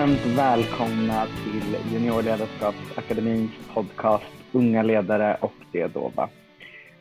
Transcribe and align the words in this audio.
varmt 0.00 0.26
välkomna 0.26 1.26
till 1.26 1.92
Juniorledarskapsakademins 1.92 3.50
podcast 3.74 4.24
Unga 4.52 4.82
ledare 4.82 5.36
och 5.40 5.52
det 5.72 5.94
dova. 5.94 6.28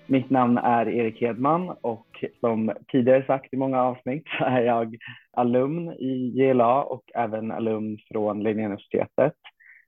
Mitt 0.08 0.30
namn 0.30 0.58
är 0.58 0.90
Erik 0.90 1.22
Hedman 1.22 1.70
och 1.82 2.26
som 2.40 2.72
tidigare 2.92 3.26
sagt 3.26 3.54
i 3.54 3.58
många 3.58 3.84
avsnitt 3.84 4.24
så 4.38 4.44
är 4.44 4.62
jag 4.62 4.98
alumn 5.32 5.90
i 5.90 6.32
JLA 6.36 6.84
och 6.84 7.04
även 7.16 7.52
alumn 7.52 7.98
från 8.12 8.44
Linnéuniversitetet. 8.44 9.36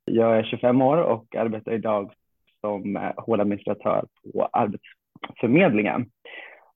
Jag 0.05 0.38
är 0.38 0.43
25 0.43 0.81
år 0.81 0.97
och 0.97 1.35
arbetar 1.35 1.71
idag 1.71 2.11
som 2.61 2.95
eh, 2.95 3.11
håladministratör 3.17 4.05
på 4.23 4.49
Arbetsförmedlingen. 4.53 6.05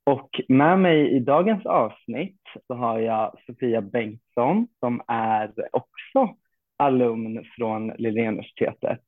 Och 0.05 0.41
med 0.47 0.79
mig 0.79 1.15
i 1.15 1.19
dagens 1.19 1.65
avsnitt 1.65 2.41
så 2.67 2.73
har 2.73 2.99
jag 2.99 3.39
Sofia 3.45 3.81
Bengtsson 3.81 4.67
som 4.79 5.01
är 5.07 5.53
också 5.71 6.35
alumn 6.77 7.43
från 7.57 7.87
Linnéuniversitetet. 7.87 9.01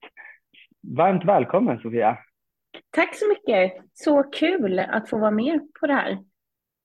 Varmt 0.97 1.25
välkommen 1.25 1.79
Sofia! 1.79 2.17
Tack 2.89 3.15
så 3.15 3.25
mycket! 3.29 3.73
Så 3.93 4.23
kul 4.23 4.79
att 4.79 5.09
få 5.09 5.17
vara 5.17 5.31
med 5.31 5.59
på 5.79 5.87
det 5.87 5.93
här. 5.93 6.17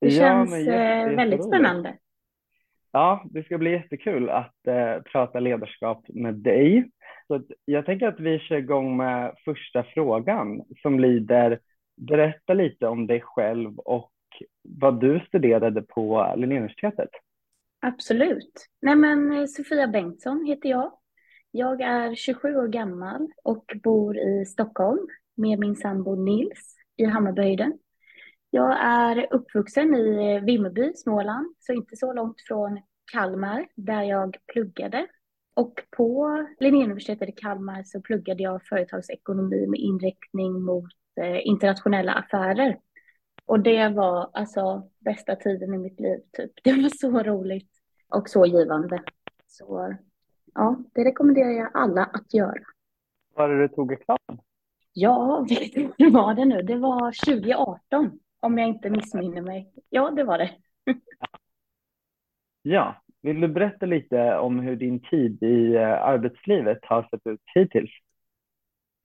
Det 0.00 0.08
ja, 0.08 0.20
känns 0.20 0.58
jätte, 0.58 0.76
eh, 0.76 1.16
väldigt 1.16 1.44
spännande. 1.44 1.96
Ja, 2.92 3.24
det 3.30 3.42
ska 3.42 3.58
bli 3.58 3.70
jättekul 3.70 4.30
att 4.30 4.66
eh, 4.66 5.02
prata 5.12 5.40
ledarskap 5.40 6.04
med 6.08 6.34
dig. 6.34 6.90
Så 7.26 7.42
jag 7.64 7.86
tänker 7.86 8.08
att 8.08 8.20
vi 8.20 8.38
kör 8.38 8.56
igång 8.56 8.96
med 8.96 9.34
första 9.44 9.82
frågan 9.82 10.62
som 10.82 11.00
lyder 11.00 11.58
Berätta 11.96 12.54
lite 12.54 12.86
om 12.86 13.06
dig 13.06 13.20
själv 13.20 13.78
och 13.78 14.11
vad 14.62 15.00
du 15.00 15.20
studerade 15.28 15.82
på 15.82 16.34
Linnéuniversitetet. 16.36 17.10
Absolut. 17.80 18.66
Nej, 18.80 18.96
men 18.96 19.32
eh, 19.32 19.46
Sofia 19.46 19.88
Bengtsson 19.88 20.44
heter 20.44 20.68
jag. 20.68 20.92
Jag 21.50 21.80
är 21.80 22.14
27 22.14 22.56
år 22.56 22.68
gammal 22.68 23.28
och 23.44 23.64
bor 23.82 24.18
i 24.18 24.44
Stockholm 24.46 25.08
med 25.34 25.58
min 25.58 25.76
sambo 25.76 26.14
Nils 26.14 26.76
i 26.96 27.04
Hammarbyhöjden. 27.04 27.78
Jag 28.50 28.78
är 28.80 29.26
uppvuxen 29.30 29.94
i 29.94 30.34
eh, 30.34 30.44
Vimmerby, 30.44 30.92
Småland, 30.94 31.54
så 31.58 31.72
inte 31.72 31.96
så 31.96 32.12
långt 32.12 32.40
från 32.48 32.80
Kalmar 33.12 33.66
där 33.74 34.02
jag 34.02 34.36
pluggade. 34.52 35.06
Och 35.54 35.80
på 35.96 36.46
Linnéuniversitetet 36.60 37.28
i 37.28 37.32
Kalmar 37.32 37.82
så 37.82 38.00
pluggade 38.00 38.42
jag 38.42 38.66
företagsekonomi 38.66 39.66
med 39.66 39.80
inriktning 39.80 40.62
mot 40.62 40.92
eh, 41.20 41.46
internationella 41.46 42.12
affärer. 42.12 42.78
Och 43.46 43.60
det 43.60 43.88
var 43.88 44.30
alltså 44.32 44.90
bästa 44.98 45.36
tiden 45.36 45.74
i 45.74 45.78
mitt 45.78 46.00
liv, 46.00 46.18
typ. 46.32 46.50
Det 46.64 46.72
var 46.72 46.88
så 46.88 47.22
roligt 47.22 47.70
och 48.08 48.28
så 48.28 48.46
givande. 48.46 49.02
Så 49.46 49.96
ja, 50.54 50.76
det 50.92 51.04
rekommenderar 51.04 51.50
jag 51.50 51.70
alla 51.74 52.04
att 52.04 52.34
göra. 52.34 52.62
Var 53.34 53.48
det 53.48 53.58
du 53.58 53.68
tog 53.68 53.92
examen? 53.92 54.38
Ja, 54.92 55.46
vilket 55.48 56.12
var 56.12 56.34
det 56.34 56.44
nu? 56.44 56.62
Det 56.62 56.76
var 56.76 57.24
2018, 57.26 58.18
om 58.40 58.58
jag 58.58 58.68
inte 58.68 58.90
missminner 58.90 59.42
mig. 59.42 59.72
Ja, 59.90 60.10
det 60.10 60.24
var 60.24 60.38
det. 60.38 60.50
ja, 62.62 63.02
vill 63.22 63.40
du 63.40 63.48
berätta 63.48 63.86
lite 63.86 64.38
om 64.38 64.60
hur 64.60 64.76
din 64.76 65.00
tid 65.00 65.42
i 65.42 65.74
eh, 65.74 66.02
arbetslivet 66.02 66.78
har 66.82 67.02
sett 67.02 67.26
ut 67.26 67.40
hittills? 67.54 67.90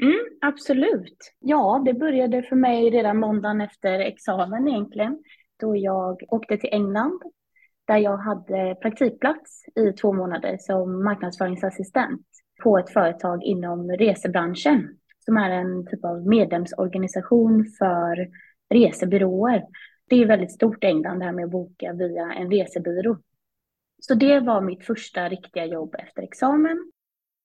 Mm, 0.03 0.19
absolut. 0.41 1.33
Ja, 1.39 1.81
det 1.85 1.93
började 1.93 2.43
för 2.43 2.55
mig 2.55 2.89
redan 2.89 3.17
måndagen 3.17 3.61
efter 3.61 3.99
examen 3.99 4.67
egentligen, 4.67 5.23
då 5.59 5.75
jag 5.75 6.23
åkte 6.27 6.57
till 6.57 6.69
England 6.73 7.21
där 7.87 7.97
jag 7.97 8.17
hade 8.17 8.75
praktikplats 8.81 9.63
i 9.75 9.91
två 9.91 10.13
månader 10.13 10.57
som 10.59 11.03
marknadsföringsassistent 11.03 12.27
på 12.63 12.77
ett 12.77 12.89
företag 12.89 13.43
inom 13.43 13.91
resebranschen 13.91 14.97
som 15.25 15.37
är 15.37 15.49
en 15.49 15.87
typ 15.87 16.05
av 16.05 16.27
medlemsorganisation 16.27 17.65
för 17.79 18.27
resebyråer. 18.69 19.63
Det 20.09 20.15
är 20.15 20.25
väldigt 20.25 20.51
stort 20.51 20.83
i 20.83 20.87
England 20.87 21.19
det 21.19 21.25
här 21.25 21.31
med 21.31 21.45
att 21.45 21.51
boka 21.51 21.93
via 21.93 22.33
en 22.33 22.51
resebyrå. 22.51 23.17
Så 23.99 24.13
det 24.13 24.39
var 24.39 24.61
mitt 24.61 24.85
första 24.85 25.29
riktiga 25.29 25.65
jobb 25.65 25.95
efter 25.99 26.21
examen. 26.21 26.91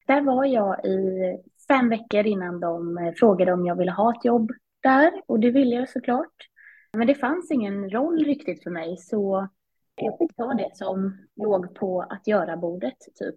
Där 0.07 0.21
var 0.21 0.45
jag 0.45 0.85
i 0.85 1.21
fem 1.69 1.89
veckor 1.89 2.27
innan 2.27 2.61
de 2.61 2.99
eh, 2.99 3.13
frågade 3.13 3.53
om 3.53 3.67
jag 3.67 3.77
ville 3.77 3.93
ha 3.93 4.15
ett 4.17 4.25
jobb 4.25 4.53
där 4.83 5.13
och 5.27 5.41
det 5.41 5.51
ville 5.51 5.77
jag 5.77 5.89
såklart. 5.89 6.49
Men 6.93 7.07
det 7.07 7.15
fanns 7.15 7.51
ingen 7.51 7.91
roll 7.91 8.25
riktigt 8.25 8.63
för 8.63 8.71
mig 8.71 8.97
så 8.97 9.49
jag 9.95 10.19
fick 10.19 10.37
ta 10.37 10.55
det 10.55 10.71
som 10.75 11.19
låg 11.37 11.75
på 11.75 12.03
att 12.03 12.27
göra-bordet 12.27 12.99
typ. 13.15 13.37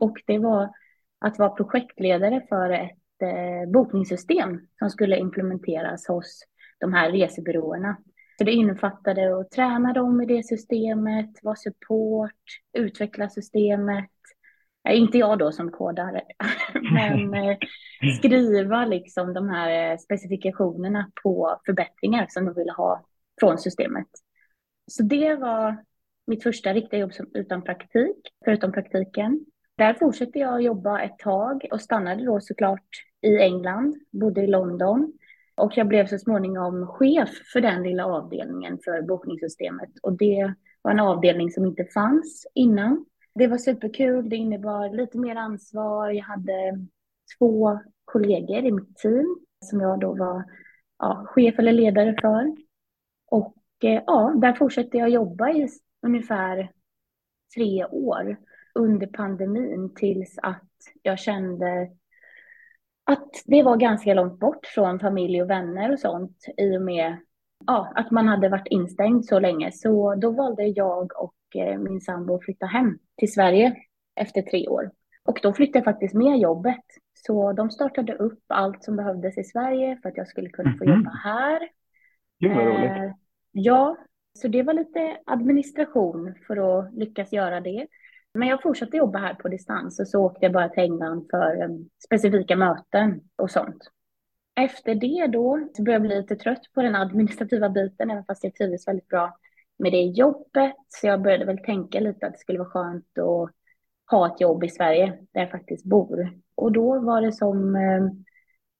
Och 0.00 0.22
det 0.26 0.38
var 0.38 0.70
att 1.18 1.38
vara 1.38 1.50
projektledare 1.50 2.46
för 2.48 2.70
ett 2.70 3.22
eh, 3.22 3.70
bokningssystem 3.72 4.60
som 4.78 4.90
skulle 4.90 5.18
implementeras 5.18 6.08
hos 6.08 6.42
de 6.80 6.92
här 6.92 7.12
resebyråerna. 7.12 7.96
Så 8.38 8.44
det 8.44 8.52
innefattade 8.52 9.40
att 9.40 9.50
träna 9.50 9.92
dem 9.92 10.22
i 10.22 10.26
det 10.26 10.46
systemet, 10.46 11.30
vara 11.42 11.56
support, 11.56 12.32
utveckla 12.72 13.28
systemet. 13.28 14.10
Inte 14.90 15.18
jag 15.18 15.38
då 15.38 15.52
som 15.52 15.70
kodare, 15.70 16.22
men 16.92 17.34
eh, 17.44 17.56
skriva 18.18 18.84
liksom 18.84 19.34
de 19.34 19.48
här 19.48 19.92
eh, 19.92 19.98
specifikationerna 19.98 21.10
på 21.22 21.60
förbättringar 21.66 22.26
som 22.28 22.44
de 22.44 22.54
ville 22.54 22.72
ha 22.72 23.04
från 23.40 23.58
systemet. 23.58 24.06
Så 24.90 25.02
det 25.02 25.34
var 25.34 25.84
mitt 26.26 26.42
första 26.42 26.72
riktiga 26.72 27.00
jobb 27.00 27.14
som, 27.14 27.30
utan 27.34 27.62
praktik, 27.62 28.16
förutom 28.44 28.72
praktiken. 28.72 29.44
Där 29.76 29.94
fortsatte 29.94 30.38
jag 30.38 30.62
jobba 30.62 31.00
ett 31.00 31.18
tag 31.18 31.66
och 31.70 31.80
stannade 31.80 32.24
då 32.24 32.40
såklart 32.40 32.88
i 33.22 33.38
England, 33.38 33.94
bodde 34.12 34.40
i 34.40 34.46
London. 34.46 35.12
Och 35.56 35.72
jag 35.76 35.88
blev 35.88 36.06
så 36.06 36.18
småningom 36.18 36.86
chef 36.86 37.28
för 37.52 37.60
den 37.60 37.82
lilla 37.82 38.06
avdelningen 38.06 38.78
för 38.84 39.02
bokningssystemet. 39.02 39.90
Och 40.02 40.12
det 40.12 40.54
var 40.82 40.90
en 40.90 41.00
avdelning 41.00 41.50
som 41.50 41.66
inte 41.66 41.84
fanns 41.84 42.46
innan. 42.54 43.04
Det 43.38 43.46
var 43.46 43.58
superkul, 43.58 44.28
det 44.28 44.36
innebar 44.36 44.96
lite 44.96 45.18
mer 45.18 45.36
ansvar. 45.36 46.10
Jag 46.10 46.24
hade 46.24 46.86
två 47.38 47.80
kollegor 48.04 48.64
i 48.64 48.72
mitt 48.72 48.96
team 48.96 49.36
som 49.64 49.80
jag 49.80 50.00
då 50.00 50.14
var 50.14 50.44
ja, 50.98 51.26
chef 51.26 51.58
eller 51.58 51.72
ledare 51.72 52.16
för. 52.20 52.56
Och 53.26 53.56
eh, 53.82 54.02
ja, 54.06 54.32
där 54.36 54.52
fortsatte 54.52 54.96
jag 54.96 55.08
jobba 55.08 55.50
i 55.50 55.68
ungefär 56.02 56.72
tre 57.56 57.84
år 57.84 58.36
under 58.74 59.06
pandemin 59.06 59.94
tills 59.94 60.38
att 60.42 60.70
jag 61.02 61.18
kände 61.18 61.90
att 63.04 63.30
det 63.46 63.62
var 63.62 63.76
ganska 63.76 64.14
långt 64.14 64.40
bort 64.40 64.66
från 64.66 65.00
familj 65.00 65.42
och 65.42 65.50
vänner 65.50 65.92
och 65.92 66.00
sånt 66.00 66.44
i 66.56 66.76
och 66.76 66.82
med 66.82 67.16
ja, 67.66 67.92
att 67.94 68.10
man 68.10 68.28
hade 68.28 68.48
varit 68.48 68.66
instängd 68.70 69.24
så 69.24 69.38
länge. 69.38 69.72
Så 69.72 70.14
då 70.14 70.30
valde 70.30 70.64
jag 70.64 71.22
och 71.22 71.34
min 71.78 72.00
sambo 72.00 72.40
flytta 72.40 72.66
hem 72.66 72.98
till 73.16 73.32
Sverige 73.32 73.76
efter 74.16 74.42
tre 74.42 74.68
år. 74.68 74.90
Och 75.24 75.40
då 75.42 75.52
flyttade 75.52 75.78
jag 75.78 75.84
faktiskt 75.84 76.14
med 76.14 76.38
jobbet. 76.38 76.84
Så 77.14 77.52
de 77.52 77.70
startade 77.70 78.14
upp 78.14 78.42
allt 78.46 78.84
som 78.84 78.96
behövdes 78.96 79.38
i 79.38 79.44
Sverige 79.44 79.98
för 80.02 80.08
att 80.08 80.16
jag 80.16 80.28
skulle 80.28 80.48
kunna 80.48 80.74
få 80.78 80.84
mm 80.84 80.94
-hmm. 80.94 80.98
jobba 80.98 81.10
här. 81.10 81.68
Gud 82.40 82.56
vad 82.56 82.66
roligt. 82.66 82.90
Eh, 82.90 83.12
ja, 83.52 83.96
så 84.32 84.48
det 84.48 84.62
var 84.62 84.74
lite 84.74 85.16
administration 85.26 86.34
för 86.46 86.78
att 86.78 86.94
lyckas 86.94 87.32
göra 87.32 87.60
det. 87.60 87.86
Men 88.34 88.48
jag 88.48 88.62
fortsatte 88.62 88.96
jobba 88.96 89.18
här 89.18 89.34
på 89.34 89.48
distans 89.48 90.00
och 90.00 90.08
så 90.08 90.20
åkte 90.20 90.44
jag 90.44 90.52
bara 90.52 90.68
till 90.68 90.82
England 90.82 91.26
för 91.30 91.62
um, 91.64 91.88
specifika 92.04 92.56
möten 92.56 93.20
och 93.36 93.50
sånt. 93.50 93.90
Efter 94.60 94.94
det 94.94 95.26
då 95.26 95.68
så 95.74 95.82
började 95.82 96.04
jag 96.04 96.08
bli 96.10 96.20
lite 96.20 96.36
trött 96.36 96.62
på 96.74 96.82
den 96.82 96.94
administrativa 96.94 97.68
biten, 97.68 98.10
även 98.10 98.24
fast 98.24 98.44
jag 98.44 98.54
trivdes 98.54 98.88
väldigt 98.88 99.08
bra 99.08 99.38
med 99.78 99.92
det 99.92 100.02
jobbet. 100.02 100.74
Så 100.88 101.06
jag 101.06 101.22
började 101.22 101.44
väl 101.44 101.58
tänka 101.58 102.00
lite 102.00 102.26
att 102.26 102.32
det 102.32 102.38
skulle 102.38 102.58
vara 102.58 102.68
skönt 102.68 103.18
att 103.18 103.50
ha 104.10 104.26
ett 104.26 104.40
jobb 104.40 104.64
i 104.64 104.68
Sverige, 104.68 105.06
där 105.06 105.40
jag 105.40 105.50
faktiskt 105.50 105.84
bor. 105.84 106.32
Och 106.54 106.72
då 106.72 107.00
var 107.00 107.22
det 107.22 107.32
som, 107.32 107.76
eh, 107.76 108.06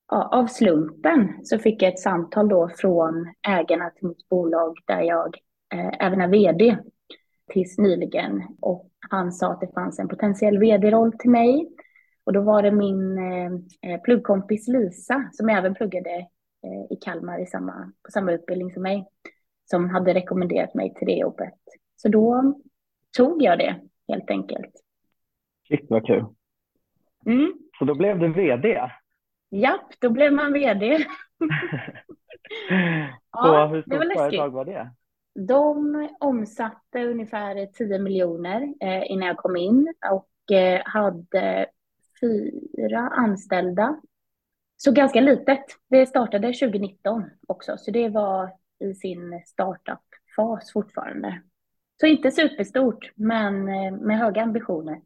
ja, 0.08 0.28
av 0.32 0.46
slumpen 0.46 1.40
så 1.43 1.58
fick 1.58 1.82
jag 1.82 1.93
ett 1.93 2.00
samtal 2.00 2.48
då 2.48 2.69
från 2.76 3.34
ägarna 3.48 3.90
till 3.90 4.08
mitt 4.08 4.28
bolag 4.28 4.76
där 4.87 5.00
jag 5.00 5.38
eh, 5.75 6.06
även 6.06 6.20
är 6.20 6.28
vd 6.28 6.78
tills 7.52 7.78
nyligen. 7.78 8.43
Och 8.60 8.90
han 9.10 9.32
sa 9.32 9.52
att 9.52 9.60
det 9.60 9.72
fanns 9.75 9.98
en 9.98 10.08
potentiell 10.08 10.58
vd-roll 10.58 11.12
till 11.19 11.31
mig. 11.31 11.69
Och 12.25 12.32
då 12.32 12.40
var 12.40 12.62
det 12.62 12.70
min 12.70 13.19
eh, 13.19 13.52
eh 13.93 14.00
pluggkompis 14.00 14.69
Lisa, 14.69 15.31
som 15.32 15.48
även 15.48 15.75
pluggade 15.75 16.10
eh, 16.64 16.84
i 16.90 16.96
Kalmar 17.04 17.43
i 17.43 17.46
samma, 17.46 17.93
på 18.02 18.10
samma 18.10 18.32
utbildning 18.32 18.72
som 18.72 18.82
mig, 18.82 19.06
som 19.70 19.90
hade 19.90 20.14
rekommenderat 20.14 20.74
mig 20.74 20.94
till 20.94 21.06
det 21.06 21.12
jobbet. 21.16 21.54
Så 21.96 22.08
då 22.08 22.54
tog 23.16 23.42
jag 23.42 23.58
det 23.58 23.80
helt 24.08 24.30
enkelt. 24.30 24.72
Shit 25.68 25.86
vad 25.88 26.06
kul. 26.06 26.24
Mm. 27.26 27.52
Så 27.78 27.84
då 27.84 27.94
blev 27.94 28.18
du 28.18 28.32
vd? 28.32 28.90
Japp, 29.50 30.00
då 30.00 30.10
blev 30.10 30.32
man 30.32 30.52
vd. 30.52 30.98
Så 33.36 33.46
ja, 33.46 33.66
hur 33.66 33.82
stort 33.82 34.16
företag 34.16 34.50
var 34.50 34.64
det? 34.64 34.90
De 35.46 36.08
omsatte 36.20 37.04
ungefär 37.04 37.66
10 37.66 37.98
miljoner 37.98 38.74
eh, 38.80 39.10
innan 39.10 39.28
jag 39.28 39.36
kom 39.36 39.56
in 39.56 39.94
och 40.10 40.56
eh, 40.56 40.82
hade 40.84 41.66
fyra 42.20 43.00
anställda. 43.00 44.00
Så 44.76 44.92
ganska 44.92 45.20
litet. 45.20 45.64
Det 45.88 46.06
startade 46.06 46.46
2019 46.52 47.24
också, 47.48 47.76
så 47.76 47.90
det 47.90 48.08
var 48.08 48.52
i 48.81 48.94
sin 48.94 49.43
startup-fas 49.46 50.73
fortfarande. 50.73 51.43
Så 52.00 52.06
inte 52.06 52.31
superstort, 52.31 53.12
men 53.14 53.69
eh, 53.69 53.93
med 53.93 54.19
höga 54.19 54.43
ambitioner. 54.43 55.00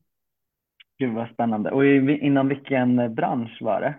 Gud 0.99 1.14
vad 1.14 1.28
spännande. 1.28 1.70
Och 1.70 1.87
inom 1.87 2.49
vilken 2.49 3.14
bransch 3.14 3.58
var 3.61 3.81
det? 3.81 3.94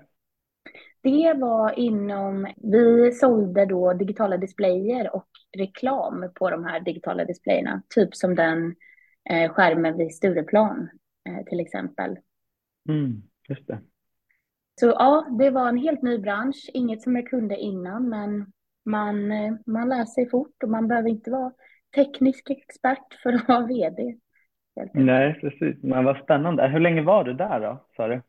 Det 1.04 1.34
var 1.34 1.80
inom, 1.80 2.48
vi 2.58 3.12
sålde 3.12 3.66
då 3.66 3.94
digitala 3.94 4.38
displayer 4.38 5.16
och 5.16 5.28
reklam 5.58 6.32
på 6.36 6.50
de 6.50 6.66
här 6.66 6.80
digitala 6.80 7.26
displayerna. 7.26 7.82
Typ 7.96 8.16
som 8.16 8.36
den 8.36 8.76
eh, 9.30 9.52
skärmen 9.52 9.98
vid 9.98 10.16
Stureplan 10.16 10.90
eh, 11.30 11.46
till 11.46 11.60
exempel. 11.60 12.20
Mm, 12.90 13.22
just 13.50 13.68
det. 13.68 13.82
Så 14.80 14.88
ja, 14.88 15.28
det 15.40 15.50
var 15.50 15.70
en 15.70 15.78
helt 15.78 16.02
ny 16.02 16.18
bransch. 16.18 16.70
Inget 16.74 17.02
som 17.02 17.16
jag 17.16 17.28
kunde 17.28 17.58
innan, 17.58 18.10
men 18.10 18.52
man, 18.86 19.32
eh, 19.32 19.54
man 19.66 19.90
lär 19.90 20.06
sig 20.06 20.30
fort 20.30 20.64
och 20.64 20.70
man 20.70 20.88
behöver 20.88 21.10
inte 21.10 21.32
vara 21.32 21.52
teknisk 21.96 22.50
expert 22.50 23.14
för 23.24 23.34
att 23.34 23.48
vara 23.48 23.66
vd. 23.66 24.18
Nej, 24.94 25.40
precis. 25.42 25.84
Men 25.84 26.06
vad 26.06 26.18
spännande. 26.18 26.68
Hur 26.68 26.80
länge 26.80 27.02
var 27.02 27.24
du 27.24 27.34
där 27.34 27.60
då, 27.60 27.86
sa 27.96 28.08
du? 28.08 28.22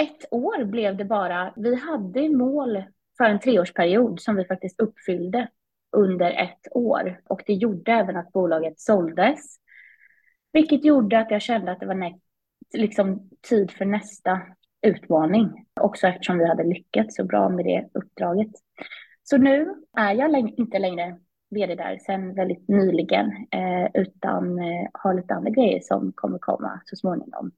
Ett 0.00 0.32
år 0.32 0.64
blev 0.64 0.96
det 0.96 1.04
bara. 1.04 1.52
Vi 1.56 1.74
hade 1.74 2.28
mål 2.28 2.82
för 3.16 3.24
en 3.24 3.40
treårsperiod 3.40 4.20
som 4.20 4.36
vi 4.36 4.44
faktiskt 4.44 4.80
uppfyllde 4.80 5.48
under 5.96 6.30
ett 6.30 6.68
år. 6.70 7.20
Och 7.24 7.42
det 7.46 7.52
gjorde 7.52 7.92
även 7.92 8.16
att 8.16 8.32
bolaget 8.32 8.80
såldes. 8.80 9.56
Vilket 10.52 10.84
gjorde 10.84 11.18
att 11.18 11.30
jag 11.30 11.42
kände 11.42 11.72
att 11.72 11.80
det 11.80 11.86
var 11.86 12.14
liksom 12.74 13.30
tid 13.48 13.70
för 13.70 13.84
nästa 13.84 14.40
utmaning. 14.82 15.66
Också 15.80 16.06
eftersom 16.06 16.38
vi 16.38 16.46
hade 16.48 16.64
lyckats 16.64 17.16
så 17.16 17.24
bra 17.24 17.48
med 17.48 17.64
det 17.64 17.88
uppdraget. 17.94 18.50
Så 19.28 19.38
nu 19.38 19.74
är 19.96 20.14
jag 20.14 20.38
inte 20.56 20.78
längre 20.78 21.16
vd 21.50 21.74
där 21.74 21.98
sedan 21.98 22.34
väldigt 22.34 22.68
nyligen, 22.68 23.26
eh, 23.50 23.86
utan 23.94 24.58
eh, 24.58 24.88
har 24.92 25.14
lite 25.14 25.34
andra 25.34 25.50
grejer 25.50 25.80
som 25.82 26.12
kommer 26.14 26.38
komma 26.38 26.80
så 26.84 26.96
småningom. 26.96 27.50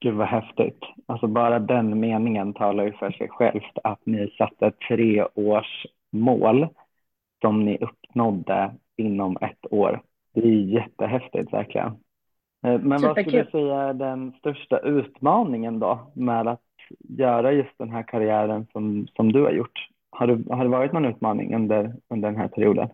Gud 0.00 0.14
vad 0.14 0.28
häftigt. 0.28 0.80
Alltså 1.06 1.26
bara 1.26 1.58
den 1.58 2.00
meningen 2.00 2.54
talar 2.54 2.84
ju 2.84 2.92
för 2.92 3.10
sig 3.10 3.28
självt 3.28 3.78
att 3.84 4.06
ni 4.06 4.34
satte 4.38 4.66
ett 4.66 4.78
treårsmål 4.88 6.68
som 7.40 7.64
ni 7.64 7.78
uppnådde 7.78 8.74
inom 8.96 9.36
ett 9.40 9.72
år. 9.72 10.02
Det 10.34 10.40
är 10.40 10.52
jättehäftigt 10.52 11.52
verkligen. 11.52 11.88
Eh, 12.66 12.80
men 12.80 12.98
Superkul. 12.98 13.08
vad 13.08 13.26
skulle 13.26 13.42
du 13.42 13.50
säga 13.50 13.76
är 13.76 13.94
den 13.94 14.32
största 14.32 14.78
utmaningen 14.78 15.78
då 15.78 16.12
med 16.14 16.48
att 16.48 16.60
göra 16.98 17.52
just 17.52 17.78
den 17.78 17.90
här 17.90 18.02
karriären 18.02 18.66
som, 18.72 19.06
som 19.16 19.32
du 19.32 19.42
har 19.42 19.52
gjort? 19.52 19.89
Har 20.10 20.26
det, 20.26 20.54
har 20.54 20.64
det 20.64 20.70
varit 20.70 20.92
någon 20.92 21.04
utmaning 21.04 21.54
under, 21.54 21.94
under 22.08 22.30
den 22.30 22.40
här 22.40 22.48
perioden? 22.48 22.88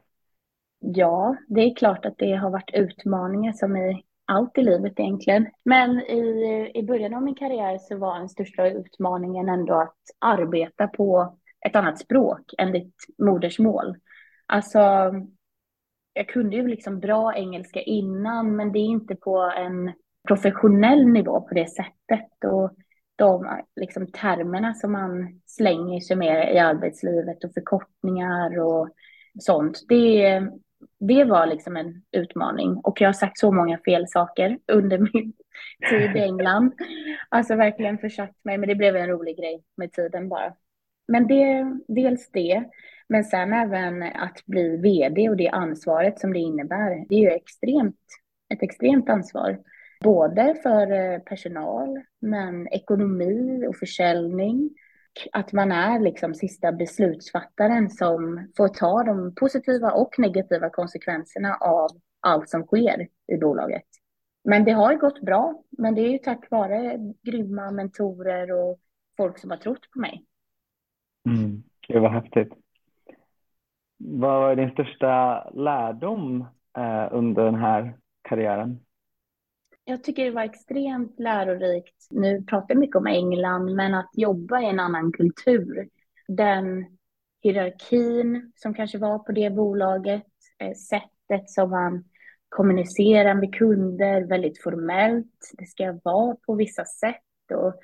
Ja, 0.78 1.36
det 1.48 1.60
är 1.60 1.74
klart 1.74 2.04
att 2.04 2.18
det 2.18 2.32
har 2.32 2.50
varit 2.50 2.74
utmaningar 2.74 3.52
som 3.52 3.76
i 3.76 4.04
allt 4.26 4.58
i 4.58 4.62
livet 4.62 5.00
egentligen. 5.00 5.46
Men 5.64 6.00
i, 6.00 6.70
i 6.74 6.82
början 6.82 7.14
av 7.14 7.22
min 7.22 7.34
karriär 7.34 7.78
så 7.78 7.96
var 7.96 8.18
den 8.18 8.28
största 8.28 8.70
utmaningen 8.70 9.48
ändå 9.48 9.74
att 9.74 9.96
arbeta 10.18 10.88
på 10.88 11.38
ett 11.66 11.76
annat 11.76 11.98
språk 11.98 12.54
än 12.58 12.72
ditt 12.72 12.94
modersmål. 13.18 13.96
Alltså, 14.46 14.78
jag 16.12 16.28
kunde 16.28 16.56
ju 16.56 16.68
liksom 16.68 17.00
bra 17.00 17.34
engelska 17.34 17.80
innan, 17.80 18.56
men 18.56 18.72
det 18.72 18.78
är 18.78 18.86
inte 18.86 19.16
på 19.16 19.52
en 19.56 19.92
professionell 20.28 21.06
nivå 21.06 21.40
på 21.40 21.54
det 21.54 21.70
sättet. 21.70 22.44
Och 22.44 22.70
de 23.16 23.60
liksom, 23.80 24.06
termerna 24.06 24.74
som 24.74 24.92
man 24.92 25.40
slänger 25.46 26.00
sig 26.00 26.16
med 26.16 26.54
i 26.54 26.58
arbetslivet 26.58 27.44
och 27.44 27.54
förkortningar 27.54 28.58
och 28.58 28.88
sånt, 29.40 29.84
det, 29.88 30.40
det 31.00 31.24
var 31.24 31.46
liksom 31.46 31.76
en 31.76 32.02
utmaning. 32.12 32.76
Och 32.76 33.00
jag 33.00 33.08
har 33.08 33.12
sagt 33.12 33.38
så 33.38 33.52
många 33.52 33.78
fel 33.78 34.08
saker 34.08 34.58
under 34.72 34.98
min 34.98 35.32
tid 35.90 36.16
i 36.16 36.20
England. 36.20 36.72
Alltså 37.28 37.54
verkligen 37.54 37.98
försatt 37.98 38.34
mig, 38.44 38.58
men 38.58 38.68
det 38.68 38.74
blev 38.74 38.96
en 38.96 39.08
rolig 39.08 39.36
grej 39.36 39.64
med 39.76 39.92
tiden 39.92 40.28
bara. 40.28 40.54
Men 41.08 41.26
det, 41.26 41.76
dels 41.88 42.30
det, 42.30 42.64
men 43.08 43.24
sen 43.24 43.52
även 43.52 44.02
att 44.02 44.46
bli 44.46 44.76
vd 44.76 45.28
och 45.28 45.36
det 45.36 45.48
ansvaret 45.48 46.20
som 46.20 46.32
det 46.32 46.38
innebär. 46.38 47.06
Det 47.08 47.14
är 47.14 47.20
ju 47.20 47.30
extremt, 47.30 48.00
ett 48.54 48.62
extremt 48.62 49.08
ansvar. 49.08 49.58
Både 50.04 50.54
för 50.62 50.92
eh, 50.92 51.18
personal, 51.18 52.02
men 52.20 52.68
ekonomi 52.68 53.66
och 53.66 53.76
försäljning. 53.76 54.70
Att 55.32 55.52
man 55.52 55.72
är 55.72 56.00
liksom 56.00 56.34
sista 56.34 56.72
beslutsfattaren 56.72 57.90
som 57.90 58.52
får 58.56 58.68
ta 58.68 59.02
de 59.02 59.34
positiva 59.34 59.90
och 59.90 60.18
negativa 60.18 60.70
konsekvenserna 60.70 61.54
av 61.54 61.88
allt 62.20 62.48
som 62.48 62.62
sker 62.62 63.08
i 63.32 63.36
bolaget. 63.36 63.84
Men 64.44 64.64
det 64.64 64.72
har 64.72 64.94
gått 64.94 65.20
bra, 65.20 65.62
men 65.78 65.94
det 65.94 66.00
är 66.00 66.10
ju 66.10 66.18
tack 66.18 66.50
vare 66.50 66.98
grymma 67.22 67.70
mentorer 67.70 68.52
och 68.52 68.78
folk 69.16 69.38
som 69.38 69.50
har 69.50 69.56
trott 69.56 69.90
på 69.90 70.00
mig. 70.00 70.24
Mm, 71.28 71.62
det 71.88 71.98
var 71.98 72.10
häftigt. 72.10 72.52
Vad 73.98 74.40
var 74.40 74.56
din 74.56 74.70
största 74.70 75.42
lärdom 75.50 76.40
eh, 76.78 77.08
under 77.10 77.44
den 77.44 77.54
här 77.54 77.96
karriären? 78.22 78.85
Jag 79.88 80.04
tycker 80.04 80.24
det 80.24 80.30
var 80.30 80.42
extremt 80.42 81.20
lärorikt. 81.20 82.06
Nu 82.10 82.42
pratar 82.42 82.66
jag 82.74 82.78
mycket 82.78 82.96
om 82.96 83.06
England, 83.06 83.74
men 83.74 83.94
att 83.94 84.10
jobba 84.12 84.60
i 84.60 84.66
en 84.66 84.80
annan 84.80 85.12
kultur. 85.12 85.88
Den 86.28 86.86
hierarkin 87.42 88.52
som 88.54 88.74
kanske 88.74 88.98
var 88.98 89.18
på 89.18 89.32
det 89.32 89.50
bolaget, 89.50 90.26
eh, 90.58 90.72
sättet 90.74 91.50
som 91.50 91.70
man 91.70 92.04
kommunicerar 92.48 93.34
med 93.34 93.54
kunder, 93.54 94.20
väldigt 94.20 94.62
formellt. 94.62 95.50
Det 95.58 95.66
ska 95.66 95.98
vara 96.04 96.36
på 96.46 96.54
vissa 96.54 96.84
sätt 96.84 97.52
och 97.54 97.74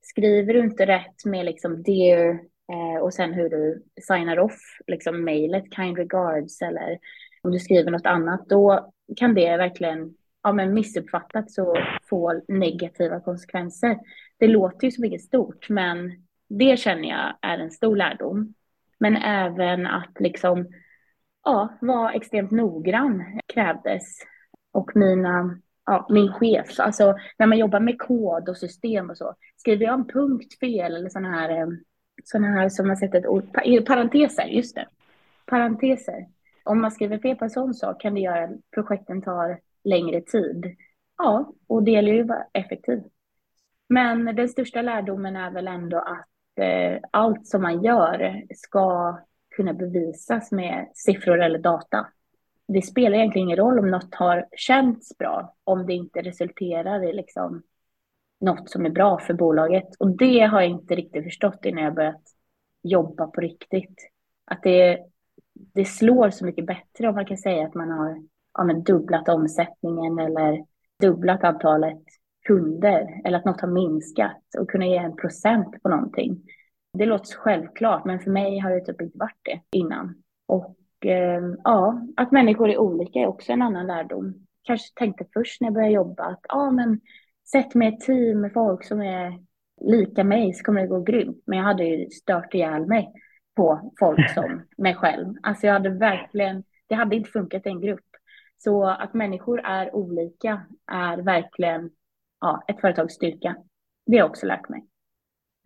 skriver 0.00 0.54
du 0.54 0.60
inte 0.60 0.86
rätt 0.86 1.24
med 1.24 1.44
liksom 1.44 1.82
dear 1.82 2.30
eh, 2.72 3.02
och 3.02 3.14
sen 3.14 3.32
hur 3.32 3.48
du 3.50 3.84
signar 4.08 4.38
off 4.38 4.60
liksom 4.86 5.24
mejlet, 5.24 5.74
kind 5.74 5.98
regards 5.98 6.62
eller 6.62 6.98
om 7.42 7.50
du 7.50 7.58
skriver 7.58 7.90
något 7.90 8.06
annat, 8.06 8.48
då 8.48 8.92
kan 9.16 9.34
det 9.34 9.56
verkligen 9.56 10.14
ja, 10.42 10.52
men 10.52 10.74
missuppfattats 10.74 11.58
och 11.58 11.76
få 12.08 12.42
negativa 12.48 13.20
konsekvenser. 13.20 13.98
Det 14.38 14.46
låter 14.46 14.84
ju 14.84 14.90
som 14.90 15.02
mycket 15.02 15.22
stort, 15.22 15.68
men 15.68 16.26
det 16.48 16.78
känner 16.78 17.08
jag 17.08 17.34
är 17.42 17.58
en 17.58 17.70
stor 17.70 17.96
lärdom. 17.96 18.54
Men 18.98 19.16
även 19.16 19.86
att 19.86 20.20
liksom, 20.20 20.66
ja, 21.44 21.78
vara 21.80 22.12
extremt 22.12 22.50
noggrann 22.50 23.40
krävdes. 23.46 24.18
Och 24.72 24.90
mina, 24.94 25.58
ja, 25.86 26.06
min 26.10 26.32
chef, 26.32 26.80
alltså 26.80 27.14
när 27.38 27.46
man 27.46 27.58
jobbar 27.58 27.80
med 27.80 27.98
kod 27.98 28.48
och 28.48 28.56
system 28.56 29.10
och 29.10 29.16
så, 29.16 29.34
skriver 29.56 29.84
jag 29.84 29.94
en 29.94 30.06
punkt 30.06 30.58
fel 30.58 30.96
eller 30.96 31.08
sådana 31.08 31.30
här, 31.30 31.50
eh, 31.50 31.68
sådana 32.24 32.48
här 32.48 32.68
som 32.68 32.86
man 32.86 32.96
sätter 32.96 33.18
ett 33.18 33.26
ord, 33.26 33.52
parenteser, 33.86 34.44
just 34.44 34.74
det, 34.74 34.86
parenteser. 35.46 36.26
Om 36.64 36.80
man 36.80 36.90
skriver 36.90 37.18
fel 37.18 37.36
på 37.36 37.44
en 37.44 37.50
sån 37.50 37.74
sak 37.74 38.00
kan 38.00 38.14
det 38.14 38.20
göra 38.20 38.44
att 38.44 38.70
projekten 38.74 39.22
tar 39.22 39.58
längre 39.84 40.20
tid. 40.20 40.76
Ja, 41.18 41.52
och 41.66 41.82
det 41.82 41.90
gäller 41.90 42.12
ju 42.12 42.20
att 42.20 42.28
vara 42.28 42.46
effektiv. 42.52 43.02
Men 43.88 44.24
den 44.24 44.48
största 44.48 44.82
lärdomen 44.82 45.36
är 45.36 45.50
väl 45.50 45.68
ändå 45.68 45.98
att 45.98 46.64
eh, 46.64 46.98
allt 47.10 47.46
som 47.46 47.62
man 47.62 47.82
gör 47.82 48.42
ska 48.54 49.18
kunna 49.56 49.74
bevisas 49.74 50.52
med 50.52 50.88
siffror 50.94 51.42
eller 51.42 51.58
data. 51.58 52.06
Det 52.68 52.82
spelar 52.82 53.18
egentligen 53.18 53.46
ingen 53.46 53.56
roll 53.56 53.78
om 53.78 53.90
något 53.90 54.14
har 54.14 54.46
känts 54.56 55.18
bra 55.18 55.54
om 55.64 55.86
det 55.86 55.92
inte 55.92 56.20
resulterar 56.20 57.08
i 57.08 57.12
liksom 57.12 57.62
något 58.40 58.70
som 58.70 58.86
är 58.86 58.90
bra 58.90 59.18
för 59.18 59.34
bolaget. 59.34 59.88
Och 59.98 60.16
det 60.16 60.40
har 60.40 60.60
jag 60.60 60.70
inte 60.70 60.94
riktigt 60.94 61.24
förstått 61.24 61.64
innan 61.64 61.84
jag 61.84 61.94
börjat 61.94 62.22
jobba 62.82 63.26
på 63.26 63.40
riktigt. 63.40 64.10
Att 64.44 64.62
det, 64.62 64.98
det 65.54 65.84
slår 65.84 66.30
så 66.30 66.44
mycket 66.44 66.66
bättre 66.66 67.08
om 67.08 67.14
man 67.14 67.26
kan 67.26 67.38
säga 67.38 67.66
att 67.66 67.74
man 67.74 67.90
har 67.90 68.22
ja, 68.54 68.64
men 68.64 68.82
dubblat 68.82 69.28
omsättningen 69.28 70.18
eller 70.18 70.64
dubblat 71.00 71.44
antalet 71.44 72.02
kunder 72.46 73.20
eller 73.24 73.38
att 73.38 73.44
något 73.44 73.60
har 73.60 73.68
minskat 73.68 74.42
och 74.58 74.70
kunna 74.70 74.86
ge 74.86 74.96
en 74.96 75.16
procent 75.16 75.82
på 75.82 75.88
någonting. 75.88 76.42
Det 76.98 77.06
låter 77.06 77.36
självklart, 77.36 78.04
men 78.04 78.20
för 78.20 78.30
mig 78.30 78.58
har 78.58 78.70
det 78.70 78.80
typ 78.80 79.00
inte 79.00 79.18
varit 79.18 79.40
det 79.42 79.78
innan. 79.78 80.22
Och 80.46 81.06
eh, 81.06 81.42
ja, 81.64 82.06
att 82.16 82.32
människor 82.32 82.70
är 82.70 82.78
olika 82.78 83.18
är 83.18 83.26
också 83.26 83.52
en 83.52 83.62
annan 83.62 83.86
lärdom. 83.86 84.34
Kanske 84.62 84.98
tänkte 84.98 85.24
först 85.32 85.60
när 85.60 85.66
jag 85.66 85.74
började 85.74 85.94
jobba 85.94 86.24
att 86.24 86.40
ja, 86.48 86.70
men 86.70 87.00
sätt 87.52 87.74
mig 87.74 87.88
ett 87.88 88.00
team 88.00 88.40
med 88.40 88.52
folk 88.52 88.84
som 88.84 89.00
är 89.00 89.40
lika 89.80 90.24
mig 90.24 90.54
så 90.54 90.64
kommer 90.64 90.80
det 90.80 90.86
gå 90.86 91.00
grymt. 91.00 91.42
Men 91.46 91.58
jag 91.58 91.64
hade 91.64 91.84
ju 91.84 92.10
stört 92.10 92.54
ihjäl 92.54 92.86
mig 92.86 93.12
på 93.56 93.92
folk 93.98 94.30
som 94.34 94.62
mig 94.78 94.94
själv. 94.94 95.34
Alltså 95.42 95.66
jag 95.66 95.74
hade 95.74 95.90
verkligen, 95.90 96.64
det 96.86 96.94
hade 96.94 97.16
inte 97.16 97.30
funkat 97.30 97.66
i 97.66 97.68
en 97.68 97.80
grupp. 97.80 98.09
Så 98.62 98.88
att 98.88 99.14
människor 99.14 99.60
är 99.64 99.94
olika 99.94 100.62
är 100.86 101.16
verkligen 101.16 101.90
ja, 102.40 102.64
ett 102.68 102.80
företags 102.80 103.14
styrka. 103.14 103.56
Det 104.06 104.16
har 104.16 104.18
jag 104.18 104.30
också 104.30 104.46
lärt 104.46 104.68
mig. 104.68 104.86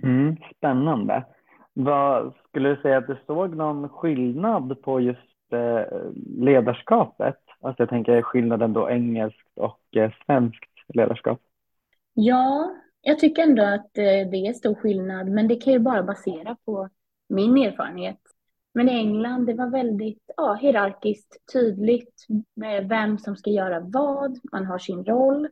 Mm, 0.02 0.36
spännande. 0.56 1.24
Vad 1.72 2.34
skulle 2.48 2.68
du 2.68 2.82
säga 2.82 2.98
att 2.98 3.06
du 3.06 3.16
såg 3.26 3.56
någon 3.56 3.88
skillnad 3.88 4.82
på 4.82 5.00
just 5.00 5.52
eh, 5.52 6.10
ledarskapet? 6.38 7.40
Alltså 7.60 7.82
jag 7.82 7.88
tänker 7.88 8.22
skillnaden 8.22 8.72
då 8.72 8.90
engelskt 8.90 9.58
och 9.58 9.96
eh, 9.96 10.12
svenskt 10.26 10.94
ledarskap. 10.94 11.40
Ja, 12.14 12.74
jag 13.00 13.18
tycker 13.18 13.42
ändå 13.42 13.62
att 13.62 13.98
eh, 13.98 14.30
det 14.30 14.46
är 14.46 14.52
stor 14.52 14.74
skillnad, 14.74 15.28
men 15.28 15.48
det 15.48 15.56
kan 15.56 15.72
ju 15.72 15.78
bara 15.78 16.02
basera 16.02 16.56
på 16.64 16.88
min 17.28 17.56
erfarenhet. 17.56 18.20
Men 18.74 18.88
i 18.88 18.92
England, 18.92 19.46
det 19.46 19.54
var 19.54 19.70
väldigt 19.70 20.22
ja, 20.36 20.54
hierarkiskt 20.54 21.52
tydligt 21.52 22.26
med 22.56 22.88
vem 22.88 23.18
som 23.18 23.36
ska 23.36 23.50
göra 23.50 23.80
vad, 23.80 24.38
man 24.52 24.66
har 24.66 24.78
sin 24.78 25.04
roll. 25.04 25.48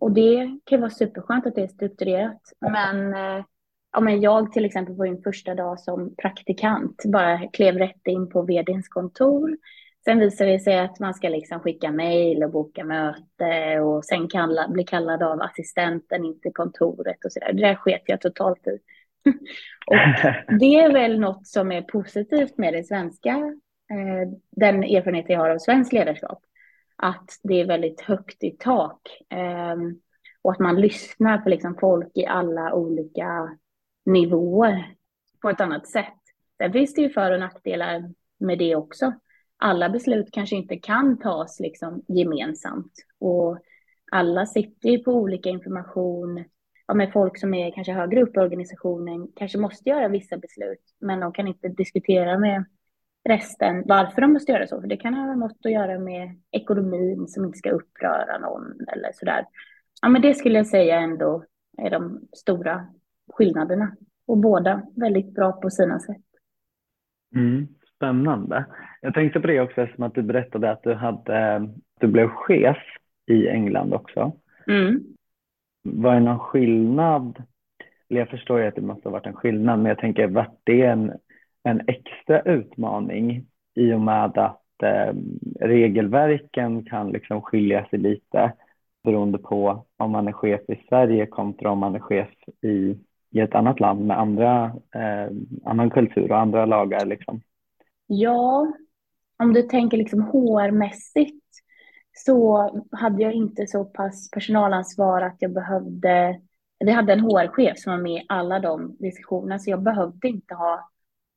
Och 0.00 0.12
det 0.12 0.58
kan 0.64 0.80
vara 0.80 0.90
superskönt 0.90 1.46
att 1.46 1.54
det 1.54 1.62
är 1.62 1.68
strukturerat. 1.68 2.40
Men, 2.60 3.14
eh, 3.14 3.44
ja, 3.92 4.00
men 4.00 4.20
jag 4.20 4.52
till 4.52 4.64
exempel 4.64 4.96
på 4.96 5.02
min 5.02 5.22
första 5.22 5.54
dag 5.54 5.80
som 5.80 6.14
praktikant 6.16 7.02
bara 7.04 7.38
klev 7.52 7.78
rätt 7.78 8.06
in 8.06 8.28
på 8.28 8.42
vdns 8.42 8.88
kontor. 8.88 9.56
Sen 10.04 10.18
visade 10.18 10.50
det 10.50 10.58
sig 10.58 10.78
att 10.78 11.00
man 11.00 11.14
ska 11.14 11.28
liksom 11.28 11.60
skicka 11.60 11.90
mejl 11.92 12.42
och 12.42 12.50
boka 12.50 12.84
möte 12.84 13.80
och 13.80 14.04
sen 14.04 14.28
kalla, 14.28 14.68
bli 14.68 14.84
kallad 14.84 15.22
av 15.22 15.42
assistenten 15.42 16.24
in 16.24 16.40
till 16.40 16.52
kontoret 16.54 17.24
och 17.24 17.32
så 17.32 17.40
där. 17.40 17.52
Det 17.52 17.62
där 17.62 17.74
sket 17.74 18.02
jag 18.06 18.20
totalt 18.20 18.66
i. 18.66 18.78
och 19.86 19.96
det 20.58 20.74
är 20.74 20.92
väl 20.92 21.20
något 21.20 21.46
som 21.46 21.72
är 21.72 21.82
positivt 21.82 22.58
med 22.58 22.74
det 22.74 22.84
svenska, 22.84 23.30
eh, 23.90 24.30
den 24.50 24.84
erfarenhet 24.84 25.26
jag 25.28 25.38
har 25.38 25.50
av 25.50 25.58
svensk 25.58 25.92
ledarskap. 25.92 26.42
Att 26.96 27.30
det 27.42 27.60
är 27.60 27.66
väldigt 27.66 28.00
högt 28.00 28.44
i 28.44 28.50
tak 28.50 29.00
eh, 29.30 29.76
och 30.42 30.52
att 30.52 30.58
man 30.58 30.80
lyssnar 30.80 31.38
på 31.38 31.48
liksom 31.48 31.76
folk 31.80 32.10
i 32.14 32.26
alla 32.26 32.74
olika 32.74 33.58
nivåer 34.06 34.94
på 35.42 35.50
ett 35.50 35.60
annat 35.60 35.88
sätt. 35.88 36.14
Sen 36.58 36.72
finns 36.72 36.94
det 36.94 37.02
ju 37.02 37.10
för 37.10 37.30
och 37.30 37.40
nackdelar 37.40 38.12
med 38.38 38.58
det 38.58 38.76
också 38.76 39.12
alla 39.64 39.88
beslut 39.88 40.28
kanske 40.32 40.56
inte 40.56 40.76
kan 40.76 41.18
tas 41.18 41.60
liksom 41.60 42.04
gemensamt. 42.08 42.92
Och 43.18 43.58
alla 44.12 44.46
sitter 44.46 44.88
ju 44.88 44.98
på 44.98 45.12
olika 45.12 45.48
information. 45.48 46.44
Ja, 46.86 46.94
med 46.94 47.12
folk 47.12 47.38
som 47.38 47.54
är 47.54 47.70
kanske 47.70 47.92
högre 47.92 48.22
upp 48.22 48.36
i 48.36 48.40
organisationen 48.40 49.28
kanske 49.36 49.58
måste 49.58 49.88
göra 49.90 50.08
vissa 50.08 50.36
beslut, 50.36 50.94
men 51.00 51.20
de 51.20 51.32
kan 51.32 51.48
inte 51.48 51.68
diskutera 51.68 52.38
med 52.38 52.64
resten 53.28 53.82
varför 53.86 54.20
de 54.20 54.32
måste 54.32 54.52
göra 54.52 54.66
så. 54.66 54.80
För 54.80 54.88
det 54.88 54.96
kan 54.96 55.14
ha 55.14 55.34
något 55.34 55.56
att 55.64 55.72
göra 55.72 55.98
med 55.98 56.40
ekonomin 56.50 57.28
som 57.28 57.44
inte 57.44 57.58
ska 57.58 57.70
uppröra 57.70 58.38
någon 58.38 58.88
eller 58.88 59.12
sådär. 59.12 59.46
Ja, 60.02 60.08
men 60.08 60.22
det 60.22 60.34
skulle 60.34 60.58
jag 60.58 60.66
säga 60.66 60.98
ändå 60.98 61.44
är 61.78 61.90
de 61.90 62.20
stora 62.32 62.86
skillnaderna. 63.32 63.96
Och 64.26 64.38
båda 64.38 64.82
väldigt 64.96 65.34
bra 65.34 65.52
på 65.52 65.70
sina 65.70 66.00
sätt. 66.00 66.22
Mm. 67.36 67.68
Spännande. 67.96 68.64
Jag 69.00 69.14
tänkte 69.14 69.40
på 69.40 69.46
det 69.46 69.60
också 69.60 69.80
eftersom 69.80 70.04
att 70.04 70.14
du 70.14 70.22
berättade 70.22 70.70
att 70.70 70.82
du, 70.82 70.94
hade, 70.94 71.68
du 72.00 72.06
blev 72.06 72.28
chef 72.28 72.76
i 73.26 73.48
England 73.48 73.94
också. 73.94 74.32
Mm. 74.66 75.13
Var 75.84 76.14
det 76.14 76.20
någon 76.20 76.38
skillnad? 76.38 77.42
Eller 78.08 78.20
jag 78.20 78.28
förstår 78.28 78.60
ju 78.60 78.66
att 78.66 78.74
det 78.74 78.82
måste 78.82 79.08
ha 79.08 79.12
varit 79.12 79.26
en 79.26 79.34
skillnad, 79.34 79.78
men 79.78 79.86
jag 79.86 79.98
tänker, 79.98 80.26
var 80.26 80.50
det 80.64 80.82
en, 80.82 81.12
en 81.62 81.82
extra 81.86 82.40
utmaning 82.40 83.46
i 83.74 83.92
och 83.92 84.00
med 84.00 84.38
att 84.38 84.82
eh, 84.82 85.14
regelverken 85.60 86.84
kan 86.84 87.10
liksom 87.10 87.42
skilja 87.42 87.86
sig 87.86 87.98
lite 87.98 88.52
beroende 89.04 89.38
på 89.38 89.86
om 89.96 90.10
man 90.10 90.28
är 90.28 90.32
chef 90.32 90.60
i 90.68 90.84
Sverige 90.88 91.26
kontra 91.26 91.70
om 91.70 91.78
man 91.78 91.94
är 91.94 91.98
chef 91.98 92.28
i, 92.62 92.98
i 93.30 93.40
ett 93.40 93.54
annat 93.54 93.80
land 93.80 94.06
med 94.06 94.18
andra, 94.18 94.64
eh, 94.94 95.36
annan 95.64 95.90
kultur 95.90 96.30
och 96.30 96.38
andra 96.38 96.66
lagar. 96.66 97.06
Liksom. 97.06 97.40
Ja, 98.06 98.72
om 99.38 99.52
du 99.52 99.62
tänker 99.62 99.96
liksom 99.96 100.22
HR-mässigt 100.22 101.43
så 102.26 102.70
hade 102.92 103.22
jag 103.22 103.32
inte 103.32 103.66
så 103.66 103.84
pass 103.84 104.30
personalansvar 104.30 105.22
att 105.22 105.36
jag 105.38 105.52
behövde... 105.52 106.40
Vi 106.78 106.90
hade 106.90 107.12
en 107.12 107.20
HR-chef 107.20 107.78
som 107.78 107.92
var 107.92 108.00
med 108.00 108.22
i 108.22 108.26
alla 108.28 108.60
de 108.60 108.96
diskussionerna, 108.98 109.58
så 109.58 109.70
jag 109.70 109.82
behövde 109.82 110.28
inte 110.28 110.54
ha 110.54 110.90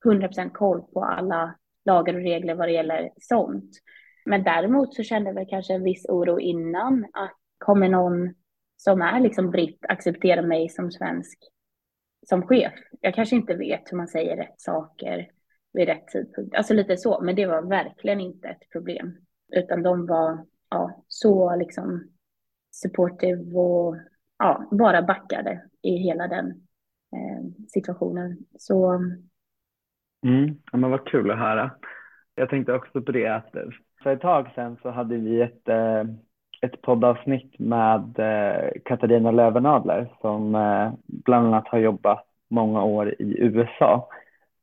100% 0.04 0.50
koll 0.50 0.82
på 0.82 1.04
alla 1.04 1.54
lagar 1.84 2.14
och 2.14 2.20
regler 2.20 2.54
vad 2.54 2.68
det 2.68 2.72
gäller 2.72 3.10
sånt. 3.20 3.70
Men 4.24 4.42
däremot 4.42 4.94
så 4.94 5.02
kände 5.02 5.30
jag 5.30 5.34
väl 5.34 5.46
kanske 5.48 5.74
en 5.74 5.84
viss 5.84 6.06
oro 6.08 6.40
innan 6.40 7.06
att 7.12 7.36
kommer 7.58 7.88
någon 7.88 8.34
som 8.76 9.02
är 9.02 9.20
liksom 9.20 9.50
britt 9.50 9.84
acceptera 9.88 10.42
mig 10.42 10.68
som 10.68 10.90
svensk 10.90 11.38
som 12.26 12.46
chef? 12.46 12.72
Jag 13.00 13.14
kanske 13.14 13.36
inte 13.36 13.54
vet 13.54 13.92
hur 13.92 13.96
man 13.96 14.08
säger 14.08 14.36
rätt 14.36 14.60
saker 14.60 15.30
vid 15.72 15.88
rätt 15.88 16.08
tidpunkt. 16.08 16.54
Alltså 16.54 16.74
lite 16.74 16.96
så, 16.96 17.20
men 17.20 17.36
det 17.36 17.46
var 17.46 17.62
verkligen 17.62 18.20
inte 18.20 18.48
ett 18.48 18.70
problem. 18.72 19.16
Utan 19.52 19.82
de 19.82 20.06
var 20.06 20.46
ja, 20.70 21.04
så 21.08 21.56
liksom 21.56 22.08
supportive 22.70 23.58
och 23.58 23.96
ja, 24.38 24.68
bara 24.70 25.02
backade 25.02 25.62
i 25.82 25.96
hela 25.96 26.28
den 26.28 26.48
eh, 27.12 27.66
situationen. 27.68 28.38
Så... 28.58 28.94
Mm, 30.26 30.60
ja, 30.72 30.78
men 30.78 30.90
vad 30.90 31.06
kul 31.06 31.30
att 31.30 31.38
höra. 31.38 31.70
Jag 32.34 32.50
tänkte 32.50 32.72
också 32.72 33.02
på 33.02 33.12
det 33.12 33.26
att 33.26 33.54
eh, 33.54 33.62
för 34.02 34.12
ett 34.12 34.20
tag 34.20 34.50
sedan 34.54 34.76
så 34.82 34.90
hade 34.90 35.16
vi 35.16 35.40
ett, 35.40 35.68
eh, 35.68 36.04
ett 36.62 36.82
poddavsnitt 36.82 37.58
med 37.58 38.18
eh, 38.18 38.70
Katarina 38.84 39.30
Lövenadler 39.30 40.14
som 40.20 40.54
eh, 40.54 40.92
bland 41.06 41.46
annat 41.46 41.68
har 41.68 41.78
jobbat 41.78 42.26
många 42.48 42.84
år 42.84 43.14
i 43.18 43.38
USA 43.38 44.08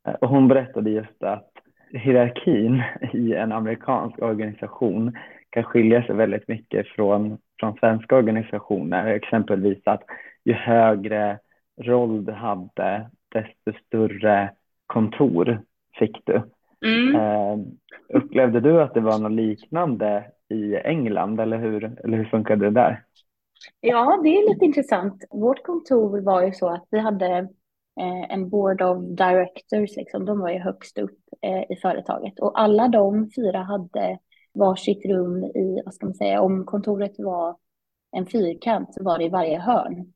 eh, 0.07 0.13
och 0.13 0.29
hon 0.29 0.47
berättade 0.47 0.89
just 0.89 1.23
att 1.23 1.51
hierarkin 1.91 2.83
i 3.13 3.33
en 3.33 3.51
amerikansk 3.51 4.19
organisation 4.19 5.17
kan 5.55 5.63
skilja 5.63 6.03
sig 6.03 6.15
väldigt 6.15 6.47
mycket 6.47 6.87
från, 6.87 7.37
från 7.59 7.77
svenska 7.77 8.15
organisationer. 8.15 9.07
Exempelvis 9.07 9.79
att 9.85 10.03
ju 10.45 10.53
högre 10.53 11.39
roll 11.81 12.25
du 12.25 12.31
hade, 12.31 13.09
desto 13.33 13.79
större 13.85 14.51
kontor 14.87 15.61
fick 15.99 16.25
du. 16.25 16.41
Mm. 16.85 17.15
Uh, 17.15 17.65
upplevde 18.13 18.59
du 18.59 18.81
att 18.81 18.93
det 18.93 19.01
var 19.01 19.19
något 19.19 19.31
liknande 19.31 20.23
i 20.49 20.75
England 20.75 21.39
eller 21.39 21.57
hur, 21.57 21.83
eller 22.03 22.17
hur 22.17 22.25
funkade 22.25 22.65
det 22.65 22.71
där? 22.71 23.03
Ja, 23.81 24.19
det 24.23 24.29
är 24.29 24.49
lite 24.49 24.65
intressant. 24.65 25.25
Vårt 25.29 25.63
kontor 25.63 26.21
var 26.21 26.43
ju 26.43 26.51
så 26.51 26.69
att 26.69 26.87
vi 26.91 26.99
hade 26.99 27.47
Eh, 27.99 28.33
en 28.33 28.49
board 28.49 28.81
of 28.81 29.03
directors, 29.03 29.95
liksom, 29.95 30.25
de 30.25 30.39
var 30.39 30.49
ju 30.49 30.59
högst 30.59 30.97
upp 30.97 31.19
eh, 31.41 31.71
i 31.71 31.75
företaget. 31.81 32.39
Och 32.39 32.59
alla 32.59 32.87
de 32.87 33.29
fyra 33.35 33.59
hade 33.59 34.19
varsitt 34.55 35.05
rum 35.05 35.43
i, 35.43 35.81
vad 35.85 35.93
ska 35.93 36.05
man 36.05 36.15
säga, 36.15 36.41
om 36.41 36.65
kontoret 36.65 37.13
var 37.17 37.57
en 38.11 38.25
fyrkant 38.25 38.93
så 38.93 39.03
var 39.03 39.17
det 39.17 39.25
i 39.25 39.29
varje 39.29 39.59
hörn. 39.59 40.13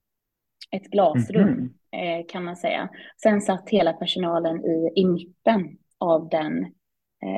Ett 0.72 0.84
glasrum 0.84 1.48
mm 1.48 1.70
kan 2.28 2.44
man 2.44 2.56
säga. 2.56 2.90
Sen 3.24 3.42
satt 3.42 3.70
hela 3.70 3.94
personalen 3.94 4.66
i, 4.66 4.92
i 4.96 5.06
mitten 5.06 5.78
av 5.98 6.30
den, 6.30 6.74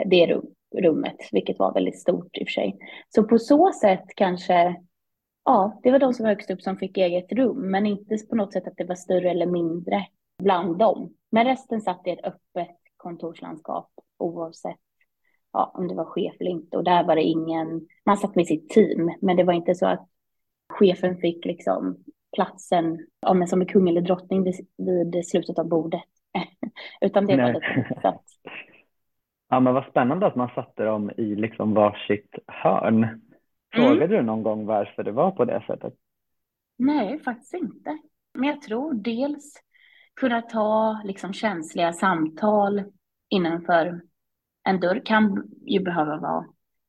det 0.06 0.28
rum, 0.28 0.46
rummet, 0.82 1.16
vilket 1.32 1.60
var 1.60 1.74
väldigt 1.74 2.00
stort 2.00 2.38
i 2.38 2.44
och 2.44 2.48
för 2.48 2.52
sig. 2.52 2.78
Så 3.10 3.24
på 3.24 3.40
så 3.40 3.72
sätt 3.82 4.04
kanske, 4.16 4.76
ja, 5.46 5.80
det 5.84 5.92
var 5.92 6.00
de 6.00 6.14
som 6.14 6.24
var 6.24 6.30
högst 6.30 6.52
upp 6.52 6.62
som 6.62 6.78
fick 6.78 6.98
eget 6.98 7.32
rum, 7.32 7.72
men 7.72 7.86
inte 7.86 8.18
på 8.30 8.36
något 8.36 8.54
sätt 8.54 8.68
att 8.68 8.78
det 8.78 8.84
var 8.84 8.96
större 8.96 9.30
eller 9.30 9.46
mindre 9.46 10.06
bland 10.44 10.78
dem. 10.78 11.14
Men 11.32 11.46
resten 11.46 11.82
satt 11.82 12.08
i 12.08 12.10
ett 12.10 12.26
öppet 12.26 12.78
kontorslandskap 12.98 13.90
oavsett 14.18 14.80
ja, 15.54 15.72
om 15.74 15.88
det 15.88 15.96
var 15.96 16.06
chef 16.06 16.36
eller 16.40 16.52
inte. 16.52 16.78
Och 16.78 16.84
där 16.84 17.04
var 17.04 17.16
det 17.16 17.22
ingen, 17.22 17.88
man 18.06 18.18
satt 18.18 18.36
med 18.36 18.48
sitt 18.48 18.70
team, 18.70 19.16
men 19.22 19.38
det 19.38 19.44
var 19.44 19.54
inte 19.54 19.76
så 19.76 19.88
att 19.88 20.08
chefen 20.70 21.18
fick 21.18 21.46
liksom 21.46 21.98
platsen 22.36 23.08
ja, 23.22 23.34
men 23.34 23.48
som 23.48 23.62
en 23.62 23.68
kung 23.68 23.90
eller 23.90 24.02
drottning 24.02 24.44
vid, 24.44 24.56
vid 24.78 25.28
slutet 25.28 25.60
av 25.60 25.68
bordet. 25.68 26.04
Utan 27.02 27.26
det 27.26 27.38
Nej. 27.38 27.54
var 27.54 27.60
lite 27.60 28.00
så 28.02 28.08
att... 28.08 28.24
Ja, 29.50 29.60
men 29.60 29.74
vad 29.74 29.86
spännande 29.86 30.28
att 30.28 30.36
man 30.36 30.50
satte 30.56 30.84
dem 30.84 31.12
i 31.18 31.36
liksom 31.36 31.74
varsitt 31.74 32.36
hörn. 32.48 33.22
Frågade 33.74 34.06
mm. 34.06 34.10
du 34.10 34.22
någon 34.22 34.44
gång 34.44 34.66
varför 34.66 35.04
det 35.04 35.12
var 35.12 35.32
på 35.32 35.46
det 35.46 35.64
sättet? 35.68 35.94
Nej, 36.78 37.20
faktiskt 37.20 37.54
inte. 37.54 37.98
Men 38.34 38.50
jag 38.50 38.62
tror 38.62 38.94
dels 38.94 39.54
kunna 40.16 40.42
ta 40.42 41.02
liksom 41.04 41.34
känsliga 41.34 41.94
samtal 41.94 42.84
innanför 43.30 44.02
en 44.64 44.80
dörr 44.80 45.02
kan 45.06 45.50
ju 45.66 45.80
behöva 45.80 46.18
vara 46.18 46.46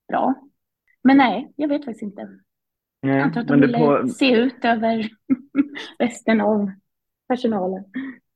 bra. 0.08 0.34
Men 1.04 1.16
nej, 1.16 1.52
jag 1.56 1.68
vet 1.68 1.84
faktiskt 1.84 2.02
inte. 2.02 2.28
Nej, 3.02 3.16
jag 3.16 3.20
antar 3.20 3.40
att 3.40 3.48
de 3.48 3.60
ville 3.60 3.78
på... 3.78 4.08
se 4.08 4.32
ut 4.32 4.64
över 4.64 5.08
resten 5.98 6.40
av 6.40 6.70
personalen. 7.28 7.84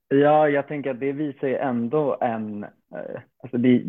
Ja, 0.09 0.49
jag 0.49 0.69
tänker 0.69 0.91
att 0.91 1.01
det 1.01 1.13
visar 1.13 1.49
ju 1.49 1.57
ändå 1.57 2.17
en, 2.21 2.65
eh, 2.65 3.21
alltså 3.43 3.59
det, 3.59 3.85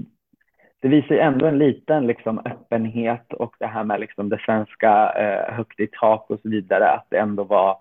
det 0.81 0.87
visar 0.87 1.15
ju 1.15 1.19
ändå 1.19 1.45
en 1.45 1.57
liten 1.57 2.07
liksom 2.07 2.39
öppenhet 2.39 3.33
och 3.33 3.55
det 3.59 3.67
här 3.67 3.83
med 3.83 3.99
liksom 3.99 4.29
det 4.29 4.39
svenska 4.45 5.11
eh, 5.11 5.53
högt 5.53 5.79
i 5.79 5.87
tak 5.99 6.29
och 6.29 6.39
så 6.39 6.49
vidare, 6.49 6.89
att 6.89 7.07
det 7.09 7.17
ändå 7.17 7.43
var 7.43 7.77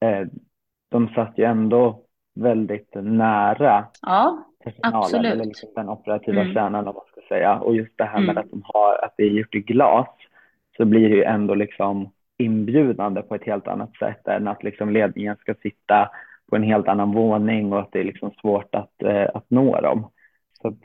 eh, 0.00 0.26
de 0.88 1.08
satt 1.08 1.38
ju 1.38 1.44
ändå 1.44 2.04
väldigt 2.34 2.94
nära 2.94 3.86
ja, 4.02 4.51
personalen, 4.64 4.96
absolut. 5.04 5.32
eller 5.32 5.44
liksom 5.44 5.68
den 5.74 5.88
operativa 5.88 6.40
Mm. 6.40 6.54
kärnan 6.54 6.88
om 6.88 6.94
man 6.94 7.04
ska 7.12 7.20
säga. 7.28 7.60
Och 7.60 7.76
just 7.76 7.98
det 7.98 8.04
här 8.04 8.20
med 8.20 8.30
Mm. 8.30 8.38
att 8.38 8.50
de 8.50 8.62
har, 8.64 9.04
att 9.04 9.14
det 9.16 9.22
är 9.22 9.28
gjort 9.30 9.54
i 9.54 9.60
glas, 9.60 10.08
så 10.76 10.84
blir 10.84 11.08
det 11.08 11.16
ju 11.16 11.22
ändå 11.24 11.54
liksom 11.54 12.10
inbjudande 12.38 13.22
på 13.22 13.34
ett 13.34 13.44
helt 13.44 13.68
annat 13.68 13.96
sätt 13.96 14.28
än 14.28 14.48
att 14.48 14.62
liksom 14.62 14.90
ledningen 14.90 15.36
ska 15.36 15.54
sitta 15.54 16.10
på 16.50 16.56
en 16.56 16.62
helt 16.62 16.88
annan 16.88 17.12
våning 17.12 17.72
och 17.72 17.80
att 17.80 17.92
det 17.92 18.00
är 18.00 18.04
liksom 18.04 18.30
svårt 18.40 18.74
att, 18.74 19.02
eh, 19.02 19.28
att 19.34 19.50
nå 19.50 19.80
dem. 19.80 20.10
Så 20.62 20.76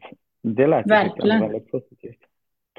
det 0.41 0.67
lät 0.67 0.87
Verkligen. 0.87 1.41
väldigt 1.41 1.71
positivt. 1.71 2.19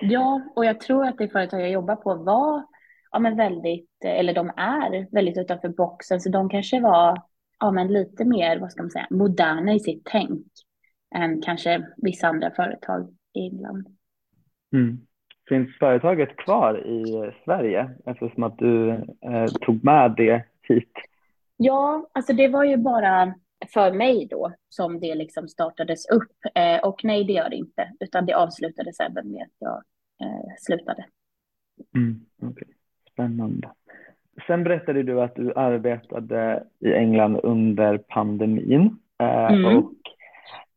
Ja, 0.01 0.41
och 0.57 0.65
jag 0.65 0.81
tror 0.81 1.07
att 1.07 1.19
det 1.19 1.29
företag 1.29 1.61
jag 1.61 1.71
jobbar 1.71 1.97
på 1.97 2.15
var, 2.15 2.63
ja 3.11 3.19
men 3.19 3.37
väldigt, 3.37 3.91
eller 4.05 4.35
de 4.35 4.51
är 4.57 5.07
väldigt 5.15 5.39
utanför 5.39 5.69
boxen, 5.69 6.21
så 6.21 6.31
de 6.31 6.49
kanske 6.49 6.81
var, 6.81 7.23
ja 7.61 7.71
men 7.71 7.89
lite 7.89 8.25
mer, 8.25 8.59
vad 8.59 8.73
ska 8.73 8.83
man 8.83 8.91
säga, 8.91 9.07
moderna 9.11 9.73
i 9.73 9.81
sitt 9.81 10.03
tänk 10.05 10.47
än 11.15 11.43
kanske 11.43 11.87
vissa 11.97 12.29
andra 12.29 12.51
företag 12.51 13.15
i 13.35 13.41
England. 13.41 13.87
Mm. 14.73 14.99
Finns 15.49 15.79
företaget 15.79 16.37
kvar 16.37 16.87
i 16.87 17.33
Sverige 17.45 17.91
eftersom 18.07 18.43
att 18.43 18.59
du 18.59 18.91
eh, 19.23 19.47
tog 19.61 19.85
med 19.85 20.15
det 20.17 20.45
hit? 20.63 20.93
Ja, 21.57 22.09
alltså 22.13 22.33
det 22.33 22.49
var 22.49 22.65
ju 22.65 22.77
bara 22.77 23.35
för 23.75 23.93
mig 23.93 24.27
då 24.31 24.53
som 24.69 25.01
det 25.01 25.15
liksom 25.15 25.49
startades 25.49 26.09
upp. 26.09 26.33
Eh, 26.55 26.89
och 26.89 27.05
nej, 27.05 27.25
det 27.25 27.33
gör 27.33 27.49
det 27.49 27.57
inte, 27.57 27.93
utan 28.01 28.27
det 28.27 28.35
avslutades 28.35 29.01
även 29.01 29.33
med 29.33 29.43
att 29.43 29.57
jag 29.59 29.83
eh, 30.23 30.55
slutade. 30.59 31.05
Mm. 31.95 32.21
okej. 32.43 32.69
Spännande. 33.13 33.71
Sen 34.47 34.65
berättade 34.65 35.03
du 35.03 35.21
att 35.21 35.35
du 35.35 35.53
arbetade 35.55 36.65
i 36.81 36.93
England 36.93 37.41
under 37.43 37.99
pandemin. 37.99 38.99
Eh, 39.19 39.53
Mm. 39.53 39.77
Och 39.77 39.93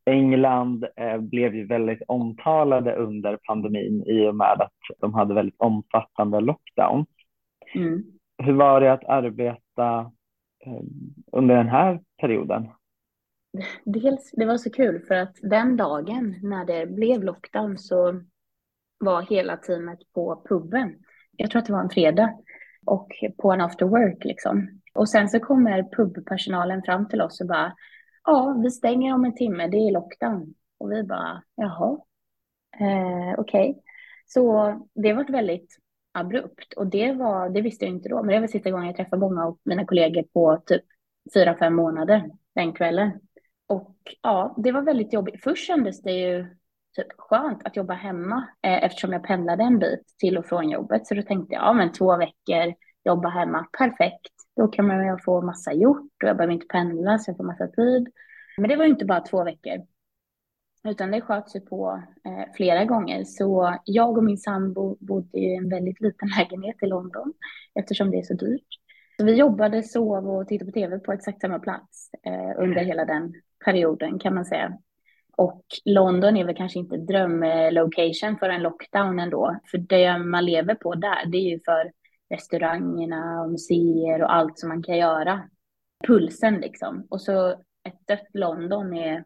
England 0.06 0.86
eh, 0.96 1.18
blev 1.18 1.56
ju 1.56 1.66
väldigt 1.66 2.02
omtalade 2.08 2.96
under 2.96 3.38
pandemin 3.48 4.04
i 4.08 4.28
och 4.28 4.36
med 4.36 4.62
att 4.62 5.00
de 5.00 5.14
hade 5.14 5.34
väldigt 5.34 5.60
omfattande 5.60 6.40
lockdown. 6.40 7.06
Mm. 7.76 8.04
Hur 8.38 8.54
var 8.54 8.82
det 8.82 8.94
att 8.94 9.06
arbeta 9.06 10.12
eh, 10.66 10.84
under 11.32 11.56
den 11.56 11.70
här 11.70 12.00
perioden? 12.22 12.68
Dels, 13.86 14.32
det 14.32 14.46
var 14.46 14.58
så 14.58 14.70
kul 14.70 15.00
för 15.08 15.16
att 15.16 15.36
den 15.42 15.78
dagen 15.78 16.36
när 16.42 16.66
det 16.66 16.88
blev 16.88 17.24
lockdown 17.24 17.78
så 17.78 18.22
var 19.00 19.22
hela 19.22 19.58
teamet 19.58 20.00
på 20.14 20.44
puben. 20.50 20.96
Jag 21.38 21.52
tror 21.52 21.60
att 21.60 21.66
det 21.66 21.74
var 21.74 21.84
en 21.84 21.90
fredag 21.90 22.34
och 22.86 23.08
på 23.38 23.52
en 23.52 23.62
after 23.62 23.86
work 23.86 24.24
liksom. 24.24 24.82
Och 24.94 25.10
sen 25.10 25.30
så 25.30 25.40
kommer 25.40 25.84
pubpersonalen 25.84 26.82
fram 26.84 27.08
till 27.08 27.22
oss 27.22 27.42
och 27.42 27.48
bara, 27.48 27.74
ja, 28.26 28.60
vi 28.64 28.72
stänger 28.72 29.14
om 29.14 29.26
en 29.26 29.36
timme, 29.36 29.68
det 29.68 29.78
är 29.78 29.92
lockdown. 29.92 30.54
Och 30.78 30.92
vi 30.92 31.04
bara, 31.04 31.44
jaha, 31.56 31.98
eh, 32.80 33.40
okej. 33.40 33.82
Så 34.26 34.74
det 34.94 35.14
var 35.14 35.24
väldigt 35.24 35.78
abrupt 36.12 36.74
och 36.74 36.88
det 36.88 37.14
var, 37.14 37.50
det 37.50 37.62
visste 37.62 37.86
jag 37.86 37.94
inte 37.94 38.10
då, 38.10 38.24
men 38.24 38.28
det 38.28 38.40
var 38.40 38.48
sista 38.48 38.72
gången 38.72 38.88
jag 38.88 38.96
träffade 38.96 39.20
många 39.20 39.46
av 39.46 39.58
mina 39.64 39.86
kollegor 39.86 40.24
på 40.24 40.64
typ 40.66 40.84
fyra, 41.34 41.58
fem 41.58 41.76
månader 41.76 42.30
den 42.56 42.74
kvällen. 42.74 43.12
Och 43.68 43.98
ja, 44.22 44.56
det 44.58 44.72
var 44.72 44.82
väldigt 44.82 45.14
jobbigt. 45.14 45.44
Först 45.44 45.68
kändes 45.68 46.02
det 46.02 46.12
ju 46.12 46.56
typ 46.96 47.08
skönt 47.18 47.66
att 47.66 47.76
jobba 47.76 47.94
hemma 47.94 48.48
eh, 48.62 48.84
eftersom 48.84 49.14
jag 49.14 49.24
pendlade 49.24 49.64
en 49.64 49.80
bit 49.80 50.16
till 50.18 50.38
och 50.38 50.46
från 50.46 50.70
jobbet. 50.70 51.08
Så 51.08 51.14
då 51.14 51.22
tänkte 51.22 51.54
jag, 51.56 51.64
ja 51.64 51.74
men 51.74 51.92
två 51.92 52.18
veckor, 52.18 52.74
jobba 53.04 53.30
hemma, 53.30 53.68
perfekt. 53.78 54.34
Då 54.56 54.68
kan 54.68 54.88
man 54.88 55.08
ju 55.08 55.18
få 55.18 55.42
massa 55.42 55.74
gjort 55.74 56.24
och 56.24 56.30
jag 56.30 56.38
behöver 56.38 56.54
inte 56.54 56.68
pendla 56.68 57.18
så 57.18 57.30
jag 57.30 57.38
får 57.38 57.44
massa 57.44 57.68
tid. 57.68 58.10
Men 58.58 58.70
det 58.70 58.76
var 58.76 58.86
ju 58.86 58.92
inte 58.92 59.06
bara 59.06 59.22
två 59.22 59.44
veckor. 59.44 59.86
Utan 60.84 61.12
det 61.12 61.22
sköt 61.22 61.50
sig 61.50 61.66
på 61.66 62.04
eh, 62.26 62.54
flera 62.56 62.86
gånger. 62.86 63.24
Så 63.24 63.78
jag 63.86 64.18
och 64.18 64.24
min 64.24 64.38
sambo 64.38 64.98
bodde 65.00 65.40
i 65.40 65.56
en 65.56 65.70
väldigt 65.70 66.02
liten 66.02 66.30
lägenhet 66.38 66.76
i 66.82 66.86
London 66.86 67.34
eftersom 67.76 68.12
det 68.12 68.18
är 68.18 68.24
så 68.24 68.34
dyrt. 68.34 68.68
Så 69.18 69.26
vi 69.26 69.36
jobbade, 69.36 69.84
sov 69.84 70.30
och 70.30 70.48
tittade 70.48 70.72
på 70.72 70.76
tv 70.76 71.00
på 71.00 71.14
exakt 71.14 71.42
samma 71.42 71.60
plats 71.60 72.10
eh, 72.26 72.64
under 72.64 72.84
hela 72.84 73.06
den 73.06 73.34
perioden 73.66 74.20
kan 74.20 74.36
man 74.36 74.46
säga. 74.46 74.78
Och 75.38 75.66
London 75.86 76.38
är 76.38 76.46
väl 76.46 76.56
kanske 76.56 76.80
inte 76.80 76.98
drömlocation 76.98 78.38
för 78.40 78.50
en 78.50 78.62
lockdown 78.62 79.20
ändå. 79.20 79.60
För 79.72 79.78
det 79.78 80.18
man 80.18 80.46
lever 80.46 80.76
på 80.76 80.96
där, 80.96 81.26
det 81.26 81.38
är 81.38 81.50
ju 81.50 81.60
för 81.60 81.92
restaurangerna 82.32 83.42
och 83.42 83.52
museer 83.52 84.22
och 84.22 84.34
allt 84.34 84.60
som 84.60 84.70
man 84.70 84.84
kan 84.84 84.98
göra. 84.98 85.50
Pulsen 86.08 86.56
liksom. 86.56 87.08
Och 87.10 87.22
så 87.22 87.50
ett 87.84 88.08
dött 88.08 88.28
London 88.34 88.94
är 88.94 89.24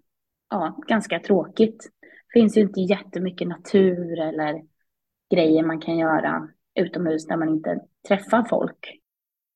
ja, 0.50 0.78
ganska 0.88 1.20
tråkigt. 1.20 1.90
Det 2.02 2.40
finns 2.40 2.58
ju 2.58 2.62
inte 2.62 2.82
jättemycket 2.82 3.48
natur 3.48 4.20
eller 4.20 4.62
grejer 5.34 5.64
man 5.64 5.82
kan 5.82 5.98
göra 5.98 6.50
utomhus 6.76 7.28
när 7.28 7.38
man 7.38 7.50
inte 7.50 7.80
träffar 8.08 8.44
folk. 8.50 9.02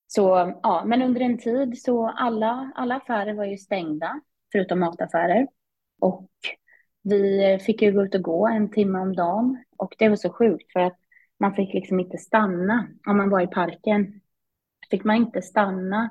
Så 0.07 0.53
ja, 0.63 0.83
men 0.85 1.01
under 1.01 1.21
en 1.21 1.37
tid 1.37 1.81
så 1.81 2.07
alla, 2.07 2.71
alla 2.75 2.95
affärer 2.95 3.33
var 3.33 3.45
ju 3.45 3.57
stängda, 3.57 4.21
förutom 4.51 4.79
mataffärer. 4.79 5.47
Och 6.01 6.29
vi 7.03 7.57
fick 7.61 7.81
ju 7.81 7.91
gå 7.91 8.05
ut 8.05 8.15
och 8.15 8.21
gå 8.21 8.47
en 8.47 8.71
timme 8.71 8.99
om 8.99 9.15
dagen. 9.15 9.63
Och 9.77 9.95
det 9.97 10.09
var 10.09 10.15
så 10.15 10.29
sjukt 10.29 10.71
för 10.71 10.79
att 10.79 10.99
man 11.39 11.55
fick 11.55 11.73
liksom 11.73 11.99
inte 11.99 12.17
stanna. 12.17 12.87
Om 13.07 13.17
man 13.17 13.29
var 13.29 13.41
i 13.41 13.47
parken 13.47 14.21
fick 14.91 15.03
man 15.03 15.15
inte 15.15 15.41
stanna 15.41 16.09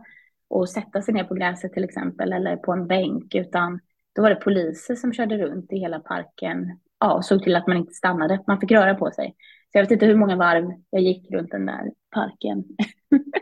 och 0.48 0.68
sätta 0.68 1.02
sig 1.02 1.14
ner 1.14 1.24
på 1.24 1.34
gräset 1.34 1.72
till 1.72 1.84
exempel 1.84 2.32
eller 2.32 2.56
på 2.56 2.72
en 2.72 2.86
bänk 2.86 3.34
utan 3.34 3.80
då 4.14 4.22
var 4.22 4.30
det 4.30 4.36
poliser 4.36 4.94
som 4.94 5.12
körde 5.12 5.38
runt 5.38 5.72
i 5.72 5.78
hela 5.78 6.00
parken 6.00 6.78
ja, 7.00 7.14
och 7.14 7.24
såg 7.24 7.42
till 7.42 7.56
att 7.56 7.66
man 7.66 7.76
inte 7.76 7.92
stannade. 7.92 8.44
Man 8.46 8.60
fick 8.60 8.70
röra 8.70 8.94
på 8.94 9.10
sig. 9.10 9.34
Så 9.72 9.78
jag 9.78 9.82
vet 9.82 9.90
inte 9.90 10.06
hur 10.06 10.16
många 10.16 10.36
varv 10.36 10.72
jag 10.90 11.02
gick 11.02 11.30
runt 11.30 11.50
den 11.50 11.66
där 11.66 11.92
parken. 12.10 12.64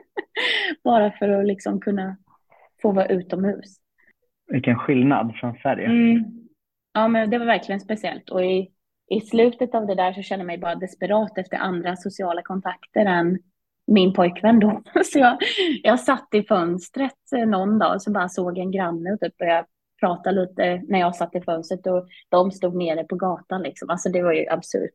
Bara 0.85 1.11
för 1.11 1.29
att 1.29 1.47
liksom 1.47 1.81
kunna 1.81 2.17
få 2.83 2.93
vara 2.93 3.07
utomhus. 3.07 3.77
Vilken 4.47 4.79
skillnad 4.79 5.35
från 5.41 5.55
Sverige. 5.55 5.87
Mm. 5.87 6.25
Ja, 6.93 7.09
men 7.09 7.31
det 7.31 7.39
var 7.39 7.47
verkligen 7.47 7.81
speciellt. 7.81 8.31
Och 8.31 8.45
i, 8.45 8.71
i 9.09 9.21
slutet 9.21 9.75
av 9.75 9.87
det 9.87 9.95
där 9.95 10.13
så 10.13 10.23
kände 10.23 10.41
jag 10.41 10.47
mig 10.47 10.59
bara 10.59 10.75
desperat 10.75 11.39
efter 11.39 11.57
andra 11.57 11.97
sociala 11.97 12.43
kontakter 12.43 13.07
än 13.07 13.39
min 13.87 14.13
pojkvän 14.13 14.61
då. 14.61 14.83
Så 15.05 15.19
jag, 15.19 15.39
jag 15.83 16.01
satt 16.01 16.29
i 16.33 16.43
fönstret 16.43 17.15
någon 17.47 17.79
dag 17.79 17.95
och 17.95 18.03
så 18.03 18.11
bara 18.11 18.29
såg 18.29 18.59
en 18.59 18.71
granne 18.71 19.13
och 19.13 19.21
typ 19.21 19.37
började 19.37 19.67
prata 20.01 20.31
lite 20.31 20.83
när 20.89 20.99
jag 20.99 21.17
satt 21.17 21.35
i 21.35 21.41
fönstret 21.41 21.87
och 21.87 22.09
de 22.29 22.51
stod 22.51 22.77
nere 22.77 23.05
på 23.05 23.17
gatan 23.17 23.63
liksom. 23.63 23.91
Alltså 23.91 24.09
det 24.09 24.23
var 24.23 24.33
ju 24.33 24.49
absurt. 24.49 24.91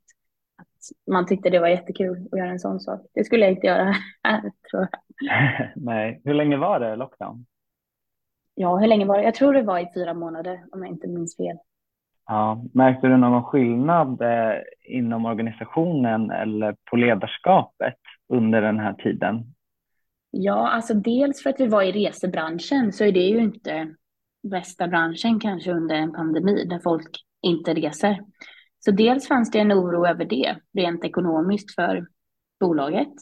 Man 1.11 1.25
tyckte 1.25 1.49
det 1.49 1.59
var 1.59 1.67
jättekul 1.67 2.27
att 2.31 2.39
göra 2.39 2.49
en 2.49 2.59
sån 2.59 2.79
sak. 2.79 3.01
Det 3.13 3.23
skulle 3.23 3.45
jag 3.45 3.53
inte 3.53 3.67
göra 3.67 3.95
här 4.23 4.41
tror 4.41 4.87
jag. 4.91 4.99
Nej, 5.75 6.21
hur 6.23 6.33
länge 6.33 6.57
var 6.57 6.79
det 6.79 6.95
lockdown? 6.95 7.45
Ja, 8.55 8.77
hur 8.77 8.87
länge 8.87 9.05
var 9.05 9.17
det? 9.17 9.23
Jag 9.23 9.35
tror 9.35 9.53
det 9.53 9.61
var 9.61 9.79
i 9.79 9.91
fyra 9.93 10.13
månader 10.13 10.65
om 10.71 10.83
jag 10.83 10.89
inte 10.89 11.07
minns 11.07 11.37
fel. 11.37 11.57
Ja, 12.31 12.63
märkte 12.73 13.07
du 13.07 13.17
någon 13.17 13.43
skillnad 13.43 14.21
eh, 14.21 14.61
inom 14.83 15.25
organisationen 15.25 16.31
eller 16.31 16.75
på 16.89 16.95
ledarskapet 16.95 17.95
under 18.33 18.61
den 18.61 18.79
här 18.79 18.93
tiden? 18.93 19.53
Ja, 20.29 20.69
alltså 20.69 20.93
dels 20.93 21.43
för 21.43 21.49
att 21.49 21.59
vi 21.59 21.67
var 21.67 21.83
i 21.83 21.91
resebranschen 21.91 22.93
så 22.93 23.03
är 23.03 23.11
det 23.11 23.19
ju 23.19 23.39
inte 23.39 23.95
bästa 24.43 24.87
branschen 24.87 25.39
kanske 25.39 25.71
under 25.71 25.95
en 25.95 26.13
pandemi 26.13 26.65
där 26.65 26.79
folk 26.79 27.09
inte 27.41 27.73
reser. 27.73 28.19
Så 28.79 28.91
dels 28.91 29.27
fanns 29.27 29.51
det 29.51 29.59
en 29.59 29.73
oro 29.73 30.07
över 30.07 30.25
det 30.25 30.55
rent 30.73 31.05
ekonomiskt 31.05 31.75
för 31.75 32.07
bolaget. 32.59 33.13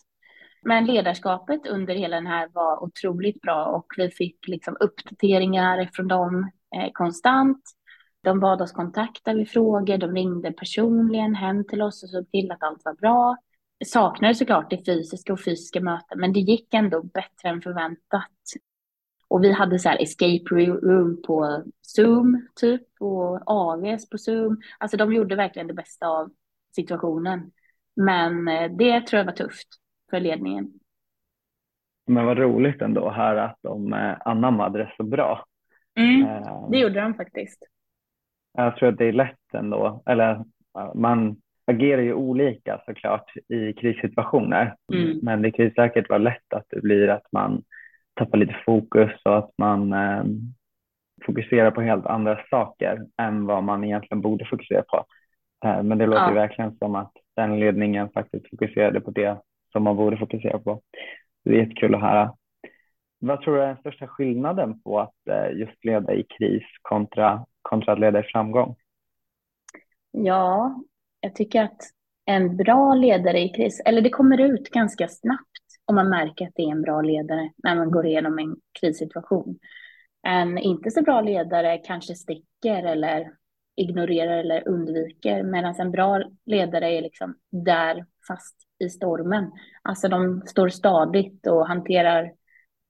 Men 0.62 0.86
ledarskapet 0.86 1.68
under 1.68 1.96
hela 1.96 2.16
den 2.16 2.28
här 2.28 2.50
var 2.54 2.84
otroligt 2.84 3.42
bra 3.42 3.66
och 3.66 3.86
vi 3.98 4.10
fick 4.10 4.48
liksom 4.48 4.78
uppdateringar 4.80 5.90
från 5.94 6.08
dem 6.08 6.52
eh, 6.76 6.90
konstant. 6.94 7.62
De 8.22 8.40
bad 8.40 8.62
oss 8.62 8.72
kontakta 8.72 9.34
vid 9.34 9.50
frågor, 9.50 9.98
de 9.98 10.14
ringde 10.16 10.52
personligen 10.52 11.36
hem 11.36 11.64
till 11.64 11.82
oss 11.82 12.04
och 12.04 12.10
såg 12.10 12.32
till 12.32 12.52
att 12.52 12.64
allt 12.64 12.86
var 12.86 12.94
bra. 12.94 13.38
Jag 13.78 13.88
saknade 13.88 14.36
såklart 14.36 14.70
det 14.70 14.86
fysiska 14.86 15.34
och 15.34 15.44
fysiska 15.44 15.82
möten, 15.82 16.20
men 16.20 16.34
det 16.34 16.40
gick 16.40 16.74
ändå 16.74 17.04
bättre 17.04 17.50
än 17.50 17.62
förväntat. 17.62 18.32
Och 19.28 19.44
vi 19.44 19.52
hade 19.52 19.80
så 19.80 19.90
här 19.90 20.02
escape 20.02 20.56
room 20.56 21.22
på 21.28 21.64
Zoom 21.82 22.48
typ 22.56 22.84
och 23.00 23.42
AVs 23.46 24.10
på 24.10 24.18
Zoom. 24.18 24.62
Alltså 24.78 24.98
de 24.98 25.14
gjorde 25.14 25.36
verkligen 25.36 25.68
det 25.68 25.74
bästa 25.74 26.08
av 26.08 26.30
situationen. 26.76 27.52
Men 27.96 28.48
eh, 28.48 28.72
det 28.72 29.08
tror 29.08 29.18
jag 29.18 29.26
var 29.26 29.34
tufft 29.34 29.68
för 30.10 30.20
ledningen. 30.20 30.74
Men 32.08 32.26
vad 32.26 32.38
roligt 32.38 32.82
ändå 32.82 33.08
att 33.08 33.16
höra 33.16 33.44
att 33.44 33.58
de 33.62 33.94
eh, 33.94 34.18
anammade 34.26 34.80
det 34.80 34.94
så 34.98 35.04
bra. 35.04 35.46
Mm, 35.96 36.26
Eh, 36.26 36.70
det 36.70 36.78
gjorde 36.78 37.02
de 37.02 37.14
faktiskt. 37.14 37.64
Jag 38.64 38.76
tror 38.76 38.90
att 38.90 38.98
det 38.98 39.06
är 39.06 39.14
lätt 39.14 39.54
ändå, 39.54 40.04
eller 40.06 40.46
man 40.96 41.36
agerar 41.68 42.02
ju 42.02 42.14
olika 42.14 42.82
såklart 42.86 43.32
i 43.48 43.74
krissituationer. 43.74 44.76
Mm. 44.94 45.20
Men 45.22 45.42
det 45.42 45.52
kan 45.52 45.66
ju 45.66 45.72
säkert 45.72 46.10
vara 46.10 46.20
lätt 46.20 46.54
att 46.54 46.66
det 46.70 46.82
blir 46.82 47.08
att 47.08 47.32
man 47.32 47.64
tappar 48.14 48.38
lite 48.38 48.56
fokus 48.66 49.12
och 49.26 49.38
att 49.38 49.52
man 49.58 49.94
eh, 49.94 50.24
fokuserar 51.26 51.72
på 51.72 51.82
helt 51.82 52.06
andra 52.06 52.40
saker 52.50 53.06
än 53.22 53.46
vad 53.46 53.64
man 53.64 53.84
egentligen 53.84 54.22
borde 54.22 54.46
fokusera 54.46 54.82
på. 54.82 55.06
Eh, 55.66 55.84
men 55.84 55.98
det 55.98 56.06
låter 56.06 56.28
ja. 56.28 56.34
verkligen 56.34 56.78
som 56.78 56.96
att 56.96 57.12
den 57.36 57.60
ledningen 57.60 58.10
faktiskt 58.10 58.50
fokuserade 58.50 59.02
på 59.02 59.12
det 59.12 59.38
som 59.72 59.84
man 59.84 59.96
borde 59.96 60.18
fokusera 60.18 60.60
på. 60.60 60.82
Det 61.44 61.52
är 61.52 61.60
jättekul 61.60 61.96
att 61.96 62.02
höra. 62.02 62.34
Vad 63.20 63.42
tror 63.42 63.56
du 63.56 63.62
är 63.62 63.68
den 63.68 63.78
största 63.78 64.08
skillnaden 64.08 64.82
på 64.82 65.00
att 65.00 65.28
eh, 65.30 65.58
just 65.58 65.86
leda 65.86 66.14
i 66.14 66.24
kris 66.24 66.64
kontra, 66.82 67.46
kontra 67.62 67.94
att 67.94 68.00
leda 68.00 68.20
i 68.20 68.24
framgång? 68.24 68.76
Ja, 70.12 70.84
jag 71.20 71.36
tycker 71.36 71.64
att 71.64 71.82
en 72.26 72.58
bra 72.58 72.94
ledare 72.94 73.40
i 73.40 73.50
kris, 73.50 73.82
eller 73.86 74.02
det 74.02 74.10
kommer 74.10 74.42
ut 74.42 74.70
ganska 74.70 75.08
snabbt 75.08 75.46
om 75.86 75.96
man 75.96 76.10
märker 76.10 76.48
att 76.48 76.54
det 76.56 76.62
är 76.62 76.72
en 76.72 76.82
bra 76.82 77.02
ledare 77.02 77.52
när 77.58 77.76
man 77.76 77.92
går 77.92 78.06
igenom 78.06 78.40
en 78.40 78.56
krissituation. 78.80 79.60
En 80.24 80.58
inte 80.58 80.92
så 80.92 81.02
bra 81.02 81.22
ledare 81.22 81.78
kanske 81.78 82.16
sticker 82.16 82.84
eller 82.84 83.32
ignorerar 83.76 84.38
eller 84.38 84.68
undviker, 84.68 85.44
medan 85.44 85.76
en 85.80 85.92
bra 85.92 86.24
ledare 86.46 86.92
är 86.92 87.02
liksom 87.02 87.36
där 87.52 88.06
fast 88.28 88.56
i 88.80 88.90
stormen. 88.90 89.52
Alltså 89.82 90.08
de 90.08 90.42
står 90.46 90.70
stadigt 90.70 91.48
och 91.48 91.68
hanterar 91.68 92.32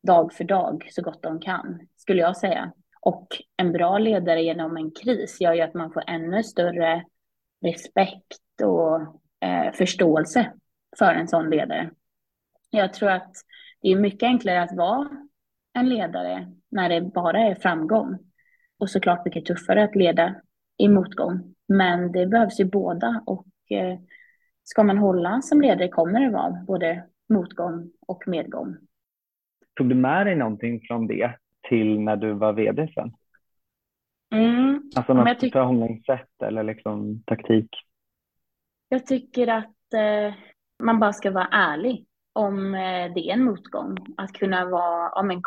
dag 0.08 0.34
för 0.34 0.44
dag 0.44 0.88
så 0.92 1.02
gott 1.02 1.24
de 1.24 1.40
kan, 1.40 1.88
skulle 1.98 2.22
jag 2.22 2.38
säga. 2.38 2.72
Och 3.00 3.28
en 3.58 3.72
bra 3.72 3.98
ledare 3.98 4.42
genom 4.42 4.78
en 4.78 4.92
kris 4.92 5.42
gör 5.42 5.54
ju 5.54 5.62
att 5.62 5.74
man 5.74 5.92
får 5.92 6.04
ännu 6.08 6.44
större 6.44 7.06
respekt 7.66 8.62
och 8.64 9.02
eh, 9.48 9.74
förståelse 9.74 10.54
för 11.00 11.14
en 11.14 11.28
sån 11.28 11.50
ledare. 11.50 11.92
Jag 12.70 12.94
tror 12.94 13.10
att 13.10 13.36
det 13.82 13.92
är 13.92 13.96
mycket 13.96 14.24
enklare 14.24 14.62
att 14.62 14.76
vara 14.76 15.10
en 15.74 15.90
ledare 15.90 16.52
när 16.70 16.90
det 16.90 17.02
bara 17.02 17.40
är 17.40 17.56
framgång. 17.56 18.18
Och 18.80 18.90
såklart 18.90 19.26
mycket 19.26 19.46
tuffare 19.46 19.84
att 19.84 19.96
leda 19.96 20.36
i 20.78 20.88
motgång. 20.88 21.56
Men 21.68 22.12
det 22.12 22.28
behövs 22.28 22.60
ju 22.60 22.66
båda 22.66 23.24
och 23.26 23.48
eh, 23.70 24.00
ska 24.64 24.84
man 24.84 24.98
hålla 24.98 25.42
som 25.42 25.62
ledare 25.62 25.88
kommer 25.88 26.20
det 26.20 26.30
vara 26.30 26.64
både 26.68 27.04
motgång 27.30 27.92
och 28.08 28.28
medgång. 28.28 28.78
Tog 29.76 29.90
du 29.90 29.96
med 29.96 30.26
dig 30.26 30.36
någonting 30.36 30.82
från 30.82 31.08
det 31.08 31.34
till 31.70 32.00
när 32.00 32.16
du 32.16 32.34
var 32.34 32.54
vd 32.54 32.88
sen? 32.94 33.14
Mm. 34.32 34.82
Alltså 34.96 35.14
något 35.14 35.52
förhållningssätt 35.52 36.42
eller 36.44 36.64
liksom 36.64 37.24
taktik? 37.26 37.70
Jag 38.90 39.06
tycker 39.06 39.48
att 39.48 39.94
eh, 39.94 40.34
man 40.84 41.00
bara 41.00 41.14
ska 41.14 41.32
vara 41.32 41.48
ärlig 41.52 42.06
om 42.34 42.76
eh, 42.76 43.14
det 43.14 43.30
är 43.30 43.34
en 43.34 43.44
motgång. 43.44 43.98
Att 44.18 44.34
kunna 44.34 44.66
vara 44.66 45.12
ja, 45.16 45.24
men, 45.24 45.42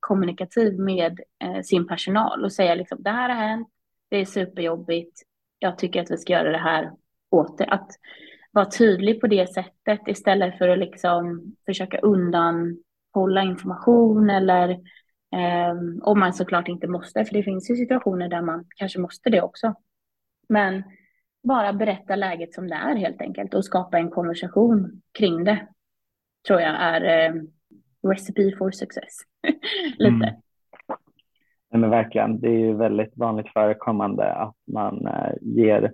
kommunikativ 0.00 0.78
med 0.78 1.20
eh, 1.44 1.60
sin 1.62 1.86
personal 1.86 2.44
och 2.44 2.52
säga 2.52 2.74
liksom 2.74 3.02
det 3.02 3.10
här 3.10 3.28
har 3.28 3.36
hänt, 3.36 3.68
det 4.08 4.16
är 4.16 4.24
superjobbigt, 4.24 5.22
jag 5.58 5.78
tycker 5.78 6.02
att 6.02 6.10
vi 6.10 6.16
ska 6.16 6.32
göra 6.32 6.52
det 6.52 6.58
här 6.58 6.92
åt 7.30 7.58
det. 7.58 7.64
Att 7.64 7.90
vara 8.50 8.66
tydlig 8.66 9.20
på 9.20 9.26
det 9.26 9.52
sättet 9.52 10.00
istället 10.08 10.58
för 10.58 10.68
att 10.68 10.78
liksom 10.78 11.54
försöka 11.66 11.98
undanhålla 11.98 13.42
information 13.42 14.30
eller 14.30 14.78
eh, 15.32 16.02
om 16.02 16.20
man 16.20 16.32
såklart 16.32 16.68
inte 16.68 16.86
måste, 16.86 17.24
för 17.24 17.34
det 17.34 17.42
finns 17.42 17.70
ju 17.70 17.76
situationer 17.76 18.28
där 18.28 18.42
man 18.42 18.64
kanske 18.76 19.00
måste 19.00 19.30
det 19.30 19.42
också. 19.42 19.74
Men 20.48 20.82
bara 21.42 21.72
berätta 21.72 22.16
läget 22.16 22.54
som 22.54 22.68
det 22.68 22.74
är 22.74 22.96
helt 22.96 23.20
enkelt 23.20 23.54
och 23.54 23.64
skapa 23.64 23.98
en 23.98 24.10
konversation 24.10 25.02
kring 25.18 25.44
det 25.44 25.66
tror 26.46 26.60
jag 26.60 26.76
är 26.78 27.28
eh, 27.28 27.34
recipe 28.08 28.56
for 28.58 28.70
success. 28.70 29.18
Lite. 29.98 30.14
Mm. 30.14 30.34
Nej, 31.70 31.80
men 31.80 31.90
verkligen, 31.90 32.40
det 32.40 32.48
är 32.48 32.58
ju 32.58 32.74
väldigt 32.74 33.16
vanligt 33.16 33.52
förekommande 33.52 34.32
att 34.32 34.56
man 34.72 35.06
eh, 35.06 35.32
ger 35.40 35.92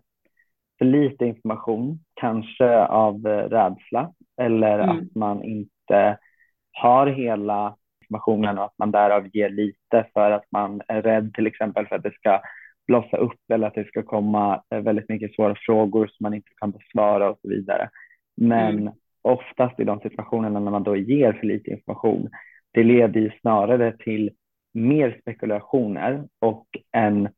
för 0.78 0.84
lite 0.84 1.24
information, 1.24 2.04
kanske 2.14 2.84
av 2.86 3.26
eh, 3.26 3.48
rädsla 3.48 4.12
eller 4.36 4.78
mm. 4.78 4.98
att 4.98 5.14
man 5.14 5.42
inte 5.42 6.18
har 6.72 7.06
hela 7.06 7.76
informationen 8.12 8.58
och 8.58 8.64
att 8.64 8.78
man 8.78 8.90
därav 8.90 9.28
ger 9.32 9.50
lite 9.50 10.06
för 10.12 10.30
att 10.30 10.44
man 10.50 10.82
är 10.88 11.02
rädd 11.02 11.34
till 11.34 11.46
exempel 11.46 11.86
för 11.86 11.96
att 11.96 12.02
det 12.02 12.14
ska 12.14 12.40
blossa 12.86 13.16
upp 13.16 13.40
eller 13.52 13.66
att 13.66 13.74
det 13.74 13.88
ska 13.88 14.02
komma 14.02 14.62
eh, 14.70 14.80
väldigt 14.80 15.08
mycket 15.08 15.34
svåra 15.34 15.54
frågor 15.66 16.06
som 16.06 16.16
man 16.20 16.34
inte 16.34 16.50
kan 16.60 16.70
besvara 16.70 17.30
och 17.30 17.38
så 17.42 17.48
vidare. 17.48 17.88
Men 18.36 18.78
mm. 18.78 18.94
oftast 19.22 19.80
i 19.80 19.84
de 19.84 20.00
situationerna 20.00 20.60
när 20.60 20.70
man 20.70 20.82
då 20.82 20.96
ger 20.96 21.32
för 21.32 21.46
lite 21.46 21.70
information, 21.70 22.28
det 22.72 22.82
leder 22.82 23.20
ju 23.20 23.30
snarare 23.40 23.96
till 23.96 24.30
mer 24.74 25.18
spekulationer 25.20 26.24
och 26.40 26.66
en, 26.92 27.28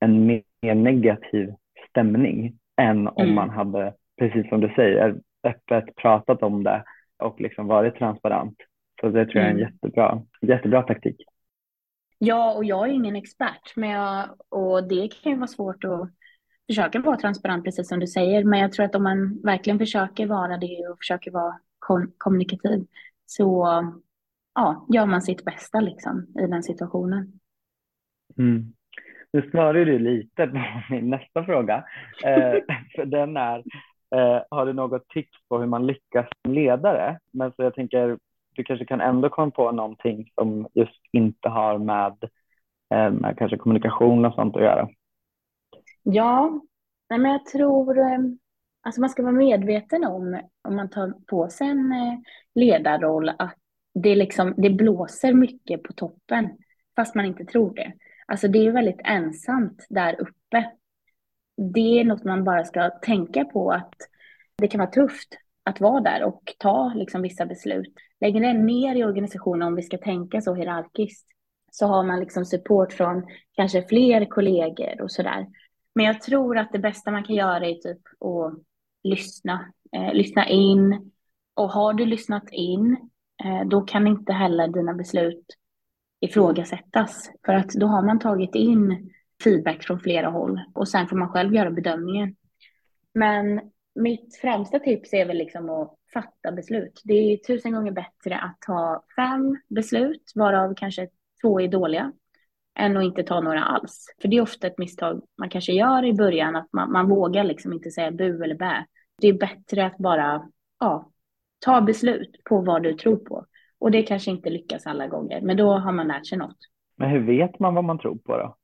en 0.00 0.26
mer 0.26 0.74
negativ 0.74 1.54
stämning 1.88 2.58
än 2.80 3.08
om 3.08 3.22
mm. 3.22 3.34
man 3.34 3.50
hade, 3.50 3.94
precis 4.18 4.48
som 4.48 4.60
du 4.60 4.72
säger, 4.76 5.16
öppet 5.44 5.96
pratat 5.96 6.42
om 6.42 6.64
det 6.64 6.84
och 7.18 7.40
liksom 7.40 7.66
varit 7.66 7.96
transparent. 7.96 8.56
Så 9.02 9.08
det 9.08 9.26
tror 9.26 9.36
jag 9.36 9.44
är 9.44 9.50
en 9.50 9.58
mm. 9.58 9.72
jättebra, 9.72 10.22
jättebra 10.40 10.82
taktik. 10.82 11.16
Ja, 12.18 12.54
och 12.54 12.64
jag 12.64 12.88
är 12.88 12.92
ingen 12.92 13.16
expert, 13.16 13.76
men 13.76 13.90
jag, 13.90 14.28
och 14.48 14.88
det 14.88 15.08
kan 15.08 15.32
ju 15.32 15.38
vara 15.38 15.46
svårt 15.46 15.84
att 15.84 16.10
försöka 16.66 17.00
vara 17.00 17.16
transparent, 17.16 17.64
precis 17.64 17.88
som 17.88 18.00
du 18.00 18.06
säger. 18.06 18.44
Men 18.44 18.60
jag 18.60 18.72
tror 18.72 18.86
att 18.86 18.94
om 18.94 19.02
man 19.02 19.40
verkligen 19.42 19.78
försöker 19.78 20.26
vara 20.26 20.56
det 20.56 20.88
och 20.90 20.98
försöker 20.98 21.30
vara 21.30 21.58
kommunikativ 22.18 22.86
så 23.26 23.66
ja, 24.54 24.86
gör 24.94 25.06
man 25.06 25.22
sitt 25.22 25.44
bästa 25.44 25.80
liksom, 25.80 26.26
i 26.38 26.46
den 26.46 26.62
situationen. 26.62 27.40
Mm. 28.38 28.72
Nu 29.32 29.50
svarade 29.50 29.84
du 29.84 29.98
lite 29.98 30.46
på 30.46 30.82
min 30.90 31.10
nästa 31.10 31.44
fråga. 31.44 31.84
Eh, 32.24 32.52
för 32.96 33.04
den 33.04 33.36
är, 33.36 33.58
eh, 34.14 34.42
har 34.50 34.66
du 34.66 34.72
något 34.72 35.08
tips 35.08 35.38
på 35.48 35.58
hur 35.58 35.66
man 35.66 35.86
lyckas 35.86 36.26
som 36.44 36.54
ledare? 36.54 37.18
Men 37.32 37.52
så 37.52 37.62
jag 37.62 37.74
tänker, 37.74 38.18
du 38.56 38.64
kanske 38.64 38.86
kan 38.86 39.00
ändå 39.00 39.28
komma 39.28 39.50
på 39.50 39.72
någonting 39.72 40.30
som 40.34 40.68
just 40.74 41.00
inte 41.12 41.48
har 41.48 41.78
med, 41.78 42.16
eh, 42.94 43.10
med 43.10 43.38
kanske 43.38 43.56
kommunikation 43.56 44.24
och 44.24 44.34
sånt 44.34 44.56
att 44.56 44.62
göra. 44.62 44.88
Ja, 46.02 46.60
men 47.08 47.24
jag 47.24 47.46
tror, 47.46 47.98
eh, 47.98 48.18
alltså 48.82 49.00
man 49.00 49.10
ska 49.10 49.22
vara 49.22 49.32
medveten 49.32 50.04
om, 50.04 50.40
om 50.62 50.76
man 50.76 50.90
tar 50.90 51.14
på 51.26 51.48
sig 51.48 51.68
en 51.68 51.92
eh, 51.92 52.18
ledarroll, 52.54 53.28
att 53.28 53.56
det, 53.94 54.14
liksom, 54.14 54.54
det 54.56 54.70
blåser 54.70 55.32
mycket 55.32 55.82
på 55.82 55.92
toppen, 55.92 56.48
fast 56.96 57.14
man 57.14 57.24
inte 57.24 57.44
tror 57.44 57.74
det. 57.74 57.92
Alltså 58.26 58.48
det 58.48 58.66
är 58.66 58.72
väldigt 58.72 59.00
ensamt 59.04 59.86
där 59.90 60.20
uppe. 60.20 60.70
Det 61.74 62.00
är 62.00 62.04
något 62.04 62.24
man 62.24 62.44
bara 62.44 62.64
ska 62.64 62.90
tänka 62.90 63.44
på 63.44 63.72
att 63.72 63.94
det 64.56 64.68
kan 64.68 64.78
vara 64.78 64.90
tufft 64.90 65.38
att 65.64 65.80
vara 65.80 66.00
där 66.00 66.24
och 66.24 66.54
ta 66.58 66.92
liksom 66.94 67.22
vissa 67.22 67.46
beslut. 67.46 67.94
Lägger 68.22 68.54
ner 68.54 68.94
i 68.94 69.04
organisationen 69.04 69.62
om 69.62 69.76
vi 69.76 69.82
ska 69.82 69.98
tänka 69.98 70.40
så 70.40 70.54
hierarkiskt 70.54 71.26
så 71.70 71.86
har 71.86 72.04
man 72.04 72.20
liksom 72.20 72.44
support 72.44 72.92
från 72.92 73.26
kanske 73.52 73.82
fler 73.82 74.24
kollegor 74.24 75.02
och 75.02 75.10
sådär. 75.10 75.46
Men 75.94 76.04
jag 76.04 76.20
tror 76.20 76.58
att 76.58 76.72
det 76.72 76.78
bästa 76.78 77.10
man 77.10 77.24
kan 77.24 77.36
göra 77.36 77.66
är 77.66 77.74
typ 77.74 78.00
att 78.20 78.62
lyssna, 79.02 79.72
eh, 79.96 80.14
lyssna 80.14 80.48
in. 80.48 81.12
Och 81.54 81.70
har 81.70 81.92
du 81.92 82.06
lyssnat 82.06 82.50
in, 82.50 82.96
eh, 83.44 83.68
då 83.68 83.80
kan 83.80 84.06
inte 84.06 84.32
heller 84.32 84.68
dina 84.68 84.94
beslut 84.94 85.46
ifrågasättas. 86.20 87.30
För 87.46 87.52
att 87.52 87.68
då 87.68 87.86
har 87.86 88.02
man 88.02 88.18
tagit 88.18 88.54
in 88.54 89.10
feedback 89.44 89.82
från 89.82 90.00
flera 90.00 90.28
håll 90.28 90.60
och 90.74 90.88
sen 90.88 91.08
får 91.08 91.16
man 91.16 91.28
själv 91.28 91.54
göra 91.54 91.70
bedömningen. 91.70 92.36
Men 93.14 93.60
mitt 93.94 94.36
främsta 94.36 94.78
tips 94.78 95.12
är 95.12 95.26
väl 95.26 95.38
liksom 95.38 95.70
att 95.70 95.96
fatta 96.14 96.52
beslut. 96.52 97.00
Det 97.04 97.14
är 97.14 97.36
tusen 97.36 97.72
gånger 97.72 97.92
bättre 97.92 98.38
att 98.38 98.56
ta 98.60 99.04
fem 99.16 99.58
beslut, 99.68 100.32
varav 100.34 100.74
kanske 100.76 101.08
två 101.42 101.60
är 101.60 101.68
dåliga, 101.68 102.12
än 102.78 102.96
att 102.96 103.04
inte 103.04 103.22
ta 103.22 103.40
några 103.40 103.64
alls. 103.64 104.06
För 104.22 104.28
det 104.28 104.36
är 104.36 104.42
ofta 104.42 104.66
ett 104.66 104.78
misstag 104.78 105.22
man 105.38 105.48
kanske 105.48 105.72
gör 105.72 106.04
i 106.04 106.12
början, 106.12 106.56
att 106.56 106.72
man, 106.72 106.92
man 106.92 107.08
vågar 107.08 107.44
liksom 107.44 107.72
inte 107.72 107.90
säga 107.90 108.10
bu 108.10 108.44
eller 108.44 108.54
bä. 108.54 108.86
Det 109.20 109.28
är 109.28 109.32
bättre 109.32 109.86
att 109.86 109.98
bara 109.98 110.48
ja, 110.80 111.10
ta 111.58 111.80
beslut 111.80 112.40
på 112.44 112.60
vad 112.60 112.82
du 112.82 112.94
tror 112.94 113.16
på. 113.16 113.46
Och 113.78 113.90
det 113.90 114.02
kanske 114.02 114.30
inte 114.30 114.50
lyckas 114.50 114.86
alla 114.86 115.06
gånger, 115.06 115.40
men 115.40 115.56
då 115.56 115.72
har 115.72 115.92
man 115.92 116.08
lärt 116.08 116.26
sig 116.26 116.38
något. 116.38 116.58
Men 116.96 117.10
hur 117.10 117.26
vet 117.26 117.58
man 117.58 117.74
vad 117.74 117.84
man 117.84 117.98
tror 117.98 118.16
på 118.16 118.36
då? 118.36 118.56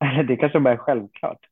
Det 0.28 0.36
kanske 0.36 0.60
bara 0.60 0.74
är 0.74 0.78
självklart. 0.78 1.48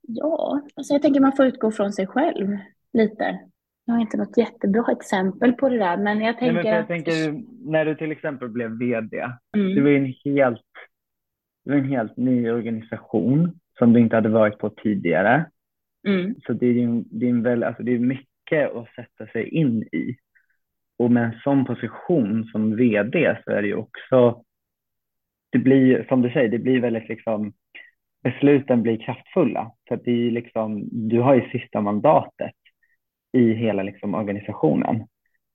Ja, 0.00 0.60
alltså 0.76 0.94
jag 0.94 1.02
tänker 1.02 1.20
man 1.20 1.36
får 1.36 1.46
utgå 1.46 1.70
från 1.70 1.92
sig 1.92 2.06
själv 2.06 2.58
lite. 2.92 3.38
Jag 3.88 3.94
har 3.94 4.00
inte 4.00 4.16
något 4.16 4.36
jättebra 4.36 4.92
exempel 4.92 5.52
på 5.52 5.68
det 5.68 5.78
där, 5.78 5.96
men 5.96 6.20
jag 6.20 6.38
tänker... 6.38 6.54
Nej, 6.54 6.64
men 6.64 6.72
jag 6.72 6.80
att... 6.80 6.88
tänker 6.88 7.42
när 7.70 7.84
du 7.84 7.94
till 7.94 8.12
exempel 8.12 8.48
blev 8.48 8.70
vd, 8.70 9.30
mm. 9.56 9.74
det 9.74 9.80
var 9.80 9.90
en 9.90 10.14
helt, 10.24 10.66
det 11.64 11.70
var 11.70 11.78
en 11.78 11.88
helt 11.88 12.16
ny 12.16 12.50
organisation 12.50 13.60
som 13.78 13.92
du 13.92 14.00
inte 14.00 14.16
hade 14.16 14.28
varit 14.28 14.58
på 14.58 14.70
tidigare. 14.70 15.46
Mm. 16.08 16.34
Så 16.46 16.52
det 16.52 16.66
är, 16.66 16.72
ju, 16.72 17.02
det, 17.06 17.26
är 17.26 17.30
en 17.30 17.42
väl, 17.42 17.62
alltså 17.64 17.82
det 17.82 17.94
är 17.94 17.98
mycket 17.98 18.76
att 18.76 18.94
sätta 18.94 19.26
sig 19.32 19.48
in 19.48 19.82
i. 19.82 20.16
och 20.98 21.10
med 21.10 21.24
en 21.24 21.40
sån 21.44 21.64
position 21.64 22.44
som 22.44 22.76
vd 22.76 23.38
så 23.44 23.50
är 23.50 23.62
det 23.62 23.68
ju 23.68 23.74
också, 23.74 24.44
det 25.50 25.58
blir 25.58 26.06
som 26.08 26.22
du 26.22 26.30
säger, 26.30 26.48
det 26.48 26.58
blir 26.58 26.80
väldigt 26.80 27.08
liksom, 27.08 27.52
besluten 28.22 28.82
blir 28.82 28.96
kraftfulla. 28.96 29.72
För 29.88 30.00
det 30.04 30.10
är 30.10 30.30
liksom, 30.30 30.88
du 31.08 31.20
har 31.20 31.34
ju 31.34 31.50
sista 31.50 31.80
mandatet 31.80 32.54
i 33.32 33.52
hela 33.52 33.82
liksom 33.82 34.14
organisationen. 34.14 35.06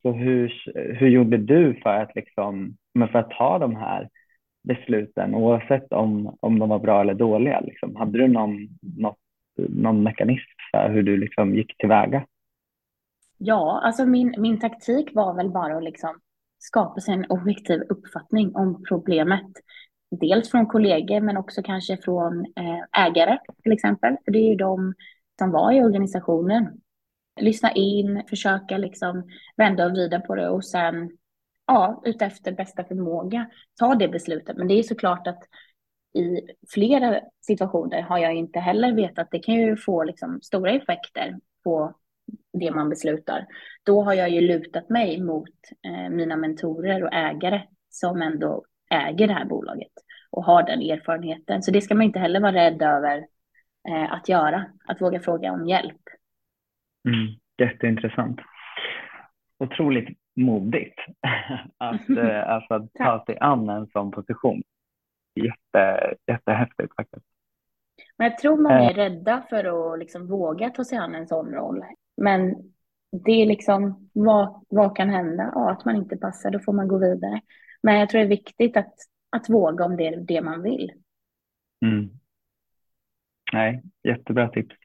Så 0.02 0.12
hur, 0.12 0.54
hur 0.96 1.08
gjorde 1.08 1.38
du 1.38 1.74
för 1.84 1.90
att, 1.90 2.16
liksom, 2.16 2.78
för 3.12 3.20
att 3.20 3.32
ta 3.32 3.60
de 3.60 3.76
här 3.76 4.10
besluten 4.64 5.36
oavsett 5.36 5.94
om, 5.94 6.38
om 6.40 6.60
de 6.60 6.70
var 6.70 6.80
bra 6.80 7.02
eller 7.02 7.14
dåliga? 7.14 7.60
Liksom? 7.60 7.96
Hade 7.96 8.18
du 8.18 8.28
någon, 8.28 8.68
något, 8.82 9.18
någon 9.58 10.04
mekanism 10.04 10.50
för 10.72 10.90
hur 10.90 11.04
du 11.04 11.18
liksom 11.18 11.56
gick 11.56 11.78
tillväga? 11.78 12.26
Ja, 13.38 13.82
alltså 13.84 14.06
min, 14.06 14.36
min 14.38 14.60
taktik 14.60 15.10
var 15.14 15.34
väl 15.34 15.50
bara 15.50 15.78
att 15.78 15.84
liksom 15.84 16.20
skapa 16.60 17.00
sig 17.00 17.14
en 17.14 17.26
objektiv 17.30 17.82
uppfattning 17.90 18.56
om 18.56 18.84
problemet. 18.90 19.52
Dels 20.12 20.52
från 20.52 20.68
kollegor 20.68 21.22
men 21.22 21.38
också 21.38 21.62
kanske 21.64 21.98
från 21.98 22.40
eh, 22.40 23.06
ägare 23.08 23.38
till 23.64 23.72
exempel. 23.72 24.16
För 24.26 24.32
det 24.32 24.40
är 24.40 24.50
ju 24.50 24.56
de 24.56 24.94
som 25.40 25.52
var 25.52 25.72
i 25.72 25.84
organisationen. 25.84 26.82
Lyssna 27.42 27.72
in, 27.72 28.24
försöka 28.30 28.78
liksom 28.78 29.24
vända 29.58 29.86
och 29.86 29.92
vrida 29.92 30.20
på 30.20 30.36
det 30.36 30.50
och 30.50 30.66
sen 30.66 31.12
ja, 31.68 32.02
utefter 32.06 32.52
bästa 32.52 32.84
förmåga 32.84 33.50
ta 33.80 33.96
det 33.96 34.08
beslutet. 34.08 34.58
Men 34.58 34.68
det 34.68 34.74
är 34.74 34.84
såklart 34.84 35.28
att 35.28 35.44
i 36.14 36.42
flera 36.70 37.22
situationer 37.42 38.02
har 38.02 38.18
jag 38.18 38.34
inte 38.34 38.60
heller 38.60 38.94
vetat. 38.94 39.28
Det 39.32 39.40
kan 39.40 39.56
ju 39.56 39.78
få 39.78 40.04
liksom 40.04 40.42
stora 40.42 40.72
effekter 40.72 41.40
på 41.64 41.96
det 42.54 42.72
man 42.72 42.90
beslutar. 42.90 43.48
Då 43.84 44.02
har 44.02 44.14
jag 44.14 44.30
ju 44.30 44.42
lutat 44.42 44.90
mig 44.90 45.22
mot 45.22 45.50
eh, 45.86 46.10
mina 46.10 46.36
mentorer 46.36 47.04
och 47.04 47.14
ägare 47.14 47.62
som 47.90 48.22
ändå 48.22 48.66
äger 48.90 49.28
det 49.28 49.34
här 49.34 49.46
bolaget 49.46 49.92
och 50.30 50.46
har 50.46 50.64
den 50.64 50.82
erfarenheten. 50.82 51.64
Så 51.64 51.72
det 51.72 51.82
ska 51.82 51.96
man 51.96 52.06
inte 52.06 52.20
heller 52.20 52.40
vara 52.40 52.54
rädd 52.54 52.82
över 52.82 53.18
eh, 53.90 54.14
att 54.14 54.30
göra, 54.30 54.66
att 54.88 55.02
våga 55.02 55.20
fråga 55.20 55.52
om 55.52 55.68
hjälp. 55.68 56.02
Mm, 57.08 57.28
jätteintressant. 57.58 58.40
Otroligt 59.60 60.18
modigt 60.36 61.00
att, 61.78 62.02
alltså, 62.38 62.76
att 62.76 62.94
ta 62.94 63.24
sig 63.26 63.38
an 63.40 63.70
en 63.70 63.88
sån 63.88 64.12
position. 64.12 64.64
Jätte, 65.36 66.16
jättehäftigt 66.28 66.96
faktiskt. 66.96 67.26
Men 68.18 68.30
jag 68.30 68.38
tror 68.38 68.58
många 68.58 68.80
är 68.80 68.92
eh. 68.92 68.96
rädda 68.96 69.44
för 69.50 69.94
att 69.94 70.00
liksom 70.00 70.28
våga 70.28 70.70
ta 70.70 70.84
sig 70.84 70.98
an 70.98 71.16
en 71.16 71.28
sån 71.28 71.54
roll. 71.54 71.84
Men 72.18 72.56
det 73.26 73.32
är 73.32 73.46
liksom, 73.46 74.10
vad, 74.14 74.66
vad 74.70 74.96
kan 74.98 75.10
hända? 75.10 75.52
Ja, 75.56 75.72
att 75.72 75.86
man 75.86 75.96
inte 75.96 76.18
passar, 76.18 76.52
då 76.52 76.60
får 76.60 76.74
man 76.74 76.88
gå 76.88 76.98
vidare. 76.98 77.42
Men 77.82 78.00
jag 78.00 78.10
tror 78.10 78.20
det 78.20 78.26
är 78.26 78.30
viktigt 78.30 78.78
att, 78.78 78.94
att 79.30 79.50
våga 79.50 79.86
om 79.86 79.98
det 79.98 80.08
är 80.08 80.18
det 80.18 80.42
man 80.42 80.62
vill. 80.62 80.92
Mm. 81.86 82.10
Nej, 83.54 83.84
jättebra 84.04 84.50
tips. 84.50 84.76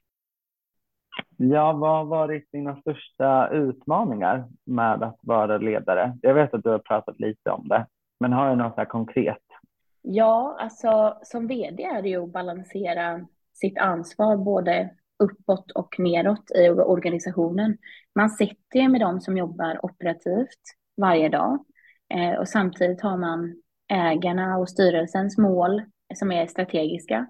Ja, 1.37 1.72
vad 1.72 1.90
har 1.90 2.04
varit 2.04 2.52
dina 2.52 2.76
största 2.76 3.48
utmaningar 3.48 4.48
med 4.64 5.02
att 5.02 5.18
vara 5.22 5.59
ledare? 5.59 6.18
Jag 6.22 6.35
vet 6.35 6.54
att 6.54 6.62
du 6.62 6.70
har 6.70 6.78
pratat 6.78 7.20
lite 7.20 7.50
om 7.50 7.68
det, 7.68 7.87
men 8.20 8.33
har 8.33 8.50
du 8.50 8.57
något 8.57 8.74
så 8.74 8.85
konkret? 8.85 9.42
Ja, 10.02 10.57
alltså 10.61 11.18
som 11.22 11.46
vd 11.46 11.83
är 11.83 12.02
det 12.02 12.09
ju 12.09 12.22
att 12.22 12.33
balansera 12.33 13.26
sitt 13.52 13.78
ansvar 13.78 14.37
både 14.37 14.90
uppåt 15.18 15.70
och 15.70 15.98
neråt 15.98 16.50
i 16.50 16.68
organisationen. 16.68 17.78
Man 18.14 18.31
sitter 18.31 18.78
ju 18.78 18.88
med 18.88 19.00
dem 19.00 19.20
som 19.20 19.37
jobbar 19.37 19.85
operativt 19.85 20.62
varje 20.96 21.28
dag 21.28 21.64
eh, 22.14 22.38
och 22.38 22.48
samtidigt 22.48 23.00
har 23.00 23.16
man 23.16 23.62
ägarna 23.88 24.59
och 24.59 24.68
styrelsens 24.68 25.38
mål 25.38 25.83
som 26.14 26.33
är 26.33 26.46
strategiska. 26.46 27.26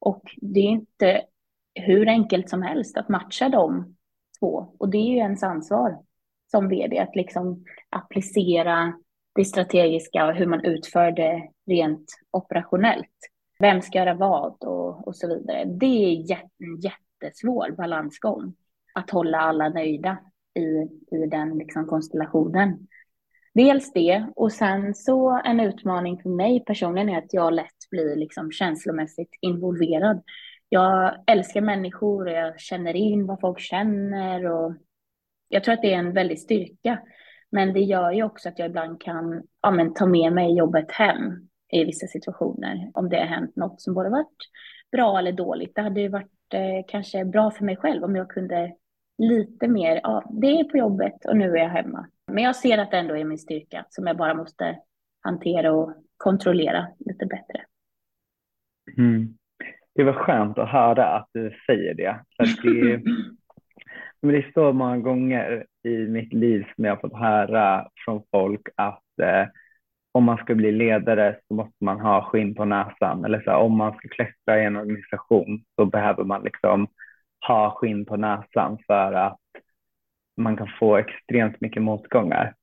Och 0.00 0.22
det 0.36 0.60
är 0.60 0.70
inte 0.70 1.22
hur 1.80 2.08
enkelt 2.08 2.50
som 2.50 2.62
helst 2.62 2.96
att 2.96 3.08
matcha 3.08 3.48
de 3.48 3.96
två. 4.40 4.74
Och 4.78 4.88
det 4.88 4.98
är 4.98 5.10
ju 5.10 5.16
ens 5.16 5.42
ansvar 5.42 5.98
som 6.50 6.68
vd 6.68 6.98
att 6.98 7.16
liksom 7.16 7.64
applicera 7.90 8.92
det 9.34 9.44
strategiska 9.44 10.26
och 10.26 10.34
hur 10.34 10.46
man 10.46 10.64
utför 10.64 11.10
det 11.10 11.48
rent 11.66 12.06
operationellt. 12.30 13.16
Vem 13.58 13.82
ska 13.82 13.98
göra 13.98 14.14
vad 14.14 14.64
och, 14.64 15.06
och 15.06 15.16
så 15.16 15.28
vidare. 15.28 15.64
Det 15.64 15.86
är 15.86 16.40
en 16.58 16.80
jättesvår 16.80 17.70
balansgång 17.70 18.54
att 18.94 19.10
hålla 19.10 19.38
alla 19.38 19.68
nöjda 19.68 20.18
i, 20.54 20.88
i 21.16 21.26
den 21.26 21.58
liksom 21.58 21.86
konstellationen. 21.86 22.86
Dels 23.54 23.92
det 23.92 24.26
och 24.36 24.52
sen 24.52 24.94
så 24.94 25.40
en 25.44 25.60
utmaning 25.60 26.22
för 26.22 26.30
mig 26.30 26.64
personligen 26.64 27.08
är 27.08 27.18
att 27.18 27.34
jag 27.34 27.52
lätt 27.52 27.90
blir 27.90 28.16
liksom 28.16 28.52
känslomässigt 28.52 29.30
involverad 29.40 30.22
jag 30.68 31.24
älskar 31.26 31.60
människor 31.60 32.26
och 32.26 32.32
jag 32.32 32.60
känner 32.60 32.96
in 32.96 33.26
vad 33.26 33.40
folk 33.40 33.60
känner 33.60 34.46
och 34.46 34.74
jag 35.48 35.64
tror 35.64 35.74
att 35.74 35.82
det 35.82 35.94
är 35.94 35.98
en 35.98 36.12
väldig 36.12 36.38
styrka. 36.38 37.02
Men 37.50 37.72
det 37.72 37.80
gör 37.80 38.12
ju 38.12 38.22
också 38.22 38.48
att 38.48 38.58
jag 38.58 38.68
ibland 38.68 39.02
kan 39.02 39.42
ja, 39.62 39.70
men, 39.70 39.94
ta 39.94 40.06
med 40.06 40.32
mig 40.32 40.56
jobbet 40.56 40.92
hem 40.92 41.48
i 41.72 41.84
vissa 41.84 42.06
situationer. 42.06 42.90
Om 42.94 43.08
det 43.08 43.16
har 43.16 43.26
hänt 43.26 43.56
något 43.56 43.80
som 43.80 43.94
både 43.94 44.10
varit 44.10 44.36
bra 44.92 45.18
eller 45.18 45.32
dåligt. 45.32 45.74
Det 45.74 45.82
hade 45.82 46.00
ju 46.00 46.08
varit 46.08 46.54
eh, 46.54 46.84
kanske 46.88 47.24
bra 47.24 47.50
för 47.50 47.64
mig 47.64 47.76
själv 47.76 48.04
om 48.04 48.16
jag 48.16 48.30
kunde 48.30 48.74
lite 49.18 49.68
mer, 49.68 50.00
ja, 50.02 50.30
det 50.30 50.46
är 50.46 50.64
på 50.64 50.78
jobbet 50.78 51.24
och 51.24 51.36
nu 51.36 51.50
är 51.50 51.56
jag 51.56 51.68
hemma. 51.68 52.06
Men 52.32 52.44
jag 52.44 52.56
ser 52.56 52.78
att 52.78 52.90
det 52.90 52.96
ändå 52.98 53.16
är 53.16 53.24
min 53.24 53.38
styrka 53.38 53.86
som 53.88 54.06
jag 54.06 54.16
bara 54.16 54.34
måste 54.34 54.78
hantera 55.20 55.72
och 55.72 55.94
kontrollera 56.16 56.88
lite 56.98 57.26
bättre. 57.26 57.64
Mm 58.96 59.37
det 59.98 60.04
var 60.04 60.12
skönt 60.12 60.58
att 60.58 60.68
höra 60.68 61.06
att 61.06 61.28
du 61.32 61.52
säger 61.66 61.94
det. 61.94 62.20
För 62.36 62.62
det, 62.62 63.02
men 64.22 64.32
det 64.32 64.38
är 64.38 64.50
så 64.54 64.72
många 64.72 64.98
gånger 64.98 65.66
i 65.84 65.96
mitt 65.96 66.32
liv 66.32 66.66
som 66.74 66.84
jag 66.84 66.92
har 66.92 67.00
fått 67.00 67.18
höra 67.18 67.88
från 68.04 68.22
folk 68.30 68.68
att 68.76 69.18
eh, 69.22 69.46
om 70.12 70.24
man 70.24 70.36
ska 70.36 70.54
bli 70.54 70.72
ledare 70.72 71.36
så 71.48 71.54
måste 71.54 71.84
man 71.84 72.00
ha 72.00 72.24
skinn 72.24 72.54
på 72.54 72.64
näsan. 72.64 73.24
Eller 73.24 73.40
så, 73.40 73.52
om 73.54 73.76
man 73.76 73.96
ska 73.96 74.08
klättra 74.08 74.62
i 74.62 74.64
en 74.64 74.76
organisation 74.76 75.62
så 75.76 75.86
behöver 75.86 76.24
man 76.24 76.42
liksom 76.42 76.86
ha 77.46 77.70
skinn 77.70 78.04
på 78.04 78.16
näsan 78.16 78.78
för 78.86 79.12
att 79.12 79.40
man 80.36 80.56
kan 80.56 80.68
få 80.78 80.96
extremt 80.96 81.60
mycket 81.60 81.82
motgångar. 81.82 82.54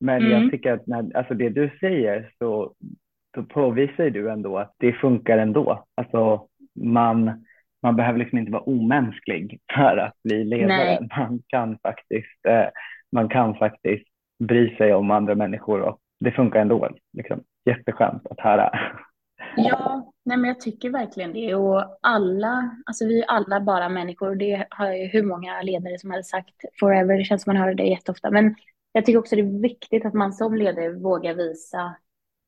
Men 0.00 0.22
mm. 0.22 0.30
jag 0.30 0.50
tycker 0.50 0.72
att 0.72 0.86
när, 0.86 1.16
alltså 1.16 1.34
det 1.34 1.48
du 1.48 1.70
säger 1.80 2.32
så, 2.38 2.74
så 3.34 3.42
påvisar 3.42 4.10
du 4.10 4.30
ändå 4.30 4.58
att 4.58 4.74
det 4.78 4.92
funkar 4.92 5.38
ändå. 5.38 5.84
Alltså 5.94 6.48
man, 6.84 7.44
man 7.82 7.96
behöver 7.96 8.18
liksom 8.18 8.38
inte 8.38 8.52
vara 8.52 8.62
omänsklig 8.62 9.60
för 9.74 9.96
att 9.96 10.22
bli 10.24 10.44
ledare. 10.44 10.68
Nej. 10.68 11.08
Man 11.16 11.42
kan, 11.46 11.78
faktiskt, 11.78 12.46
eh, 12.48 12.66
man 13.12 13.28
kan 13.28 13.54
faktiskt 13.54 14.06
bry 14.44 14.76
sig 14.76 14.94
om 14.94 15.10
andra 15.10 15.34
människor 15.34 15.80
och 15.80 15.98
det 16.20 16.32
funkar 16.32 16.60
ändå. 16.60 16.88
Liksom. 17.12 17.42
Jätteskönt 17.64 18.26
att 18.26 18.40
höra. 18.40 18.70
Ja, 19.56 20.12
nej 20.24 20.36
men 20.36 20.48
jag 20.48 20.60
tycker 20.60 20.90
verkligen 20.90 21.32
det. 21.32 21.54
Och 21.54 21.98
alla, 22.00 22.76
alltså 22.86 23.06
vi 23.06 23.20
är 23.22 23.26
alla 23.28 23.60
bara 23.60 23.88
människor. 23.88 24.34
Det 24.34 24.66
har 24.70 24.92
ju 24.92 25.04
hur 25.06 25.22
många 25.22 25.62
ledare 25.62 25.98
som 25.98 26.10
helst 26.10 26.30
sagt 26.30 26.54
forever. 26.80 27.18
Det 27.18 27.24
känns 27.24 27.42
som 27.42 27.52
man 27.52 27.62
hör 27.62 27.74
det 27.74 27.84
jätteofta. 27.84 28.30
Men 28.30 28.54
jag 28.92 29.06
tycker 29.06 29.18
också 29.18 29.36
det 29.36 29.42
är 29.42 29.62
viktigt 29.62 30.06
att 30.06 30.14
man 30.14 30.32
som 30.32 30.54
ledare 30.54 30.92
vågar 30.92 31.34
visa 31.34 31.96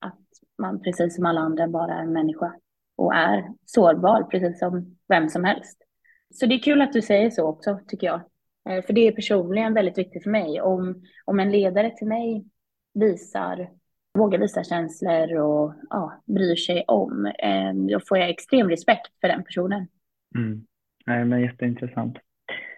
att 0.01 0.19
man 0.59 0.83
precis 0.83 1.17
som 1.17 1.27
alla 1.27 1.41
andra 1.41 1.69
bara 1.69 1.95
är 1.95 2.03
en 2.03 2.13
människa 2.13 2.53
och 3.01 3.15
är 3.15 3.45
sårbar, 3.67 4.23
precis 4.23 4.59
som 4.59 4.97
vem 5.09 5.29
som 5.29 5.45
helst. 5.45 5.83
Så 6.35 6.47
det 6.47 6.55
är 6.55 6.59
kul 6.59 6.83
att 6.83 6.93
du 6.93 7.03
säger 7.03 7.31
så 7.31 7.49
också, 7.49 7.81
tycker 7.89 8.07
jag. 8.07 8.21
Eh, 8.71 8.85
för 8.85 8.93
det 8.93 9.09
är 9.09 9.13
personligen 9.13 9.75
väldigt 9.75 9.99
viktigt 9.99 10.23
för 10.23 10.31
mig. 10.31 10.61
Om, 10.61 11.03
om 11.25 11.41
en 11.41 11.51
ledare 11.51 11.91
till 11.91 12.07
mig 12.07 12.45
visar, 12.95 13.71
vågar 14.19 14.39
visa 14.39 14.65
känslor 14.65 15.37
och 15.37 15.75
ja, 15.91 16.23
bryr 16.27 16.57
sig 16.57 16.85
om, 16.89 17.27
eh, 17.27 17.75
då 17.75 18.01
får 18.09 18.19
jag 18.19 18.31
extrem 18.31 18.71
respekt 18.71 19.21
för 19.21 19.29
den 19.29 19.45
personen. 19.45 19.87
Mm. 20.35 20.67
Nej, 21.07 21.25
men 21.25 21.41
jätteintressant. 21.41 22.19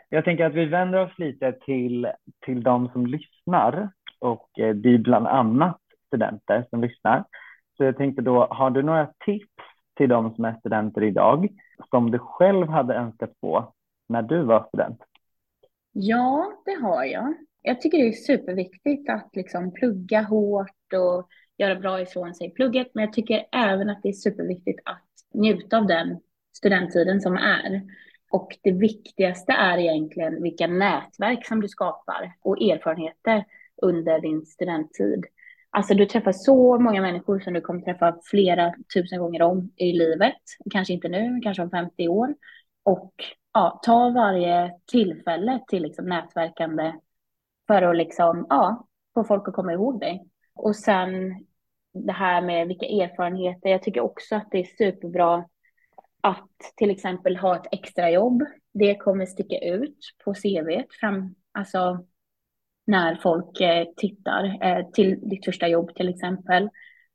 Jag 0.09 0.25
tänker 0.25 0.45
att 0.45 0.55
vi 0.55 0.65
vänder 0.65 0.99
oss 0.99 1.19
lite 1.19 1.53
till, 1.53 2.09
till 2.45 2.63
de 2.63 2.89
som 2.89 3.07
lyssnar 3.07 3.91
och 4.19 4.59
eh, 4.59 4.75
det 4.75 4.95
är 4.95 4.99
bland 4.99 5.27
annat 5.27 5.81
studenter 6.07 6.67
som 6.71 6.81
lyssnar. 6.81 7.25
Så 7.77 7.85
jag 7.85 7.97
tänkte 7.97 8.23
då, 8.23 8.47
har 8.51 8.71
du 8.71 8.83
några 8.83 9.13
tips 9.25 9.72
till 9.95 10.09
de 10.09 10.35
som 10.35 10.45
är 10.45 10.55
studenter 10.55 11.03
idag 11.03 11.49
som 11.91 12.11
du 12.11 12.19
själv 12.19 12.69
hade 12.69 12.95
önskat 12.95 13.31
få 13.41 13.73
när 14.09 14.23
du 14.23 14.43
var 14.43 14.65
student? 14.69 15.03
Ja, 15.93 16.53
det 16.65 16.75
har 16.75 17.05
jag. 17.05 17.35
Jag 17.63 17.81
tycker 17.81 17.99
det 17.99 18.09
är 18.09 18.13
superviktigt 18.13 19.11
att 19.11 19.31
liksom 19.33 19.73
plugga 19.73 20.23
hårt 20.23 20.93
och 20.95 21.29
göra 21.59 21.75
bra 21.75 22.01
ifrån 22.01 22.35
sig 22.35 22.47
i 22.47 22.51
plugget, 22.51 22.91
men 22.95 23.05
jag 23.05 23.13
tycker 23.13 23.47
även 23.53 23.91
att 23.91 24.03
det 24.03 24.09
är 24.09 24.13
superviktigt 24.13 24.81
att 24.85 25.09
njuta 25.35 25.79
av 25.79 25.87
den 25.87 26.21
studenttiden 26.53 27.21
som 27.21 27.37
är. 27.37 27.83
Och 28.31 28.59
det 28.63 28.73
viktigaste 28.73 29.53
är 29.53 29.79
egentligen 29.79 30.43
vilka 30.43 30.67
nätverk 30.67 31.47
som 31.47 31.61
du 31.61 31.69
skapar 31.69 32.33
och 32.43 32.63
erfarenheter 32.63 33.45
under 33.83 34.21
din 34.21 34.47
studenttid. 34.47 35.25
Alltså 35.75 35.95
du 35.95 36.07
träffar 36.07 36.33
så 36.33 36.79
många 36.79 37.01
människor 37.01 37.41
som 37.41 37.53
du 37.53 37.61
kommer 37.61 37.81
träffa 37.81 38.17
flera 38.25 38.75
tusen 38.95 39.19
gånger 39.19 39.43
om 39.43 39.71
i 39.77 39.93
livet. 39.93 40.43
Kanske 40.71 40.93
inte 40.93 41.09
nu, 41.09 41.41
kanske 41.43 41.63
om 41.63 41.71
50 41.71 42.09
år. 42.09 42.35
Och 42.83 43.13
ja, 43.53 43.81
ta 43.83 44.11
varje 44.11 44.73
tillfälle 44.87 45.61
till 45.69 45.83
liksom 45.83 46.05
nätverkande 46.07 46.93
för 47.67 47.83
att 47.83 47.97
liksom, 47.97 48.47
ja, 48.49 48.87
få 49.15 49.25
folk 49.25 49.49
att 49.49 49.55
komma 49.55 49.73
ihåg 49.73 50.01
dig. 50.01 50.27
Och 50.55 50.77
sen 50.77 51.45
det 51.93 52.13
här 52.13 52.43
med 52.43 52.69
vilka 52.69 52.87
erfarenheter. 52.87 53.71
Jag 53.71 53.83
tycker 53.83 54.01
också 54.01 54.37
att 54.37 54.51
det 54.51 54.59
är 54.59 54.77
superbra 54.79 55.45
att 56.21 56.51
till 56.77 56.91
exempel 56.91 57.37
ha 57.37 57.57
ett 57.57 57.73
extrajobb. 57.73 58.43
Det 58.73 58.95
kommer 58.95 59.27
sticka 59.27 59.59
ut 59.59 59.99
på 60.25 60.35
CV 60.35 60.83
fram, 61.01 61.35
alltså 61.53 62.07
när 62.85 63.15
folk 63.17 63.61
eh, 63.61 63.87
tittar 63.97 64.59
eh, 64.65 64.91
till 64.91 65.29
ditt 65.29 65.45
första 65.45 65.69
jobb 65.69 65.95
till 65.95 66.09
exempel. 66.09 66.69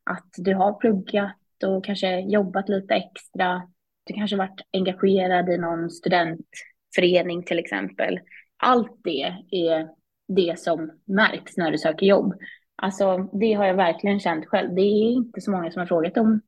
Att 0.04 0.30
du 0.38 0.54
har 0.54 0.74
pluggat 0.74 1.36
och 1.66 1.86
kanske 1.86 2.20
jobbat 2.20 2.70
lite 2.70 2.94
extra. 2.94 3.62
Du 4.04 4.14
kanske 4.14 4.38
varit 4.38 4.62
engagerad 4.74 5.50
i 5.50 5.58
någon 5.58 5.90
studentförening 5.90 7.44
till 7.44 7.60
exempel. 7.60 8.20
Allt 8.58 9.00
det 9.04 9.36
är 9.52 9.88
det 10.28 10.60
som 10.60 10.92
märks 11.06 11.58
när 11.58 11.72
du 11.72 11.78
söker 11.78 12.06
jobb. 12.06 12.34
Alltså 12.76 13.18
det 13.18 13.54
har 13.54 13.66
jag 13.66 13.76
verkligen 13.76 14.20
känt 14.20 14.46
själv. 14.46 14.76
Det 14.76 14.82
är 14.82 15.12
inte 15.12 15.42
så 15.42 15.52
många 15.52 15.72
som 15.72 15.80
har 15.80 15.88
frågat 15.88 16.18
om 16.18 16.42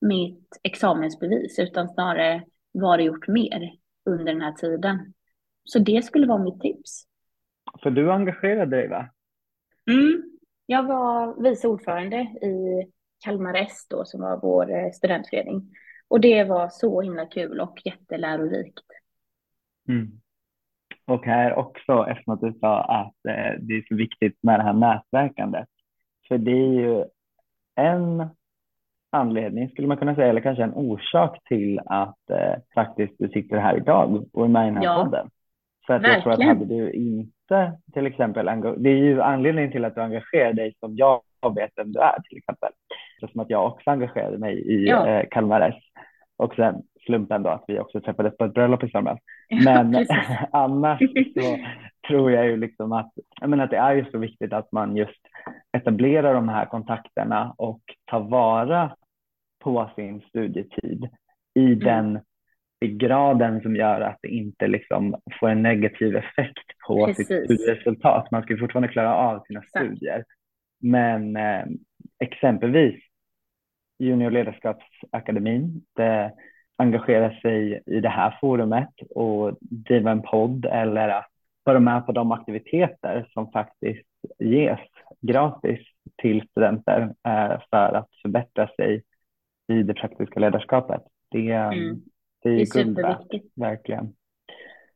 mitt 0.00 0.60
examensbevis 0.62 1.58
utan 1.58 1.88
snarare 1.88 2.44
vad 2.72 2.98
du 2.98 3.04
gjort 3.04 3.28
mer 3.28 3.72
under 4.10 4.24
den 4.32 4.42
här 4.42 4.52
tiden. 4.52 5.12
Så 5.64 5.78
det 5.78 6.04
skulle 6.04 6.26
vara 6.26 6.42
mitt 6.42 6.60
tips. 6.60 7.06
För 7.82 7.90
du 7.90 8.12
engagerade 8.12 8.76
dig 8.76 8.88
va? 8.88 9.08
Mm. 9.90 10.22
Jag 10.66 10.82
var 10.82 11.42
vice 11.42 11.68
ordförande 11.68 12.16
i 12.20 12.86
Kalmar 13.24 13.54
S 13.54 13.86
då, 13.90 14.04
som 14.04 14.20
var 14.20 14.40
vår 14.42 14.70
eh, 14.70 14.90
studentförening. 14.90 15.70
Och 16.08 16.20
det 16.20 16.44
var 16.44 16.68
så 16.68 17.00
himla 17.00 17.26
kul 17.26 17.60
och 17.60 17.80
jättelärorikt. 17.84 18.84
Mm. 19.88 20.20
Och 21.06 21.24
här 21.24 21.54
också, 21.54 22.06
eftersom 22.08 22.34
att 22.34 22.40
du 22.40 22.52
sa 22.60 22.82
att 22.82 23.26
eh, 23.28 23.60
det 23.60 23.74
är 23.74 23.86
så 23.88 23.94
viktigt 23.94 24.38
med 24.42 24.60
det 24.60 24.62
här 24.62 24.72
nätverkandet. 24.72 25.68
För 26.28 26.38
det 26.38 26.50
är 26.50 26.72
ju 26.72 27.04
en 27.74 28.28
anledning, 29.10 29.70
skulle 29.70 29.88
man 29.88 29.96
kunna 29.96 30.14
säga, 30.14 30.26
eller 30.26 30.40
kanske 30.40 30.64
en 30.64 30.74
orsak 30.74 31.38
till 31.44 31.80
att 31.86 32.30
eh, 32.30 32.54
faktiskt 32.74 33.14
du 33.18 33.28
sitter 33.28 33.56
här 33.56 33.76
idag 33.76 34.24
och 34.32 34.44
är 34.44 34.48
med 34.48 34.62
i 34.62 34.66
den 34.66 34.76
här 34.76 34.84
ja, 34.84 35.04
podden. 35.04 35.30
För 35.86 35.94
att 35.94 36.02
verkligen. 36.02 36.14
jag 36.14 36.22
tror 36.22 36.32
att 36.32 36.58
hade 36.58 36.64
du 36.64 36.90
inte 36.90 37.72
till 37.92 38.06
exempel, 38.06 38.46
det 38.76 38.90
är 38.90 38.96
ju 38.96 39.22
anledningen 39.22 39.72
till 39.72 39.84
att 39.84 39.94
du 39.94 40.00
engagerar 40.00 40.52
dig 40.52 40.74
som 40.80 40.96
jag 40.96 41.22
vet 41.54 41.70
vem 41.76 41.92
du 41.92 42.00
är 42.00 42.20
till 42.28 42.38
exempel. 42.38 42.70
Som 43.32 43.40
att 43.40 43.50
jag 43.50 43.66
också 43.66 43.90
engagerade 43.90 44.38
mig 44.38 44.54
i 44.54 44.88
ja. 44.88 45.08
eh, 45.08 45.26
Kalmar 45.30 45.60
S. 45.60 45.82
Och 46.36 46.54
sen 46.54 46.82
slumpen 47.06 47.42
då 47.42 47.50
att 47.50 47.64
vi 47.66 47.78
också 47.78 48.00
träffades 48.00 48.36
på 48.36 48.44
ett 48.44 48.54
bröllop 48.54 48.84
i 48.84 48.90
somras. 48.90 49.18
Men 49.64 49.92
ja, 49.92 50.06
annars 50.52 50.98
så 51.34 51.58
tror 52.08 52.32
jag 52.32 52.46
ju 52.46 52.56
liksom 52.56 52.92
att, 52.92 53.12
jag 53.40 53.50
menar 53.50 53.64
att 53.64 53.70
det 53.70 53.76
är 53.76 53.94
ju 53.94 54.04
så 54.10 54.18
viktigt 54.18 54.52
att 54.52 54.72
man 54.72 54.96
just 54.96 55.20
etablerar 55.76 56.34
de 56.34 56.48
här 56.48 56.66
kontakterna 56.66 57.54
och 57.56 57.80
tar 58.04 58.20
vara 58.20 58.96
på 59.64 59.90
sin 59.96 60.20
studietid 60.20 61.08
i 61.54 61.66
mm. 61.66 61.78
den 61.78 62.20
i 62.80 62.88
graden 62.88 63.62
som 63.62 63.76
gör 63.76 64.00
att 64.00 64.18
det 64.22 64.28
inte 64.28 64.66
liksom 64.66 65.20
får 65.40 65.48
en 65.48 65.62
negativ 65.62 66.16
effekt 66.16 66.64
på 66.86 67.06
Precis. 67.06 67.28
sitt 67.28 67.44
studieresultat. 67.44 68.30
Man 68.30 68.42
ska 68.42 68.56
fortfarande 68.56 68.88
klara 68.88 69.14
av 69.14 69.44
sina 69.46 69.60
Exakt. 69.60 69.86
studier. 69.86 70.24
Men 70.82 71.36
eh, 71.36 71.64
exempelvis 72.18 72.94
Juniorledarskapsakademin, 73.98 75.82
det 75.92 76.32
engagera 76.76 77.40
sig 77.40 77.82
i 77.86 78.00
det 78.00 78.08
här 78.08 78.38
forumet 78.40 78.94
och 79.10 79.58
driva 79.60 80.10
en 80.10 80.22
podd 80.22 80.64
eller 80.64 81.08
att 81.08 81.30
vara 81.64 81.80
med 81.80 82.06
på 82.06 82.12
de 82.12 82.32
aktiviteter 82.32 83.28
som 83.32 83.50
faktiskt 83.50 84.08
ges 84.38 84.80
gratis 85.20 85.80
till 86.22 86.48
studenter 86.50 87.02
eh, 87.02 87.60
för 87.70 87.94
att 87.94 88.08
förbättra 88.22 88.68
sig 88.76 89.02
i 89.72 89.82
det 89.82 89.94
praktiska 89.94 90.40
ledarskapet. 90.40 91.02
Det, 91.30 91.52
mm. 91.52 92.02
Det 92.46 92.52
är, 92.52 92.56
det 92.56 92.62
är 92.62 92.66
superviktigt. 92.66 93.52
Verkligen. 93.54 94.14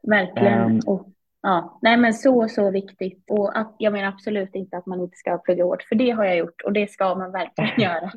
Verkligen. 0.02 0.62
Um, 0.62 0.80
och, 0.86 1.08
ja, 1.42 1.78
nej 1.82 1.96
men 1.96 2.14
så, 2.14 2.48
så 2.48 2.70
viktigt. 2.70 3.30
Och 3.30 3.58
att, 3.58 3.74
jag 3.78 3.92
menar 3.92 4.08
absolut 4.08 4.54
inte 4.54 4.76
att 4.76 4.86
man 4.86 5.00
inte 5.00 5.16
ska 5.16 5.38
plugga 5.38 5.64
hårt, 5.64 5.82
för 5.82 5.94
det 5.94 6.10
har 6.10 6.24
jag 6.24 6.36
gjort 6.36 6.62
och 6.64 6.72
det 6.72 6.90
ska 6.90 7.14
man 7.14 7.32
verkligen 7.32 7.70
göra. 7.80 8.10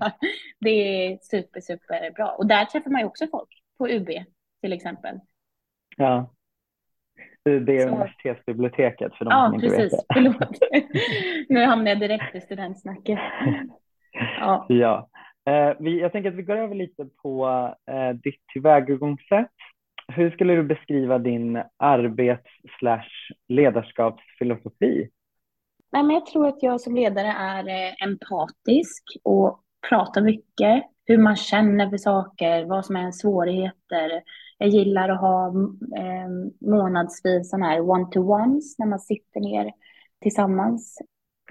Det 0.60 0.70
är 0.70 1.18
super, 1.22 1.62
super 1.62 2.12
bra. 2.12 2.36
Och 2.38 2.48
där 2.48 2.66
träffar 2.66 2.92
man 2.92 3.02
ju 3.02 3.08
också 3.08 3.28
folk 3.32 3.50
på 3.78 3.88
UB 3.88 4.10
till 4.62 4.74
exempel. 4.74 5.20
Ja. 5.98 6.34
UB 7.50 7.70
är 7.70 7.88
universitetsbiblioteket 7.88 9.16
för 9.16 9.26
de 9.26 9.32
ja, 9.32 9.46
som 9.46 9.56
inte 9.56 9.68
precis. 9.68 9.94
vet 9.94 10.00
det. 10.00 10.14
Förlåt. 10.14 10.60
nu 11.50 11.66
hamnar 11.66 11.92
jag 11.92 12.00
direkt 12.00 12.36
i 12.36 12.42
studentsnacket. 12.42 13.20
Ja. 14.40 14.66
ja. 14.70 15.10
Eh, 15.46 15.74
vi, 15.80 16.00
jag 16.00 16.12
tänker 16.12 16.30
att 16.30 16.36
vi 16.36 16.44
går 16.44 16.58
över 16.58 16.76
lite 16.76 17.06
på 17.22 17.48
eh, 17.92 18.10
ditt 18.10 18.48
tillvägagångssätt. 18.54 19.52
Hur 20.08 20.32
skulle 20.32 20.56
du 20.56 20.64
beskriva 20.64 21.20
din 21.20 21.64
arbets 21.78 22.50
slash 22.80 23.10
ledarskapsfilosofi? 23.48 25.10
Nej, 25.92 26.04
men 26.04 26.14
jag 26.14 26.26
tror 26.26 26.48
att 26.48 26.64
jag 26.64 26.82
som 26.82 26.96
ledare 26.96 27.28
är 27.28 27.68
eh, 27.68 27.94
empatisk 28.04 29.04
och 29.24 29.64
pratar 29.90 30.22
mycket. 30.22 30.84
Hur 31.06 31.18
man 31.18 31.36
känner 31.36 31.90
för 31.90 31.98
saker, 31.98 32.66
vad 32.66 32.86
som 32.86 32.96
är 32.96 33.12
svårigheter. 33.12 34.24
Jag 34.58 34.70
gillar 34.70 35.10
att 35.10 35.22
ha 35.22 35.48
eh, 35.98 36.30
månadsvis 36.70 37.50
sådana 37.50 37.70
här 37.70 37.90
one-to-ones 37.90 38.80
när 38.80 38.86
man 38.86 39.00
sitter 39.00 39.40
ner 39.40 39.72
tillsammans 40.22 40.98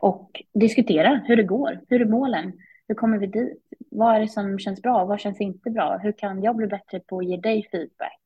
och 0.00 0.42
diskuterar 0.55 1.24
hur 1.26 1.37
det 1.37 1.42
går. 1.42 1.81
Hur 1.88 2.00
är 2.00 2.07
målen? 2.07 2.52
Hur 2.88 2.94
kommer 2.94 3.18
vi 3.18 3.26
dit? 3.26 3.62
Vad 3.90 4.16
är 4.16 4.21
det 4.21 4.29
som 4.29 4.59
känns 4.59 4.83
bra? 4.83 5.05
Vad 5.05 5.21
känns 5.21 5.40
inte 5.40 5.71
bra? 5.71 5.99
Hur 6.03 6.12
kan 6.12 6.42
jag 6.42 6.57
bli 6.57 6.66
bättre 6.66 7.01
på 7.01 7.18
att 7.18 7.27
ge 7.27 7.37
dig 7.37 7.68
feedback? 7.71 8.21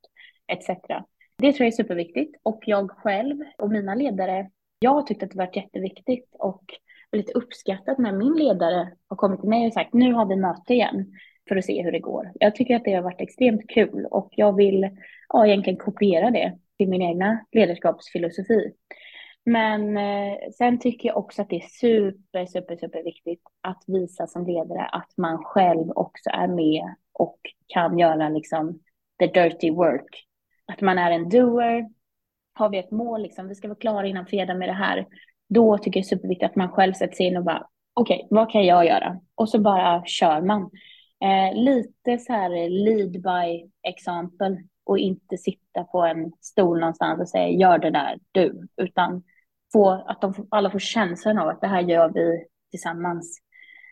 Etc. 0.53 0.67
Det 1.39 1.53
tror 1.53 1.65
jag 1.65 1.67
är 1.67 1.77
superviktigt. 1.77 2.37
Och 2.43 2.63
jag 2.67 2.91
själv 2.91 3.37
och 3.59 3.71
mina 3.71 3.95
ledare, 3.95 4.51
jag 4.79 4.91
har 4.91 5.03
tyckt 5.03 5.23
att 5.23 5.31
det 5.31 5.39
varit 5.39 5.57
jätteviktigt 5.57 6.37
och 6.39 6.65
väldigt 7.11 7.37
uppskattat 7.37 7.99
när 7.99 8.13
min 8.13 8.33
ledare 8.33 8.93
har 9.09 9.17
kommit 9.17 9.41
till 9.41 9.49
mig 9.49 9.67
och 9.67 9.73
sagt 9.73 9.95
nu 9.95 10.13
har 10.13 10.27
vi 10.27 10.37
möte 10.37 10.75
igen 10.75 11.13
för 11.49 11.57
att 11.57 11.65
se 11.65 11.83
hur 11.83 11.93
det 11.93 11.99
går. 11.99 12.33
Jag 12.35 12.55
tycker 12.55 12.77
att 12.77 12.85
det 12.85 12.95
har 12.95 13.03
varit 13.03 13.21
extremt 13.21 13.69
kul 13.69 14.07
och 14.11 14.29
jag 14.31 14.57
vill 14.57 14.91
ja, 15.29 15.47
egentligen 15.47 15.79
kopiera 15.79 16.31
det 16.31 16.59
till 16.79 16.89
min 16.89 17.03
egna 17.03 17.45
ledarskapsfilosofi. 17.53 18.73
Men 19.49 19.97
eh, 19.97 20.39
sen 20.59 20.79
tycker 20.79 21.09
jag 21.09 21.17
också 21.17 21.43
att 21.43 21.49
det 21.49 21.57
är 21.57 21.69
super, 21.69 22.47
super, 22.47 22.77
super 22.77 23.03
viktigt 23.03 23.43
att 23.61 23.85
visa 23.87 24.27
som 24.27 24.47
ledare 24.47 24.85
att 24.85 25.13
man 25.17 25.45
själv 25.45 25.91
också 25.91 26.31
är 26.31 26.49
med 26.49 26.95
och 27.13 27.39
kan 27.67 27.99
göra 27.99 28.29
liksom 28.29 28.81
the 29.19 29.27
dirty 29.27 29.71
work. 29.71 30.27
Att 30.73 30.81
man 30.81 30.99
är 30.99 31.11
en 31.11 31.29
doer. 31.29 31.89
Har 32.55 32.69
vi 32.69 32.79
ett 32.79 32.91
mål, 32.91 33.23
liksom, 33.23 33.49
vi 33.49 33.55
ska 33.55 33.69
vara 33.69 33.79
klara 33.79 34.07
innan 34.07 34.27
fredag 34.27 34.55
med 34.55 34.69
det 34.69 34.73
här. 34.73 35.07
Då 35.49 35.79
tycker 35.79 36.01
jag 36.01 36.05
det 36.05 36.07
är 36.07 36.17
superviktigt 36.17 36.51
att 36.51 36.57
man 36.57 36.73
själv 36.73 36.93
sätter 36.93 37.17
sig 37.17 37.27
in 37.27 37.37
och 37.37 37.45
bara, 37.45 37.67
okej, 37.95 38.17
okay, 38.17 38.29
vad 38.31 38.51
kan 38.51 38.67
jag 38.67 38.87
göra? 38.87 39.21
Och 39.35 39.49
så 39.49 39.61
bara 39.61 40.05
kör 40.05 40.41
man. 40.41 40.71
Eh, 41.25 41.55
lite 41.55 42.19
så 42.19 42.33
här 42.33 42.69
lead 42.69 43.13
by 43.13 43.71
example 43.83 44.63
och 44.85 44.99
inte 44.99 45.37
sitta 45.37 45.85
på 45.85 46.03
en 46.03 46.33
stol 46.41 46.81
någonstans 46.81 47.21
och 47.21 47.29
säga 47.29 47.49
gör 47.49 47.79
det 47.79 47.91
där 47.91 48.19
du, 48.33 48.69
utan 48.77 49.23
få, 49.73 49.91
att 49.91 50.21
de 50.21 50.35
alla 50.51 50.71
får 50.71 50.79
känslan 50.79 51.39
av 51.39 51.49
att 51.49 51.61
det 51.61 51.67
här 51.67 51.81
gör 51.81 52.09
vi 52.15 52.45
tillsammans. 52.71 53.41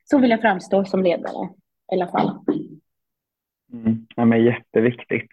Så 0.04 0.18
vill 0.18 0.30
jag 0.30 0.40
framstå 0.40 0.84
som 0.84 1.02
ledare 1.02 1.48
i 1.92 1.94
alla 1.94 2.08
fall. 2.08 2.38
Mm. 3.72 4.06
Ja, 4.16 4.24
men 4.24 4.44
jätteviktigt. 4.44 5.30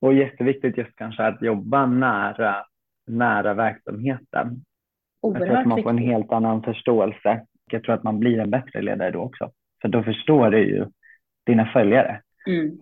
Och 0.00 0.14
jätteviktigt 0.14 0.76
just 0.76 0.96
kanske 0.96 1.26
att 1.26 1.42
jobba 1.42 1.86
nära, 1.86 2.64
nära 3.06 3.54
verksamheten. 3.54 4.64
Oerhört 5.20 5.48
jag 5.48 5.48
tror 5.48 5.60
att 5.60 5.66
man 5.66 5.82
får 5.82 5.90
en 5.90 5.98
helt 5.98 6.32
annan 6.32 6.62
förståelse. 6.62 7.46
Jag 7.70 7.82
tror 7.82 7.94
att 7.94 8.02
man 8.02 8.18
blir 8.18 8.38
en 8.38 8.50
bättre 8.50 8.82
ledare 8.82 9.10
då 9.10 9.20
också. 9.20 9.50
För 9.82 9.88
då 9.88 10.02
förstår 10.02 10.50
du 10.50 10.58
ju 10.58 10.86
dina 11.46 11.66
följare 11.66 12.20
mm. 12.46 12.78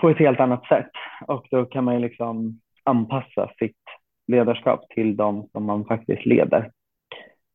på 0.00 0.10
ett 0.10 0.18
helt 0.18 0.40
annat 0.40 0.66
sätt. 0.66 0.90
Och 1.26 1.46
då 1.50 1.64
kan 1.64 1.84
man 1.84 1.94
ju 1.94 2.00
liksom 2.00 2.60
anpassa 2.84 3.50
sitt 3.58 3.81
ledarskap 4.26 4.88
till 4.88 5.16
de 5.16 5.48
som 5.52 5.64
man 5.64 5.84
faktiskt 5.84 6.26
leder. 6.26 6.70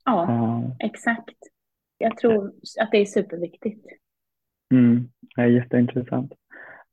Ja, 0.05 0.27
uh. 0.29 0.75
exakt. 0.79 1.37
Jag 1.97 2.17
tror 2.17 2.53
att 2.79 2.91
det 2.91 2.97
är 2.97 3.05
superviktigt. 3.05 3.85
Mm, 4.73 5.09
det 5.35 5.41
är 5.41 5.47
jätteintressant. 5.47 6.33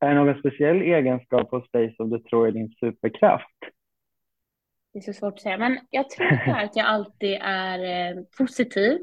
Är 0.00 0.08
det 0.08 0.14
någon 0.14 0.38
speciell 0.38 0.82
egenskap 0.82 1.50
hos 1.50 1.70
dig 1.70 1.94
som 1.96 2.10
du 2.10 2.18
tror 2.18 2.48
är 2.48 2.52
din 2.52 2.74
superkraft? 2.80 3.58
Det 4.92 4.98
är 4.98 5.02
så 5.02 5.12
svårt 5.12 5.34
att 5.34 5.40
säga, 5.40 5.58
men 5.58 5.78
jag 5.90 6.10
tror 6.10 6.32
att 6.48 6.76
jag 6.76 6.86
alltid 6.86 7.38
är 7.42 7.78
eh, 7.78 8.22
positiv 8.38 8.98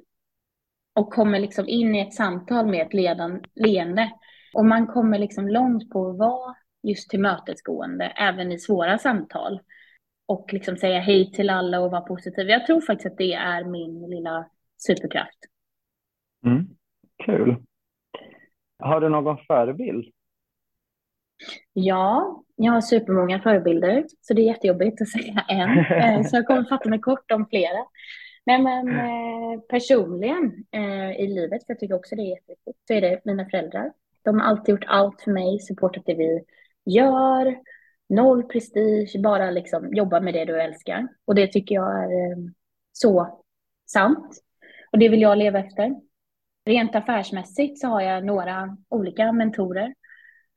och 0.93 1.13
kommer 1.13 1.39
liksom 1.39 1.67
in 1.67 1.95
i 1.95 1.99
ett 1.99 2.13
samtal 2.13 2.67
med 2.67 2.85
ett 2.85 2.93
ledan, 2.93 3.41
leende. 3.55 4.11
Och 4.53 4.65
man 4.65 4.87
kommer 4.87 5.19
liksom 5.19 5.47
långt 5.47 5.89
på 5.89 6.09
att 6.09 6.17
vara 6.17 6.55
just 6.83 7.09
tillmötesgående, 7.09 8.05
även 8.05 8.51
i 8.51 8.59
svåra 8.59 8.97
samtal. 8.97 9.59
Och 10.31 10.53
liksom 10.53 10.77
säga 10.77 10.99
hej 10.99 11.31
till 11.31 11.49
alla 11.49 11.79
och 11.79 11.91
vara 11.91 12.01
positiv. 12.01 12.49
Jag 12.49 12.65
tror 12.65 12.81
faktiskt 12.81 13.11
att 13.11 13.17
det 13.17 13.33
är 13.33 13.63
min 13.63 14.09
lilla 14.09 14.49
superkraft. 14.77 15.39
Mm. 16.45 16.67
Kul. 17.25 17.55
Har 18.79 19.01
du 19.01 19.09
någon 19.09 19.37
förebild? 19.37 20.05
Ja, 21.73 22.43
jag 22.55 22.71
har 22.71 22.81
supermånga 22.81 23.41
förebilder, 23.41 24.05
så 24.21 24.33
det 24.33 24.41
är 24.41 24.45
jättejobbigt 24.45 25.01
att 25.01 25.09
säga 25.09 25.45
en. 25.49 25.77
Eh, 25.79 26.23
så 26.23 26.35
jag 26.35 26.47
kommer 26.47 26.63
fatta 26.63 26.89
mig 26.89 26.99
kort 26.99 27.31
om 27.31 27.45
flera. 27.49 27.85
Nej, 28.45 28.61
men 28.61 28.89
eh, 28.89 29.59
personligen 29.69 30.65
eh, 30.71 31.11
i 31.11 31.27
livet, 31.27 31.65
för 31.65 31.73
jag 31.73 31.79
tycker 31.79 31.95
också 31.95 32.15
det 32.15 32.21
är 32.21 32.35
jätteviktigt, 32.35 32.77
så 32.87 32.93
är 32.93 33.01
det 33.01 33.21
mina 33.25 33.49
föräldrar. 33.49 33.91
De 34.23 34.39
har 34.39 34.47
alltid 34.47 34.73
gjort 34.73 34.85
allt 34.87 35.21
för 35.21 35.31
mig, 35.31 35.59
supportat 35.59 36.03
det 36.05 36.13
vi 36.13 36.43
gör, 36.85 37.57
noll 38.11 38.43
prestige, 38.43 39.21
bara 39.23 39.51
liksom 39.51 39.93
jobba 39.93 40.19
med 40.19 40.33
det 40.33 40.45
du 40.45 40.61
älskar. 40.61 41.07
Och 41.25 41.35
det 41.35 41.47
tycker 41.47 41.75
jag 41.75 42.03
är 42.03 42.31
eh, 42.31 42.37
så 42.91 43.43
sant. 43.91 44.41
Och 44.91 44.99
det 44.99 45.09
vill 45.09 45.21
jag 45.21 45.37
leva 45.37 45.59
efter. 45.59 45.95
Rent 46.65 46.95
affärsmässigt 46.95 47.79
så 47.79 47.87
har 47.87 48.01
jag 48.01 48.25
några 48.25 48.77
olika 48.89 49.31
mentorer. 49.31 49.93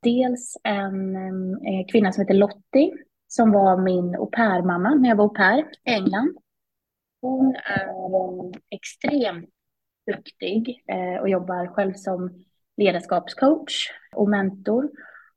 Dels 0.03 0.57
en, 0.65 1.17
en 1.17 1.89
kvinna 1.93 2.13
som 2.13 2.21
heter 2.21 2.35
Lottie 2.35 2.93
som 3.29 3.53
var 3.53 3.77
min 3.77 4.15
au 4.15 4.27
pair-mamma 4.27 4.95
när 4.95 5.09
jag 5.09 5.17
var 5.17 5.25
au 5.25 5.35
pair 5.35 5.65
i 5.85 5.91
England. 5.91 6.37
Hon 7.21 7.57
är 7.57 7.87
eh, 7.87 8.51
extremt 8.71 9.51
duktig 10.07 10.85
och 11.21 11.29
jobbar 11.29 11.67
själv 11.67 11.93
som 11.95 12.45
ledarskapscoach 12.77 13.91
och 14.17 14.29
mentor. 14.29 14.91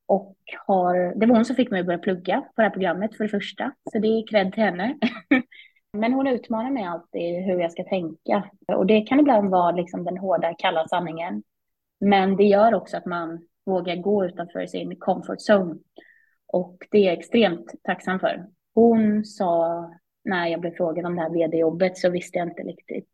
Och 0.07 0.35
har, 0.67 1.13
det 1.15 1.25
var 1.25 1.35
hon 1.35 1.45
som 1.45 1.55
fick 1.55 1.71
mig 1.71 1.79
att 1.79 1.85
börja 1.85 1.99
plugga 1.99 2.41
på 2.41 2.53
det 2.55 2.63
här 2.63 2.69
programmet 2.69 3.17
för 3.17 3.23
det 3.23 3.29
första, 3.29 3.73
så 3.91 3.99
det 3.99 4.07
är 4.07 4.27
cred 4.27 4.53
till 4.53 4.63
henne. 4.63 4.97
Men 5.93 6.13
hon 6.13 6.27
utmanar 6.27 6.71
mig 6.71 6.83
alltid 6.83 7.43
hur 7.43 7.59
jag 7.59 7.71
ska 7.71 7.83
tänka. 7.83 8.49
Och 8.67 8.85
det 8.85 9.01
kan 9.01 9.19
ibland 9.19 9.49
vara 9.49 9.71
liksom 9.71 10.03
den 10.03 10.17
hårda, 10.17 10.53
kalla 10.57 10.87
sanningen. 10.87 11.43
Men 11.99 12.35
det 12.35 12.43
gör 12.43 12.73
också 12.73 12.97
att 12.97 13.05
man 13.05 13.47
vågar 13.65 13.95
gå 13.95 14.25
utanför 14.25 14.65
sin 14.65 14.95
comfort 14.95 15.39
zone. 15.49 15.75
Och 16.47 16.77
det 16.91 16.97
är 16.97 17.05
jag 17.05 17.19
extremt 17.19 17.71
tacksam 17.83 18.19
för. 18.19 18.45
Hon 18.73 19.25
sa 19.25 19.83
när 20.23 20.47
jag 20.47 20.61
blev 20.61 20.71
frågad 20.71 21.05
om 21.05 21.15
det 21.15 21.21
här 21.21 21.29
vd-jobbet 21.29 21.97
så 21.97 22.09
visste 22.09 22.37
jag 22.37 22.47
inte 22.47 22.63
riktigt 22.63 23.09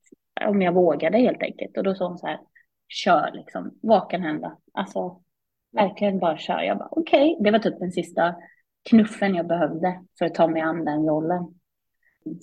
om 0.45 0.61
jag 0.61 0.73
vågade 0.73 1.17
helt 1.17 1.43
enkelt. 1.43 1.77
Och 1.77 1.83
då 1.83 1.95
sa 1.95 2.07
hon 2.07 2.17
så 2.17 2.27
här, 2.27 2.39
kör 2.87 3.31
liksom, 3.33 3.79
vad 3.81 4.09
kan 4.09 4.21
hända? 4.21 4.57
Alltså, 4.73 5.22
verkligen 5.73 6.19
bara 6.19 6.37
kör. 6.37 6.61
Jag 6.61 6.77
bara, 6.77 6.89
okej, 6.91 7.31
okay. 7.31 7.43
det 7.43 7.51
var 7.51 7.59
typ 7.59 7.79
den 7.79 7.91
sista 7.91 8.35
knuffen 8.89 9.35
jag 9.35 9.47
behövde 9.47 9.99
för 10.19 10.25
att 10.25 10.35
ta 10.35 10.47
mig 10.47 10.61
an 10.61 10.85
den 10.85 11.05
rollen. 11.05 11.59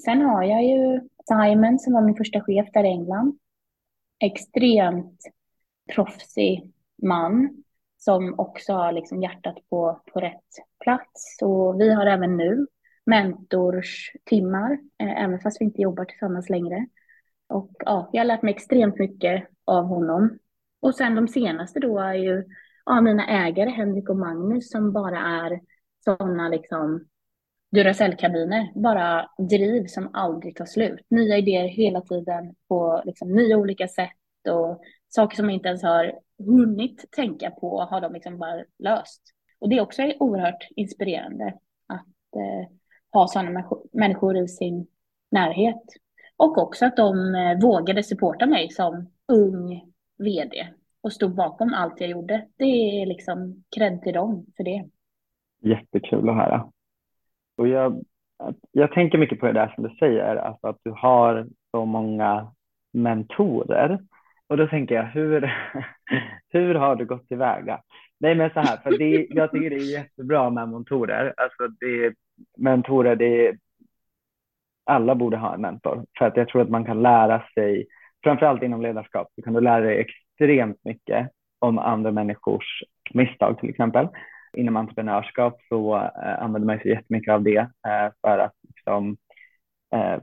Sen 0.05 0.23
har 0.23 0.43
jag 0.43 0.65
ju 0.65 1.01
Simon 1.29 1.79
som 1.79 1.93
var 1.93 2.03
min 2.03 2.17
första 2.17 2.41
chef 2.41 2.69
där 2.73 2.85
i 2.85 2.89
England. 2.89 3.39
Extremt 4.25 5.21
proffsig 5.95 6.73
man 7.03 7.63
som 7.99 8.35
också 8.39 8.73
har 8.73 8.93
liksom 8.93 9.23
hjärtat 9.23 9.57
på, 9.71 10.03
på 10.13 10.21
rätt 10.21 10.45
plats. 10.85 11.39
Och 11.43 11.81
vi 11.81 11.93
har 11.93 12.07
även 12.07 12.37
nu 12.37 12.67
mentorstimmar, 13.07 14.79
eh, 14.99 15.23
även 15.23 15.41
fast 15.41 15.61
vi 15.61 15.65
inte 15.65 15.83
jobbar 15.83 16.05
tillsammans 16.05 16.49
längre. 16.49 16.87
Och 17.49 17.71
ja, 17.79 18.11
jag 18.13 18.21
har 18.21 18.27
lärt 18.27 18.43
mig 18.43 18.55
extremt 18.55 18.99
mycket 18.99 19.49
av 19.65 19.85
honom. 19.85 20.39
Och 20.81 20.95
sen 20.95 21.15
de 21.15 21.29
senaste 21.29 21.81
då 21.81 21.99
är 21.99 22.15
ju 22.15 22.45
ja, 22.91 23.01
mina 23.01 23.27
ägare 23.27 23.71
Henrik 23.71 24.09
och 24.09 24.17
Magnus 24.17 24.71
som 24.71 24.93
bara 24.93 25.19
är 25.19 25.61
sådana 26.05 26.49
liksom 26.49 27.07
Duracell-kabiner, 27.73 28.73
bara 28.75 29.31
driv 29.51 29.87
som 29.87 30.11
aldrig 30.13 30.57
tar 30.57 30.67
slut. 30.67 31.01
Nya 31.09 31.39
idéer 31.39 31.69
hela 31.69 32.01
tiden 32.01 32.55
på 32.69 33.03
liksom, 33.05 33.33
nya 33.33 33.57
olika 33.57 33.89
sätt 33.89 34.49
och 34.51 34.81
saker 35.09 35.37
som 35.37 35.47
man 35.47 35.55
inte 35.55 35.69
ens 35.69 35.83
har 35.83 36.19
hunnit 36.39 37.05
tänka 37.11 37.51
på 37.51 37.81
har 37.81 38.01
de 38.01 38.13
liksom 38.13 38.39
bara 38.39 38.65
löst. 38.79 39.23
Och 39.61 39.69
det 39.69 39.77
är 39.77 39.81
också 39.81 40.03
oerhört 40.19 40.69
inspirerande 40.77 41.47
att 41.87 42.37
eh, 42.37 42.69
ha 43.13 43.29
sådana 43.29 43.65
människor 43.93 44.37
i 44.37 44.49
sin 44.49 44.87
närhet. 45.31 45.83
Och 46.37 46.59
också 46.59 46.87
att 46.87 46.97
de 46.97 47.35
eh, 47.35 47.61
vågade 47.61 48.03
supporta 48.03 48.47
mig 48.47 48.71
som 48.71 49.13
ung 49.29 49.83
vd 50.19 50.80
och 51.03 51.13
stod 51.13 51.35
bakom 51.35 51.75
allt 51.75 52.01
jag 52.01 52.11
gjorde. 52.11 52.47
Det 52.57 52.65
är 52.65 53.07
liksom 53.07 53.65
cred 53.77 54.03
till 54.03 54.15
dem 54.15 54.47
för 54.57 54.65
det. 54.65 54.85
Jättekul 55.61 56.29
att 56.29 56.37
höra. 56.37 56.71
Och 57.57 57.69
jag, 57.69 58.05
jag 58.73 58.93
tänker 58.93 59.19
mycket 59.19 59.41
på 59.41 59.47
det 59.47 59.53
där 59.53 59.73
som 59.75 59.85
du 59.85 59.91
säger, 59.95 60.37
alltså 60.37 60.67
att 60.67 60.79
du 60.83 60.91
har 60.91 61.49
så 61.71 61.85
många 61.85 62.53
mentorer. 62.93 63.99
Och 64.47 64.57
då 64.57 64.67
tänker 64.67 64.95
jag, 64.95 65.05
hur, 65.05 65.55
hur 66.49 66.75
har 66.75 66.97
du 66.97 67.07
gått 67.07 67.29
tillväga? 67.29 67.81
Nej 68.21 68.35
men 68.35 68.51
så 68.51 68.61
här, 68.61 68.77
för 68.77 68.99
det, 68.99 69.27
jag 69.31 69.53
tycker 69.53 69.71
det 69.71 69.77
är 69.77 69.93
jättebra 69.93 70.51
med 70.51 70.69
mentorer. 70.69 71.35
Alltså 71.37 71.69
det, 71.81 72.15
mentorer, 72.59 73.17
det 73.17 73.57
alla 74.85 75.15
borde 75.15 75.37
ha 75.37 75.55
en 75.55 75.61
mentor. 75.61 76.05
För 76.19 76.27
att 76.27 76.37
jag 76.37 76.49
tror 76.49 76.63
att 76.63 76.71
man 76.71 76.85
kan 76.85 77.03
lära 77.03 77.43
sig, 77.55 77.87
framförallt 78.25 78.63
inom 78.63 78.83
ledarskap, 78.83 79.29
så 79.35 79.43
kan 79.43 79.53
du 79.53 79.61
lära 79.61 79.81
dig 79.81 80.01
extremt 80.41 80.85
mycket 80.85 81.29
om 81.59 81.79
andra 81.79 82.13
människors 82.13 82.83
misstag 83.15 83.59
till 83.59 83.71
exempel 83.71 84.09
inom 84.57 84.77
entreprenörskap 84.77 85.61
så 85.69 85.97
eh, 85.97 86.43
använder 86.43 86.67
man 86.67 86.79
sig 86.79 86.91
jättemycket 86.91 87.35
av 87.35 87.43
det 87.43 87.59
eh, 87.59 88.13
för 88.21 88.39
att 88.39 88.55
liksom, 88.69 89.17
eh, 89.95 90.19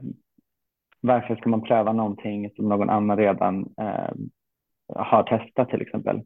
varför 1.00 1.36
ska 1.36 1.48
man 1.48 1.62
pröva 1.62 1.92
någonting 1.92 2.50
som 2.56 2.68
någon 2.68 2.90
annan 2.90 3.16
redan 3.16 3.74
eh, 3.80 4.14
har 4.94 5.22
testat 5.22 5.70
till 5.70 5.82
exempel. 5.82 6.22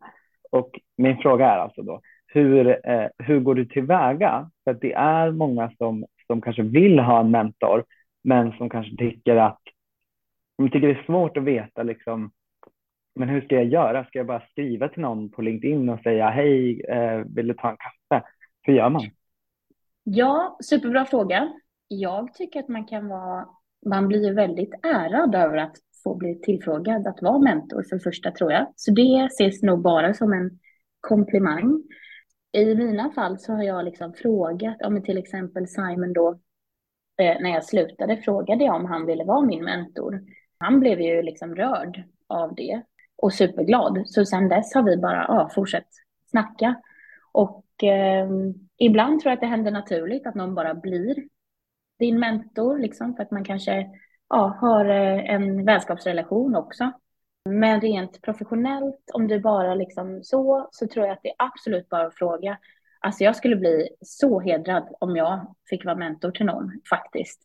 Och 0.50 0.70
min 0.96 1.16
fråga 1.16 1.46
är 1.46 1.58
alltså 1.58 1.82
då, 1.82 2.00
hur, 2.26 2.88
eh, 2.88 3.08
hur 3.18 3.40
går 3.40 3.54
du 3.54 3.64
tillväga? 3.64 4.50
För 4.64 4.70
att 4.70 4.80
det 4.80 4.92
är 4.92 5.30
många 5.30 5.70
som, 5.78 6.04
som 6.26 6.40
kanske 6.40 6.62
vill 6.62 6.98
ha 6.98 7.20
en 7.20 7.30
mentor, 7.30 7.84
men 8.24 8.52
som 8.52 8.70
kanske 8.70 8.96
tycker 8.96 9.36
att 9.36 9.60
de 10.58 10.70
tycker 10.70 10.88
det 10.88 11.00
är 11.00 11.04
svårt 11.06 11.36
att 11.36 11.44
veta 11.44 11.82
liksom, 11.82 12.30
men 13.14 13.28
hur 13.28 13.40
ska 13.40 13.54
jag 13.54 13.64
göra? 13.64 14.04
Ska 14.04 14.18
jag 14.18 14.26
bara 14.26 14.46
skriva 14.50 14.88
till 14.88 15.02
någon 15.02 15.30
på 15.30 15.42
LinkedIn 15.42 15.88
och 15.88 16.00
säga 16.00 16.30
hej, 16.30 16.80
eh, 16.80 17.24
vill 17.26 17.48
du 17.48 17.54
ta 17.54 17.70
en 17.70 17.76
kaffe? 17.76 18.26
Hur 18.62 18.74
gör 18.74 18.90
man? 18.90 19.02
Ja, 20.04 20.58
superbra 20.62 21.04
fråga. 21.04 21.52
Jag 21.88 22.34
tycker 22.34 22.60
att 22.60 22.68
man 22.68 22.86
kan 22.86 23.08
vara, 23.08 23.48
man 23.86 24.08
blir 24.08 24.34
väldigt 24.34 24.74
ärad 24.82 25.34
över 25.34 25.56
att 25.56 25.76
få 26.04 26.14
bli 26.14 26.40
tillfrågad 26.40 27.06
att 27.06 27.22
vara 27.22 27.38
mentor 27.38 27.84
för 27.90 27.98
första 27.98 28.30
tror 28.30 28.52
jag. 28.52 28.66
Så 28.76 28.90
det 28.90 29.24
ses 29.24 29.62
nog 29.62 29.82
bara 29.82 30.14
som 30.14 30.32
en 30.32 30.50
komplimang. 31.00 31.82
I 32.52 32.74
mina 32.74 33.10
fall 33.10 33.38
så 33.38 33.52
har 33.52 33.62
jag 33.62 33.84
liksom 33.84 34.12
frågat, 34.12 34.82
om 34.82 35.02
till 35.02 35.18
exempel 35.18 35.68
Simon 35.68 36.12
då, 36.12 36.28
eh, 37.20 37.40
när 37.40 37.50
jag 37.50 37.64
slutade 37.64 38.16
frågade 38.16 38.64
jag 38.64 38.74
om 38.74 38.84
han 38.84 39.06
ville 39.06 39.24
vara 39.24 39.46
min 39.46 39.64
mentor. 39.64 40.20
Han 40.58 40.80
blev 40.80 41.00
ju 41.00 41.22
liksom 41.22 41.54
rörd 41.54 42.02
av 42.28 42.54
det 42.54 42.82
och 43.22 43.32
superglad. 43.32 44.02
Så 44.06 44.24
sen 44.24 44.48
dess 44.48 44.74
har 44.74 44.82
vi 44.82 44.96
bara 44.96 45.24
ja, 45.28 45.50
fortsatt 45.54 45.88
snacka. 46.30 46.74
Och 47.32 47.84
eh, 47.84 48.28
ibland 48.78 49.20
tror 49.20 49.30
jag 49.30 49.36
att 49.36 49.40
det 49.40 49.46
händer 49.46 49.70
naturligt 49.70 50.26
att 50.26 50.34
någon 50.34 50.54
bara 50.54 50.74
blir 50.74 51.16
din 51.98 52.18
mentor, 52.18 52.78
liksom, 52.78 53.16
för 53.16 53.22
att 53.22 53.30
man 53.30 53.44
kanske 53.44 53.90
ja, 54.28 54.56
har 54.60 54.84
eh, 54.84 55.34
en 55.34 55.64
vänskapsrelation 55.64 56.56
också. 56.56 56.92
Men 57.44 57.80
rent 57.80 58.22
professionellt, 58.22 59.10
om 59.12 59.28
du 59.28 59.40
bara 59.40 59.74
liksom 59.74 60.20
så, 60.22 60.68
så 60.72 60.86
tror 60.86 61.06
jag 61.06 61.12
att 61.12 61.22
det 61.22 61.28
är 61.28 61.34
absolut 61.38 61.88
bara 61.88 62.06
att 62.06 62.14
fråga. 62.14 62.58
Alltså 63.00 63.24
jag 63.24 63.36
skulle 63.36 63.56
bli 63.56 63.88
så 64.00 64.40
hedrad 64.40 64.88
om 65.00 65.16
jag 65.16 65.54
fick 65.70 65.84
vara 65.84 65.96
mentor 65.96 66.30
till 66.30 66.46
någon, 66.46 66.80
faktiskt. 66.90 67.40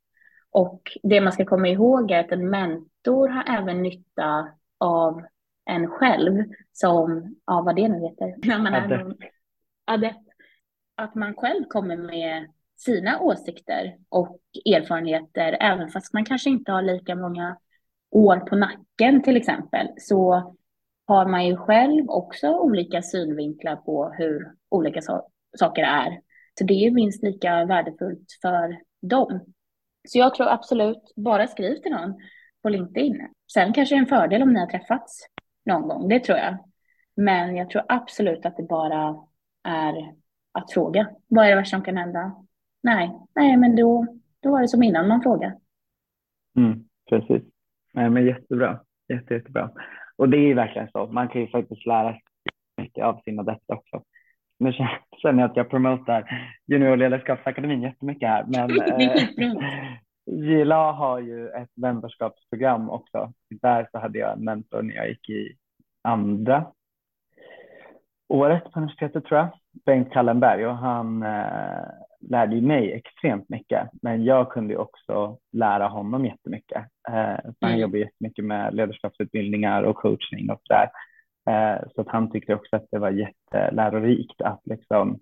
Och 0.52 0.82
det 1.04 1.22
man 1.22 1.34
ska 1.34 1.46
komma 1.46 1.68
ihåg 1.68 2.12
är 2.12 2.20
att 2.20 2.32
en 2.32 2.50
mentor 2.50 3.28
har 3.28 3.60
även 3.60 3.82
nytta 3.82 4.48
av 4.78 5.22
en 5.68 5.88
själv 5.88 6.44
som, 6.72 7.36
ja 7.46 7.62
vad 7.62 7.76
det 7.76 7.88
nu 7.88 8.00
heter, 8.00 8.36
när 8.48 8.60
man 8.60 8.74
är 8.74 8.98
någon, 8.98 9.18
adept. 9.86 10.28
Att 10.96 11.16
man 11.16 11.36
själv 11.36 11.64
kommer 11.64 11.98
med 11.98 12.48
sina 12.78 13.20
åsikter 13.20 13.98
och 14.10 14.40
erfarenheter, 14.66 15.58
även 15.60 15.90
fast 15.90 16.14
man 16.14 16.26
kanske 16.26 16.50
inte 16.50 16.72
har 16.72 16.82
lika 16.82 17.16
många 17.16 17.58
år 18.12 18.38
på 18.38 18.56
nacken 18.56 19.24
till 19.24 19.38
exempel, 19.38 19.88
så 19.98 20.56
har 21.08 21.26
man 21.26 21.48
ju 21.48 21.58
själv 21.58 22.10
också 22.10 22.50
olika 22.50 23.02
synvinklar 23.02 23.76
på 23.76 24.14
hur 24.18 24.52
olika 24.70 25.02
so 25.02 25.22
saker 25.58 25.84
är. 25.84 26.22
Så 26.60 26.64
det 26.64 26.74
är 26.74 26.84
ju 26.84 26.92
minst 26.92 27.24
lika 27.24 27.66
värdefullt 27.66 28.38
för 28.42 28.78
dem. 29.02 29.46
Så 30.08 30.18
jag 30.18 30.36
tror 30.36 30.48
absolut, 30.48 31.14
bara 31.16 31.48
skriv 31.48 31.76
till 31.76 31.92
någon 31.92 32.14
på 32.62 32.70
LinkedIn. 32.70 33.28
Sen 33.54 33.74
kanske 33.74 33.96
det 33.96 34.00
är 34.00 34.02
en 34.02 34.08
fördel 34.08 34.42
om 34.42 34.54
ni 34.54 34.60
har 34.60 34.68
träffats 34.68 35.28
någon 35.68 35.88
gång, 35.88 36.08
det 36.08 36.20
tror 36.20 36.38
jag. 36.38 36.58
Men 37.16 37.56
jag 37.56 37.70
tror 37.70 37.84
absolut 37.88 38.46
att 38.46 38.58
det 38.58 38.64
bara 38.64 39.16
är 39.64 40.14
att 40.52 40.74
fråga. 40.74 41.10
Vad 41.28 41.46
är 41.46 41.50
det 41.50 41.56
värsta 41.56 41.78
som 41.78 41.86
kan 41.86 41.98
hända? 41.98 42.36
Nej, 42.84 43.12
nej, 43.36 43.58
men 43.58 43.76
då, 43.76 44.08
då 44.40 44.52
var 44.52 44.62
det 44.62 44.68
som 44.68 44.84
innan 44.84 45.08
man 45.08 45.22
frågar. 45.22 45.56
Mm, 46.58 46.84
precis. 47.10 47.44
Nej, 47.94 48.10
men 48.10 48.26
jättebra. 48.26 48.80
Jätte, 49.08 49.34
jättebra. 49.34 49.72
Och 50.16 50.30
det 50.30 50.38
är 50.38 50.56
verkligen 50.56 50.88
så. 50.92 51.08
Man 51.08 51.28
kan 51.28 51.42
ju 51.42 51.48
faktiskt 51.48 51.86
lära 51.86 52.12
sig 52.12 52.22
mycket 52.78 53.06
av 53.06 53.22
sina 53.26 53.44
detta 53.44 53.74
också. 53.74 54.04
Nu 54.60 54.74
känner 55.22 55.42
jag 55.42 55.52
att 55.52 55.58
jag 55.58 55.70
promotar 55.70 56.48
juniorledarskapsakademin 56.68 57.82
jättemycket 57.82 58.30
här. 58.30 58.46
Men 58.48 58.70
eh, 59.02 59.98
JLA 60.28 60.92
har 60.92 61.20
ju 61.20 61.50
ett 61.50 61.72
vänskapsprogram 61.76 62.90
också. 62.90 63.34
Där 63.50 63.88
så 63.92 64.00
hade 64.00 64.20
jag 64.20 64.34
en 64.34 64.44
mentor 64.44 64.82
när 64.82 64.96
jag 64.96 65.10
gick 65.10 65.30
i 65.30 65.58
andra 66.04 66.66
året 68.30 68.64
på 68.64 68.80
universitetet 68.80 69.26
tror 69.26 69.40
jag. 69.40 69.50
Bengt 69.86 70.14
Kallenberg 70.14 70.68
och 70.68 70.78
han 70.78 71.24
eh, 71.24 71.84
lärde 72.20 72.56
ju 72.56 72.62
mig 72.62 72.94
extremt 72.94 73.50
mycket. 73.50 73.90
Men 74.02 74.24
jag 74.24 74.52
kunde 74.52 74.74
ju 74.74 74.80
också 74.80 75.38
lära 75.52 75.88
honom 75.88 76.26
jättemycket. 76.26 76.86
Eh, 77.10 77.30
mm. 77.30 77.54
Han 77.62 77.80
jobbar 77.80 77.98
jättemycket 77.98 78.46
med 78.46 78.74
ledarskapsutbildningar 78.74 79.84
och 79.84 79.96
coaching 79.96 80.52
och 80.52 80.62
sådär. 80.64 80.90
Eh, 81.50 81.82
så 81.96 82.02
att 82.02 82.10
han 82.10 82.32
tyckte 82.32 82.56
också 82.56 82.76
att 82.76 82.88
det 82.92 83.00
var 83.00 83.10
jättelärorikt 83.10 84.42
att 84.42 84.62
liksom 84.66 85.20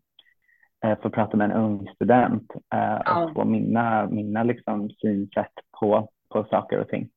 eh, 0.86 0.98
få 1.02 1.10
prata 1.10 1.38
med 1.38 1.52
en 1.52 1.58
ung 1.58 1.88
student 1.96 2.52
eh, 2.74 3.24
och 3.24 3.34
få 3.34 3.46
mina, 3.46 4.08
mina 4.10 4.44
liksom 4.44 4.90
synsätt 4.90 5.54
på, 5.80 6.10
på 6.30 6.44
saker 6.44 6.80
och 6.80 6.88
ting. 6.88 7.10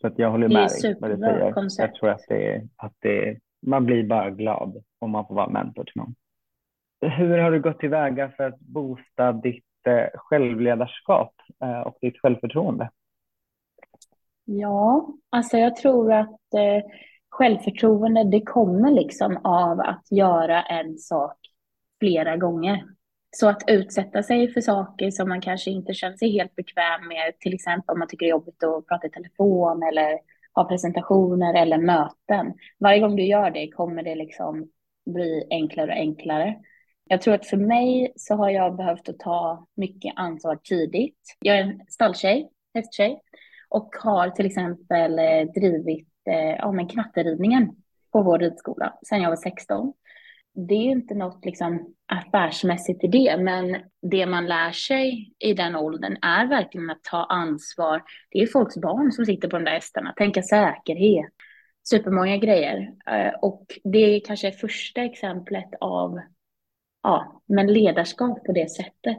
Så 0.00 0.06
att 0.06 0.18
jag 0.18 0.30
håller 0.30 0.48
med 0.48 0.68
dig 0.82 0.96
vad 1.00 1.10
du 1.10 1.16
säger. 1.16 1.52
Koncept. 1.52 1.88
Jag 1.88 1.94
tror 1.94 2.10
att, 2.10 2.24
det, 2.28 2.68
att 2.76 2.92
det, 2.98 3.38
man 3.66 3.86
blir 3.86 4.04
bara 4.04 4.30
glad 4.30 4.82
om 4.98 5.10
man 5.10 5.26
får 5.26 5.34
vara 5.34 5.48
mentor 5.48 5.84
till 5.84 5.96
någon. 5.96 6.14
Hur 7.00 7.38
har 7.38 7.50
du 7.50 7.60
gått 7.60 7.78
tillväga 7.78 8.30
för 8.36 8.44
att 8.44 8.60
boosta 8.60 9.32
ditt 9.32 9.64
självledarskap 10.14 11.34
och 11.84 11.96
ditt 12.00 12.20
självförtroende? 12.20 12.90
Ja, 14.44 15.08
alltså 15.30 15.58
jag 15.58 15.76
tror 15.76 16.12
att 16.12 16.40
självförtroende, 17.30 18.24
det 18.24 18.40
kommer 18.40 18.90
liksom 18.90 19.36
av 19.44 19.80
att 19.80 20.06
göra 20.10 20.62
en 20.62 20.98
sak 20.98 21.41
flera 22.02 22.36
gånger. 22.36 22.84
Så 23.30 23.48
att 23.48 23.62
utsätta 23.66 24.22
sig 24.22 24.52
för 24.52 24.60
saker 24.60 25.10
som 25.10 25.28
man 25.28 25.40
kanske 25.40 25.70
inte 25.70 25.94
känner 25.94 26.16
sig 26.16 26.30
helt 26.30 26.54
bekväm 26.54 27.08
med, 27.08 27.38
till 27.38 27.54
exempel 27.54 27.92
om 27.92 27.98
man 27.98 28.08
tycker 28.08 28.26
det 28.26 28.28
är 28.28 28.36
jobbigt 28.38 28.62
att 28.64 28.86
prata 28.86 29.06
i 29.06 29.10
telefon 29.10 29.82
eller 29.82 30.18
ha 30.54 30.64
presentationer 30.64 31.54
eller 31.54 31.78
möten. 31.78 32.54
Varje 32.78 33.00
gång 33.00 33.16
du 33.16 33.22
gör 33.22 33.50
det 33.50 33.68
kommer 33.68 34.02
det 34.02 34.14
liksom 34.14 34.70
bli 35.14 35.46
enklare 35.50 35.90
och 35.90 35.96
enklare. 35.96 36.56
Jag 37.04 37.22
tror 37.22 37.34
att 37.34 37.46
för 37.46 37.56
mig 37.56 38.12
så 38.16 38.34
har 38.34 38.50
jag 38.50 38.76
behövt 38.76 39.08
att 39.08 39.18
ta 39.18 39.66
mycket 39.76 40.12
ansvar 40.16 40.56
tidigt. 40.56 41.36
Jag 41.40 41.58
är 41.58 41.62
en 41.62 41.80
stalltjej, 41.88 42.48
hästtjej, 42.74 43.20
och 43.68 43.90
har 44.02 44.30
till 44.30 44.46
exempel 44.46 45.18
eh, 45.18 45.44
drivit 45.54 46.08
eh, 46.30 46.56
ja, 46.58 46.88
knatteridningen 46.90 47.76
på 48.12 48.22
vår 48.22 48.38
ridskola 48.38 48.98
sedan 49.02 49.22
jag 49.22 49.28
var 49.28 49.36
16. 49.36 49.92
Det 50.54 50.74
är 50.74 50.90
inte 50.90 51.14
något 51.14 51.44
liksom 51.44 51.94
affärsmässigt 52.06 53.04
i 53.04 53.06
det, 53.06 53.36
men 53.38 53.76
det 54.02 54.26
man 54.26 54.46
lär 54.46 54.72
sig 54.72 55.34
i 55.38 55.54
den 55.54 55.76
åldern 55.76 56.16
är 56.22 56.46
verkligen 56.46 56.90
att 56.90 57.02
ta 57.02 57.24
ansvar. 57.24 58.02
Det 58.30 58.38
är 58.38 58.46
folks 58.46 58.76
barn 58.76 59.12
som 59.12 59.26
sitter 59.26 59.48
på 59.48 59.56
de 59.58 59.64
där 59.64 59.72
hästarna, 59.72 60.12
tänka 60.16 60.42
säkerhet, 60.42 61.32
supermånga 61.88 62.36
grejer. 62.36 62.92
Eh, 63.06 63.34
och 63.42 63.66
det 63.84 63.98
är 63.98 64.20
kanske 64.20 64.52
första 64.52 65.02
exemplet 65.02 65.68
av 65.80 66.20
ja, 67.02 67.42
men 67.46 67.72
ledarskap 67.72 68.44
på 68.44 68.52
det 68.52 68.70
sättet. 68.70 69.18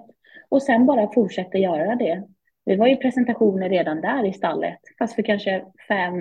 Och 0.50 0.64
sen 0.64 0.86
bara 0.86 1.14
fortsätta 1.14 1.58
göra 1.58 1.96
det. 1.96 2.24
Vi 2.66 2.76
var 2.76 2.88
ju 2.88 2.96
presentationer 2.96 3.70
redan 3.70 4.02
där 4.02 4.26
i 4.26 4.34
stallet, 4.34 4.80
fast 5.00 5.16
för 5.16 5.24
kanske 5.24 5.66
fem, 5.88 6.14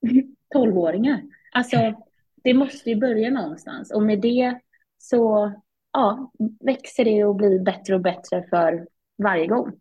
tolvåringar. 0.52 1.22
Alltså, 1.52 2.05
det 2.46 2.54
måste 2.54 2.90
ju 2.90 2.96
börja 2.96 3.30
någonstans 3.30 3.92
och 3.92 4.02
med 4.02 4.20
det 4.20 4.60
så 4.98 5.52
ja, 5.92 6.32
växer 6.60 7.04
det 7.04 7.24
och 7.24 7.36
blir 7.36 7.60
bättre 7.60 7.94
och 7.94 8.00
bättre 8.00 8.46
för 8.50 8.86
varje 9.18 9.46
gång. 9.46 9.72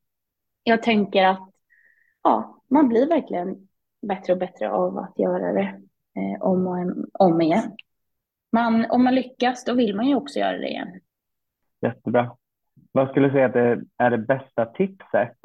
Jag 0.64 0.84
tänker 0.84 1.24
att 1.24 1.50
ja, 2.24 2.62
man 2.68 2.90
blir 2.90 3.08
verkligen 3.08 3.68
bättre 4.08 4.34
och 4.34 4.40
bättre 4.40 4.70
av 4.72 4.98
att 4.98 5.20
göra 5.20 5.54
det 5.54 5.82
eh, 6.16 6.42
om 6.42 6.68
och 6.68 7.26
om 7.26 7.42
igen. 7.42 7.76
Man, 8.52 8.86
om 8.90 9.04
man 9.04 9.16
lyckas, 9.16 9.66
då 9.66 9.74
vill 9.74 9.96
man 9.96 10.08
ju 10.08 10.16
också 10.16 10.40
göra 10.40 10.58
det 10.58 10.68
igen. 10.68 11.00
Jättebra. 11.82 12.38
Vad 12.92 13.10
skulle 13.10 13.28
du 13.28 13.34
säga 13.34 13.46
att 13.46 13.54
det 13.54 13.82
är 13.98 14.10
det 14.10 14.18
bästa 14.18 14.66
tipset 14.66 15.38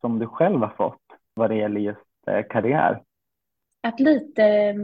som 0.00 0.18
du 0.18 0.26
själv 0.26 0.60
har 0.60 0.74
fått 0.76 1.02
vad 1.34 1.50
det 1.50 1.56
gäller 1.56 1.80
just 1.80 2.06
eh, 2.26 2.42
karriär? 2.50 3.02
att 3.80 4.00
lite 4.00 4.74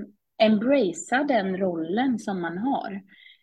embracea 0.42 1.24
den 1.24 1.56
rollen 1.56 2.18
som 2.18 2.40
man 2.40 2.58
har. 2.58 3.02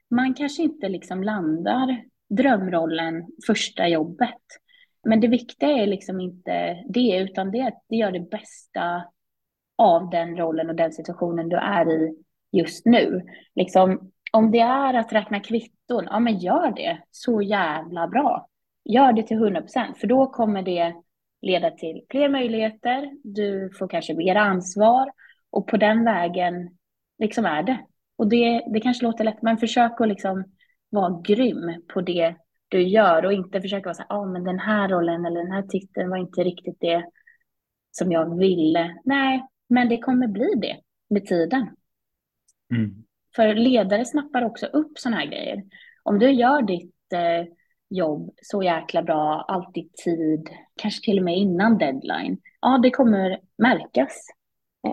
Man 0.10 0.34
kanske 0.34 0.64
inte 0.64 0.89
liksom 0.89 1.24
landar 1.24 2.04
drömrollen 2.30 3.28
första 3.48 3.88
jobbet. 3.88 4.42
Men 5.04 5.20
det 5.20 5.28
viktiga 5.28 5.70
är 5.70 5.88
liksom 5.88 6.20
inte 6.20 6.84
det, 6.89 7.18
utan 7.18 7.52
det 7.52 7.60
är 7.60 7.68
att 7.68 7.84
det 7.89 7.96
gör 7.96 8.12
det 8.12 8.30
bästa 8.30 9.04
av 9.78 10.10
den 10.10 10.38
rollen 10.38 10.70
och 10.70 10.76
den 10.76 10.92
situationen 10.92 11.50
du 11.50 11.56
är 11.56 11.92
i 11.92 12.16
just 12.52 12.86
nu. 12.86 13.22
Liksom, 13.56 14.12
om 14.32 14.52
det 14.52 14.60
är 14.60 14.94
att 14.94 15.14
räkna 15.14 15.39
kvitton, 15.39 16.08
ja 16.10 16.20
men 16.20 16.38
gör 16.38 16.72
det 16.76 17.02
så 17.12 17.42
jävla 17.42 18.08
bra. 18.08 18.48
Gör 18.86 19.14
det 19.14 19.24
till 19.24 19.38
100 19.38 19.62
procent, 19.62 19.98
för 19.98 20.08
då 20.08 20.28
kommer 20.28 20.62
det 20.62 20.94
leda 21.42 21.72
till 21.72 22.06
fler 22.10 22.30
möjligheter. 22.30 23.12
Du 23.24 23.72
får 23.80 23.88
kanske 23.88 24.14
mer 24.14 24.36
ansvar 24.36 25.12
och 25.52 25.68
på 25.68 25.78
den 25.78 26.06
vägen 26.06 26.70
liksom 27.22 27.46
är 27.46 27.64
det. 27.64 27.86
Och 28.16 28.28
det, 28.28 28.64
det 28.74 28.80
kanske 28.80 29.06
låter 29.06 29.24
lätt, 29.24 29.42
men 29.42 29.58
försök 29.58 30.02
att 30.02 30.08
liksom 30.08 30.44
vara 30.90 31.22
grym 31.22 31.84
på 31.94 32.02
det 32.02 32.36
du 32.68 32.84
gör 32.84 33.26
och 33.26 33.34
inte 33.34 33.62
försöka 33.62 33.84
vara 33.84 33.94
så 33.94 34.02
här, 34.10 34.18
ah, 34.18 34.26
men 34.26 34.44
den 34.44 34.60
här 34.60 34.90
rollen 34.90 35.26
eller 35.26 35.44
den 35.44 35.52
här 35.52 35.62
titeln 35.62 36.10
var 36.10 36.18
inte 36.18 36.44
riktigt 36.44 36.78
det 36.80 37.06
som 37.92 38.12
jag 38.12 38.38
ville. 38.38 38.96
Nej, 39.06 39.44
men 39.70 39.90
det 39.90 39.98
kommer 39.98 40.28
bli 40.28 40.54
det 40.56 40.78
med 41.10 41.26
tiden. 41.26 41.70
Mm. 42.74 43.04
För 43.36 43.54
ledare 43.54 44.06
snappar 44.06 44.42
också 44.42 44.66
upp 44.66 45.00
sådana 45.00 45.18
här 45.18 45.28
grejer. 45.28 45.64
Om 46.04 46.20
du 46.20 46.32
gör 46.32 46.62
ditt 46.62 47.14
eh, 47.14 47.54
jobb 47.90 48.34
så 48.42 48.64
jäkla 48.64 49.04
bra, 49.04 49.46
alltid 49.48 49.94
tid, 49.94 50.50
kanske 50.76 51.06
till 51.06 51.18
och 51.18 51.26
med 51.26 51.38
innan 51.38 51.78
deadline, 51.78 52.38
ja, 52.62 52.80
det 52.84 52.90
kommer 52.90 53.40
märkas 53.58 54.28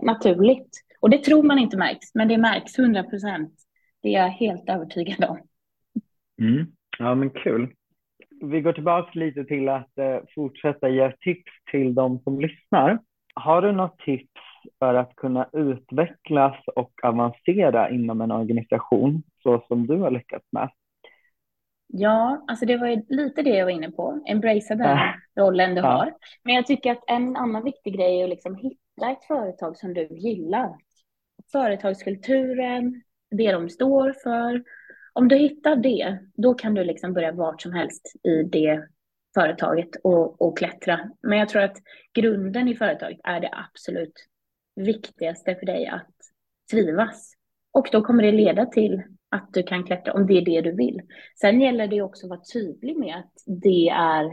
naturligt. 0.02 0.87
Och 1.00 1.10
det 1.10 1.24
tror 1.24 1.42
man 1.42 1.58
inte 1.58 1.76
märks, 1.76 2.14
men 2.14 2.28
det 2.28 2.38
märks 2.38 2.78
100 2.78 3.02
procent. 3.02 3.52
Det 4.02 4.08
är 4.08 4.22
jag 4.22 4.28
helt 4.28 4.68
övertygad 4.68 5.24
om. 5.24 5.38
Mm. 6.40 6.66
Ja, 6.98 7.14
men 7.14 7.30
kul. 7.30 7.74
Vi 8.40 8.60
går 8.60 8.72
tillbaka 8.72 9.10
lite 9.18 9.44
till 9.44 9.68
att 9.68 9.98
eh, 9.98 10.18
fortsätta 10.34 10.88
ge 10.88 11.12
tips 11.12 11.52
till 11.70 11.94
de 11.94 12.18
som 12.18 12.40
lyssnar. 12.40 12.98
Har 13.34 13.62
du 13.62 13.72
något 13.72 13.98
tips 13.98 14.40
för 14.78 14.94
att 14.94 15.16
kunna 15.16 15.48
utvecklas 15.52 16.56
och 16.76 16.92
avancera 17.02 17.90
inom 17.90 18.20
en 18.20 18.30
organisation 18.30 19.22
så 19.42 19.64
som 19.68 19.86
du 19.86 19.96
har 19.96 20.10
lyckats 20.10 20.46
med? 20.52 20.70
Ja, 21.86 22.44
alltså 22.48 22.66
det 22.66 22.76
var 22.76 23.14
lite 23.14 23.42
det 23.42 23.50
jag 23.50 23.64
var 23.64 23.72
inne 23.72 23.90
på. 23.90 24.24
Embracea 24.26 24.76
den 24.76 24.98
äh. 24.98 25.14
rollen 25.40 25.74
du 25.74 25.80
ja. 25.80 25.86
har. 25.86 26.14
Men 26.42 26.54
jag 26.54 26.66
tycker 26.66 26.92
att 26.92 27.04
en 27.06 27.36
annan 27.36 27.64
viktig 27.64 27.94
grej 27.94 28.20
är 28.20 28.24
att 28.24 28.30
liksom 28.30 28.56
hitta 28.56 29.10
ett 29.10 29.24
företag 29.24 29.76
som 29.76 29.94
du 29.94 30.06
gillar. 30.10 30.76
Företagskulturen, 31.52 33.02
det 33.30 33.52
de 33.52 33.70
står 33.70 34.12
för. 34.22 34.62
Om 35.12 35.28
du 35.28 35.36
hittar 35.36 35.76
det, 35.76 36.18
då 36.34 36.54
kan 36.54 36.74
du 36.74 36.84
liksom 36.84 37.12
börja 37.12 37.32
vart 37.32 37.62
som 37.62 37.72
helst 37.72 38.12
i 38.22 38.42
det 38.42 38.88
företaget 39.34 39.88
och, 40.04 40.42
och 40.42 40.58
klättra. 40.58 41.10
Men 41.22 41.38
jag 41.38 41.48
tror 41.48 41.62
att 41.62 41.76
grunden 42.14 42.68
i 42.68 42.74
företaget 42.74 43.20
är 43.24 43.40
det 43.40 43.50
absolut 43.52 44.14
viktigaste 44.76 45.54
för 45.54 45.66
dig 45.66 45.86
att 45.86 46.14
trivas. 46.70 47.32
Och 47.72 47.88
då 47.92 48.02
kommer 48.02 48.22
det 48.22 48.32
leda 48.32 48.66
till 48.66 49.02
att 49.28 49.52
du 49.52 49.62
kan 49.62 49.84
klättra 49.84 50.12
om 50.12 50.26
det 50.26 50.38
är 50.38 50.44
det 50.44 50.60
du 50.60 50.76
vill. 50.76 51.00
Sen 51.40 51.60
gäller 51.60 51.86
det 51.86 52.02
också 52.02 52.26
att 52.26 52.30
vara 52.30 52.40
tydlig 52.52 52.96
med 52.96 53.16
att 53.16 53.32
det 53.62 53.88
är 53.88 54.32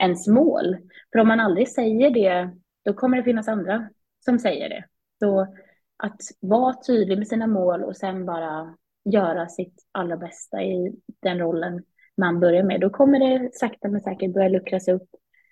ens 0.00 0.28
mål. 0.28 0.76
För 1.12 1.18
om 1.18 1.28
man 1.28 1.40
aldrig 1.40 1.68
säger 1.68 2.10
det, 2.10 2.50
då 2.84 2.94
kommer 2.94 3.16
det 3.16 3.22
finnas 3.22 3.48
andra 3.48 3.88
som 4.24 4.38
säger 4.38 4.68
det. 4.68 4.84
Så 5.18 5.56
att 6.04 6.20
vara 6.40 6.74
tydlig 6.86 7.18
med 7.18 7.28
sina 7.28 7.46
mål 7.46 7.84
och 7.84 7.96
sen 7.96 8.26
bara 8.26 8.76
göra 9.04 9.48
sitt 9.48 9.86
allra 9.92 10.16
bästa 10.16 10.62
i 10.62 10.94
den 11.22 11.38
rollen 11.38 11.82
man 12.16 12.40
börjar 12.40 12.62
med. 12.62 12.80
Då 12.80 12.90
kommer 12.90 13.18
det 13.18 13.54
sakta 13.54 13.88
men 13.88 14.00
säkert 14.00 14.34
börja 14.34 14.48
luckras 14.48 14.88
upp 14.88 15.08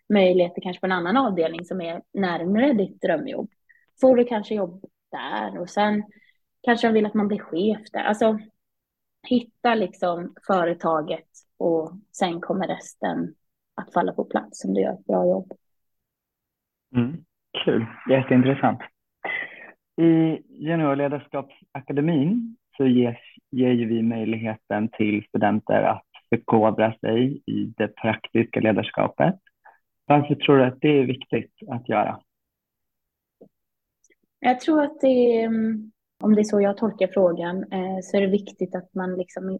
möjligheter 0.09 0.63
kanske 0.63 0.81
på 0.81 0.87
en 0.87 0.93
annan 0.93 1.17
avdelning 1.17 1.65
som 1.65 1.81
är 1.81 2.03
närmare 2.13 2.73
ditt 2.73 3.01
drömjobb. 3.01 3.51
Får 4.01 4.17
du 4.17 4.25
kanske 4.25 4.55
jobb 4.55 4.85
där 5.11 5.59
och 5.59 5.71
sen 5.71 6.03
kanske 6.63 6.87
de 6.87 6.95
vill 6.95 7.07
att 7.07 7.15
man 7.15 7.29
blir 7.29 7.39
chef 7.39 7.81
där. 7.93 8.05
Alltså 8.05 8.39
hitta 9.29 9.75
liksom 9.75 10.35
företaget 10.47 11.29
och 11.57 11.93
sen 12.13 12.41
kommer 12.41 12.67
resten 12.67 13.35
att 13.75 13.93
falla 13.93 14.13
på 14.13 14.25
plats 14.25 14.65
om 14.65 14.75
du 14.75 14.81
gör 14.81 14.93
ett 14.93 15.07
bra 15.07 15.27
jobb. 15.27 15.53
Mm. 16.97 17.25
Kul, 17.65 17.87
jätteintressant. 18.11 18.81
I 19.97 20.43
Juniorledarskapsakademin 20.49 22.57
så 22.77 22.87
ges, 22.87 23.17
ger 23.51 23.87
vi 23.87 24.03
möjligheten 24.03 24.89
till 24.89 25.25
studenter 25.29 25.83
att 25.83 26.07
förkovra 26.29 26.93
sig 26.93 27.43
i 27.47 27.75
det 27.77 27.89
praktiska 27.89 28.61
ledarskapet. 28.61 29.35
Varför 30.07 30.35
tror 30.35 30.57
du 30.57 30.65
att 30.65 30.81
det 30.81 30.99
är 30.99 31.07
viktigt 31.07 31.53
att 31.69 31.89
göra? 31.89 32.21
Jag 34.39 34.61
tror 34.61 34.83
att 34.83 35.01
det 35.01 35.37
är, 35.37 35.47
mm, 35.47 35.93
om 36.25 36.35
det 36.35 36.41
är 36.41 36.45
så 36.45 36.61
jag 36.61 36.77
tolkar 36.77 37.07
frågan, 37.07 37.73
eh, 37.73 37.99
så 38.03 38.17
är 38.17 38.21
det 38.21 38.27
viktigt 38.27 38.75
att 38.75 38.95
man 38.95 39.17
liksom 39.17 39.59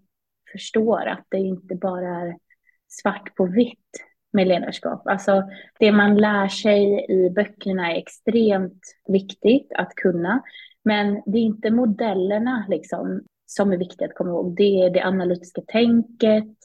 förstår 0.53 1.07
att 1.07 1.27
det 1.29 1.39
inte 1.39 1.75
bara 1.75 2.09
är 2.09 2.37
svart 2.89 3.35
på 3.35 3.47
vitt 3.47 4.12
med 4.33 4.49
ledarskap. 4.49 5.07
Alltså 5.07 5.43
det 5.79 5.93
man 5.93 6.17
lär 6.17 6.49
sig 6.49 7.07
i 7.09 7.31
böckerna 7.31 7.93
är 7.93 7.99
extremt 7.99 8.83
viktigt 9.09 9.73
att 9.75 9.95
kunna. 9.95 10.43
Men 10.85 11.23
det 11.27 11.39
är 11.39 11.43
inte 11.43 11.71
modellerna 11.71 12.67
liksom 12.69 13.23
som 13.47 13.73
är 13.73 13.77
viktiga 13.77 14.09
att 14.09 14.15
komma 14.15 14.31
ihåg. 14.31 14.57
Det 14.57 14.83
är 14.83 14.91
det 14.91 15.05
analytiska 15.05 15.63
tänket, 15.67 16.57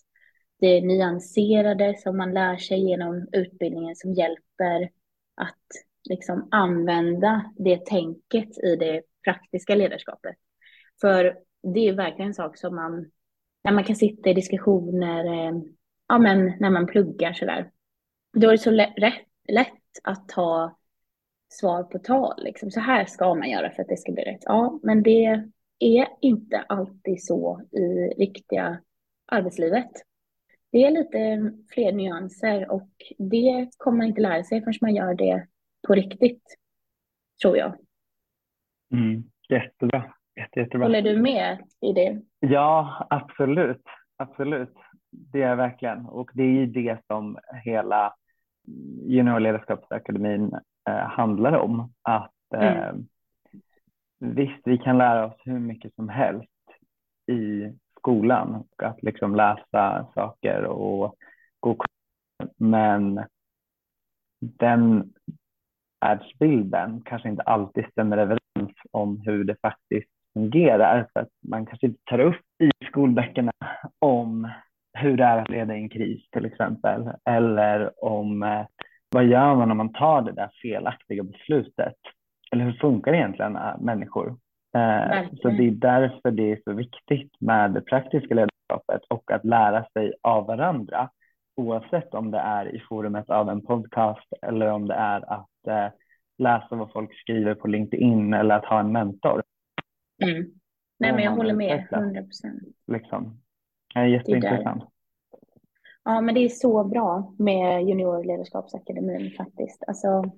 det 0.60 0.82
nyanserade 0.82 1.98
som 1.98 2.18
man 2.18 2.34
lär 2.34 2.58
sig 2.58 2.90
genom 2.90 3.28
utbildningen 3.32 3.96
som 3.96 4.14
hjälper 4.14 4.90
att 5.36 5.66
liksom 6.10 6.48
använda 6.52 7.54
det 7.58 7.86
tänket 7.86 8.64
i 8.64 8.76
det 8.76 9.02
praktiska 9.24 9.76
ledarskapet. 9.76 10.36
För 11.02 11.38
det 11.74 11.88
är 11.88 11.94
verkligen 11.94 12.28
en 12.28 12.34
sak 12.34 12.58
som 12.58 12.76
man, 12.76 13.12
när 13.64 13.72
man 13.72 13.84
kan 13.84 13.96
sitta 13.96 14.30
i 14.30 14.34
diskussioner, 14.34 15.26
eh, 15.26 15.54
ja 16.08 16.18
men 16.18 16.54
när 16.60 16.70
man 16.70 16.88
pluggar 16.88 17.34
sådär, 17.34 17.72
då 18.34 18.48
är 18.48 18.52
det 18.52 18.58
så 18.58 18.72
lätt, 18.72 18.94
lätt 19.48 19.72
att 20.04 20.30
ta 20.30 20.78
svar 21.50 21.84
på 21.84 22.00
tal. 22.00 22.44
Liksom. 22.44 22.72
Så 22.72 22.80
här 22.80 23.06
ska 23.06 23.36
man 23.36 23.50
göra 23.50 23.72
för 23.72 23.82
att 23.82 23.90
det 23.90 23.98
ska 23.98 24.12
bli 24.12 24.24
rätt. 24.24 24.44
Ja, 24.46 24.80
men 24.84 25.04
det 25.04 25.44
är 25.80 26.08
inte 26.22 26.60
alltid 26.60 27.24
så 27.24 27.62
i 27.72 28.08
riktiga 28.24 28.82
arbetslivet. 29.26 29.92
Det 30.72 30.84
är 30.84 30.92
lite 30.92 31.52
fler 31.74 31.92
nyanser 31.92 32.72
och 32.72 32.90
det 33.18 33.70
kommer 33.78 33.98
man 33.98 34.08
inte 34.08 34.22
lära 34.22 34.44
sig 34.44 34.64
förrän 34.64 34.74
man 34.82 34.96
gör 34.96 35.14
det 35.14 35.48
på 35.88 35.94
riktigt, 35.94 36.44
tror 37.42 37.58
jag. 37.58 37.76
Mm, 38.94 39.24
jättebra. 39.50 40.14
Jätte, 40.36 40.60
jättebra. 40.60 40.86
Håller 40.86 41.02
du 41.02 41.22
med 41.22 41.58
i 41.82 41.94
det? 41.94 42.22
Ja, 42.40 43.08
absolut. 43.10 43.84
Absolut. 44.18 44.74
Det 45.12 45.42
är 45.42 45.56
verkligen. 45.56 46.06
Och 46.06 46.32
det 46.34 46.44
är 46.44 46.52
ju 46.52 46.66
det 46.66 47.00
som 47.08 47.38
hela 47.64 48.14
juniorledarskapsakademin 49.06 50.54
eh, 50.90 51.08
handlar 51.08 51.58
om. 51.58 51.94
Att 52.02 52.54
eh, 52.56 52.88
mm. 52.88 53.08
visst, 54.20 54.62
vi 54.66 54.78
kan 54.78 54.98
lära 54.98 55.26
oss 55.26 55.42
hur 55.46 55.60
mycket 55.60 55.96
som 55.96 56.10
helst 56.10 56.50
i 57.32 57.74
skolan 58.00 58.56
och 58.56 58.84
att 58.84 59.04
liksom 59.04 59.36
läsa 59.36 60.08
saker 60.14 60.64
och 60.64 61.16
gå 61.60 61.78
men 62.58 63.26
den 64.40 65.14
världsbilden 66.02 67.02
kanske 67.06 67.30
inte 67.30 67.42
alltid 67.42 67.86
stämmer 67.92 68.18
överens 68.18 68.78
om 68.92 69.22
hur 69.26 69.44
det 69.44 69.56
faktiskt 69.62 70.10
fungerar. 70.34 71.08
För 71.14 71.20
att 71.20 71.30
man 71.48 71.66
kanske 71.66 71.88
inte 71.88 72.00
tar 72.04 72.20
upp 72.20 72.46
i 72.64 72.86
skolböckerna 72.86 73.52
om 74.00 74.52
hur 74.98 75.18
det 75.18 75.24
är 75.24 75.38
att 75.38 75.50
leda 75.50 75.76
i 75.76 75.82
en 75.82 75.90
kris 75.90 76.30
till 76.32 76.46
exempel. 76.46 77.10
Eller 77.26 78.04
om 78.06 78.44
eh, 78.44 78.66
vad 79.10 79.26
gör 79.26 79.56
man 79.56 79.72
om 79.72 79.78
man 79.78 79.94
tar 79.94 80.22
det 80.22 80.32
där 80.32 80.50
felaktiga 80.62 81.24
beslutet? 81.24 81.96
Eller 82.52 82.66
hur 82.66 82.74
funkar 82.74 83.14
egentligen 83.14 83.56
äh, 83.56 83.80
människor? 83.80 84.38
Eh, 84.78 85.26
så 85.42 85.50
det 85.50 85.68
är 85.68 85.72
därför 85.72 86.32
det 86.32 86.52
är 86.52 86.62
så 86.64 86.74
viktigt 86.74 87.32
med 87.40 87.72
det 87.72 87.82
praktiska 87.82 88.36
ledarskapet 88.36 89.02
och 89.10 89.32
att 89.32 89.46
lära 89.46 89.86
sig 89.94 90.14
av 90.22 90.46
varandra 90.48 91.10
oavsett 91.56 92.14
om 92.14 92.32
det 92.32 92.38
är 92.38 92.76
i 92.76 92.80
forumet 92.90 93.30
av 93.30 93.50
en 93.50 93.62
podcast 93.62 94.34
eller 94.42 94.68
om 94.68 94.88
det 94.88 94.94
är 94.94 95.34
att 95.34 95.68
eh, 95.68 95.94
läsa 96.38 96.76
vad 96.76 96.92
folk 96.92 97.20
skriver 97.20 97.56
på 97.56 97.68
LinkedIn 97.68 98.34
eller 98.34 98.56
att 98.56 98.66
ha 98.66 98.80
en 98.80 98.92
mentor. 98.92 99.44
Mm. 100.24 100.46
Nej, 101.00 101.14
men 101.14 101.24
jag 101.24 101.32
håller 101.32 101.54
med 101.54 101.88
100 101.92 102.22
procent. 102.22 102.64
Liksom. 102.88 103.42
Det 103.98 104.04
är 104.04 104.08
jätteintressant. 104.08 104.84
Ja, 106.04 106.22
men 106.22 106.36
det 106.36 106.46
är 106.46 106.50
så 106.50 106.84
bra 106.84 107.34
med 107.40 107.84
juniorledarskapsakademin 107.84 109.32
faktiskt. 109.38 109.84
Alltså, 109.88 110.32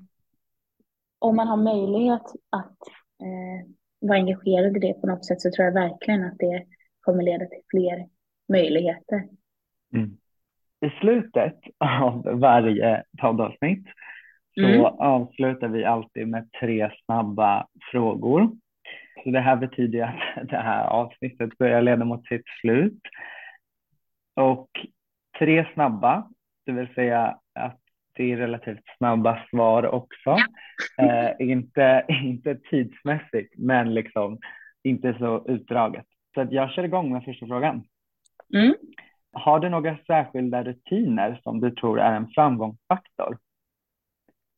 om 1.19 1.35
man 1.35 1.47
har 1.47 1.57
möjlighet 1.57 2.21
att 2.49 2.77
eh, 3.21 3.67
vara 3.99 4.17
engagerad 4.17 4.77
i 4.77 4.79
det 4.79 4.93
på 4.93 5.07
något 5.07 5.25
sätt 5.25 5.41
så 5.41 5.51
tror 5.51 5.65
jag 5.65 5.73
verkligen 5.73 6.23
att 6.23 6.37
det 6.37 6.65
kommer 7.01 7.23
leda 7.23 7.45
till 7.45 7.61
fler 7.69 8.07
möjligheter. 8.49 9.23
Mm. 9.93 10.17
I 10.85 10.89
slutet 11.01 11.59
av 11.77 12.39
varje 12.39 13.03
poddavsnitt 13.21 13.85
så 14.53 14.65
mm. 14.65 14.85
avslutar 14.85 15.67
vi 15.67 15.85
alltid 15.85 16.27
med 16.27 16.49
tre 16.59 16.91
snabba 17.05 17.67
frågor. 17.91 18.51
Så 19.23 19.29
det 19.29 19.39
här 19.39 19.55
betyder 19.55 20.03
att 20.35 20.49
det 20.49 20.57
här 20.57 20.87
avsnittet 20.87 21.57
börjar 21.57 21.81
leda 21.81 22.05
mot 22.05 22.27
sitt 22.27 22.45
slut. 22.61 23.01
Och 24.39 24.69
tre 25.39 25.65
snabba, 25.73 26.29
det 26.65 26.71
vill 26.71 26.93
säga 26.93 27.39
att 27.53 27.79
det 28.13 28.31
är 28.31 28.37
relativt 28.37 28.83
snabba 28.97 29.45
svar 29.49 29.85
också. 29.85 30.19
Ja. 30.25 30.45
Eh, 30.97 31.31
inte, 31.39 32.05
inte 32.09 32.55
tidsmässigt, 32.55 33.53
men 33.57 33.93
liksom 33.93 34.39
inte 34.83 35.15
så 35.19 35.45
utdraget. 35.47 36.05
Så 36.33 36.41
att 36.41 36.51
jag 36.51 36.71
kör 36.71 36.83
igång 36.83 37.13
med 37.13 37.23
första 37.23 37.47
frågan. 37.47 37.83
Mm. 38.53 38.75
Har 39.31 39.59
du 39.59 39.69
några 39.69 39.97
särskilda 40.07 40.63
rutiner 40.63 41.39
som 41.43 41.61
du 41.61 41.71
tror 41.71 41.99
är 41.99 42.15
en 42.15 42.27
framgångsfaktor? 42.27 43.37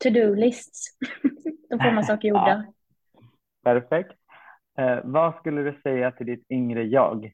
To-do-lists. 0.04 0.98
Då 1.70 1.78
får 1.78 1.92
man 1.92 2.04
saker 2.04 2.28
gjorda. 2.28 2.64
Ja. 3.12 3.22
Perfekt. 3.62 4.18
Eh, 4.78 4.98
vad 5.04 5.34
skulle 5.34 5.62
du 5.62 5.80
säga 5.82 6.12
till 6.12 6.26
ditt 6.26 6.50
yngre 6.50 6.82
jag? 6.82 7.32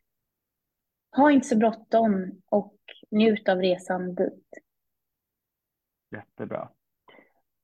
Ha 1.16 1.30
inte 1.30 1.46
så 1.46 1.56
bråttom 1.56 2.42
och 2.50 2.74
njut 3.10 3.48
av 3.48 3.58
resan 3.58 4.14
dit. 4.14 4.48
Jättebra. 6.10 6.68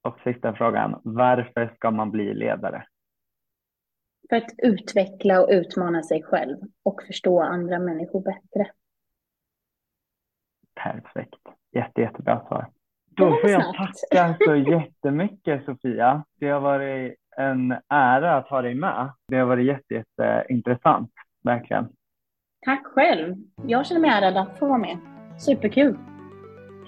Och 0.02 0.20
sista 0.24 0.54
frågan, 0.54 1.00
varför 1.04 1.74
ska 1.76 1.90
man 1.90 2.10
bli 2.10 2.34
ledare? 2.34 2.86
För 4.28 4.36
att 4.36 4.50
utveckla 4.58 5.42
och 5.42 5.48
utmana 5.50 6.02
sig 6.02 6.22
själv 6.22 6.56
och 6.82 7.02
förstå 7.06 7.42
andra 7.42 7.78
människor 7.78 8.22
bättre. 8.22 8.70
Perfekt. 10.74 11.40
Jätte, 11.72 12.00
jättebra 12.00 12.46
svar. 12.46 12.70
Då 13.06 13.30
får 13.40 13.50
jag 13.50 13.74
tacka 13.74 14.36
så 14.44 14.56
jättemycket 14.56 15.64
Sofia. 15.64 16.24
Det 16.38 16.48
har 16.48 16.60
varit 16.60 17.14
en 17.36 17.74
ära 17.88 18.36
att 18.36 18.48
ha 18.48 18.62
dig 18.62 18.74
med. 18.74 19.12
Det 19.28 19.36
har 19.36 19.46
varit 19.46 19.66
jätte, 19.66 19.94
jätteintressant, 19.94 21.10
verkligen. 21.42 21.88
Tack 22.64 22.84
själv. 22.84 23.34
Jag 23.66 23.86
känner 23.86 24.00
mig 24.00 24.10
ärad 24.10 24.36
att 24.36 24.58
få 24.58 24.66
vara 24.66 24.78
med. 24.78 24.98
Superkul. 25.38 25.96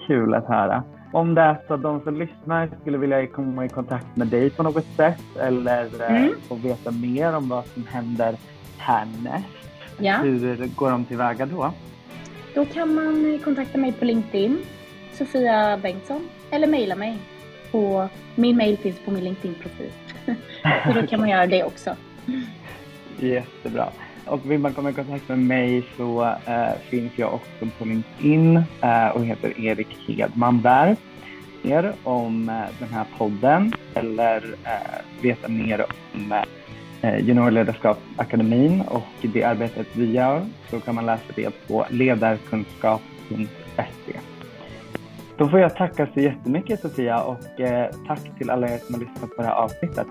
Kul 0.07 0.33
att 0.33 0.45
höra. 0.45 0.83
Om 1.13 1.35
det 1.35 1.41
är 1.41 1.57
så 1.67 1.73
att 1.73 1.81
de 1.81 2.01
som 2.01 2.17
lyssnar 2.17 2.69
skulle 2.81 2.97
vilja 2.97 3.27
komma 3.27 3.65
i 3.65 3.69
kontakt 3.69 4.15
med 4.15 4.27
dig 4.27 4.49
på 4.49 4.63
något 4.63 4.85
sätt 4.85 5.21
eller 5.39 6.01
eh, 6.01 6.21
mm. 6.21 6.33
få 6.47 6.55
veta 6.55 6.91
mer 6.91 7.35
om 7.35 7.49
vad 7.49 7.65
som 7.65 7.87
händer 7.87 8.35
härnäst, 8.77 9.45
ja. 9.97 10.17
hur 10.17 10.75
går 10.75 10.91
de 10.91 11.05
tillväga 11.05 11.45
då? 11.45 11.73
Då 12.55 12.65
kan 12.65 12.95
man 12.95 13.39
kontakta 13.43 13.77
mig 13.77 13.93
på 13.93 14.05
LinkedIn, 14.05 14.57
Sofia 15.13 15.77
Bengtsson, 15.77 16.29
eller 16.51 16.67
mejla 16.67 16.95
mig. 16.95 17.17
På, 17.71 18.09
min 18.35 18.57
mejl 18.57 18.77
finns 18.77 18.99
på 18.99 19.11
min 19.11 19.23
LinkedIn-profil. 19.23 19.91
så 20.85 21.01
då 21.01 21.07
kan 21.07 21.19
man 21.19 21.29
göra 21.29 21.45
det 21.45 21.63
också. 21.63 21.95
Jättebra. 23.19 23.87
Och 24.29 24.51
vill 24.51 24.59
man 24.59 24.73
komma 24.73 24.89
i 24.89 24.93
kontakt 24.93 25.29
med 25.29 25.39
mig 25.39 25.83
så 25.97 26.23
äh, 26.23 26.77
finns 26.89 27.11
jag 27.15 27.33
också 27.33 27.65
på 27.79 27.85
LinkedIn 27.85 28.63
äh, 28.81 29.07
och 29.07 29.25
heter 29.25 29.59
Erik 29.59 29.97
Hedman 30.07 30.61
där. 30.61 30.95
Mer 31.61 31.93
om 32.03 32.49
äh, 32.49 32.55
den 32.79 32.89
här 32.89 33.05
podden 33.17 33.73
eller 33.93 34.43
veta 35.21 35.47
mer 35.47 35.85
om 36.13 36.33
äh, 37.01 37.19
Juniorledarskapsakademin 37.19 38.81
och 38.81 39.07
det 39.21 39.43
arbetet 39.43 39.87
vi 39.93 40.11
gör 40.11 40.45
så 40.69 40.79
kan 40.79 40.95
man 40.95 41.05
läsa 41.05 41.23
det 41.35 41.67
på 41.67 41.85
ledarkunskap.se. 41.89 44.13
Då 45.37 45.49
får 45.49 45.59
jag 45.59 45.75
tacka 45.75 46.07
så 46.13 46.19
jättemycket 46.19 46.79
Sofia 46.79 47.23
och 47.23 47.37
tack 48.07 48.37
till 48.37 48.49
alla 48.49 48.67
er 48.67 48.77
som 48.77 48.95
har 48.95 49.01
lyssnat 49.01 49.35
på 49.35 49.41
det 49.41 49.47
här 49.47 49.55
avsnittet. 49.55 50.07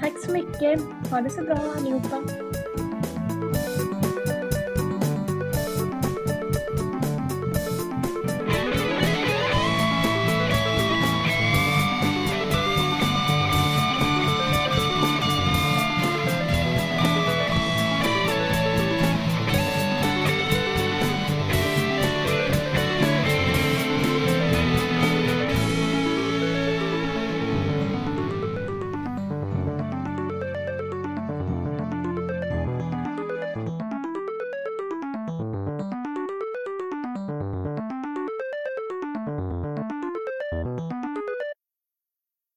Tack 0.00 0.12
så 0.26 0.32
mycket. 0.32 0.80
Ha 1.10 1.20
det 1.20 1.30
så 1.30 1.42
bra 1.42 1.58
allihopa. 1.78 2.22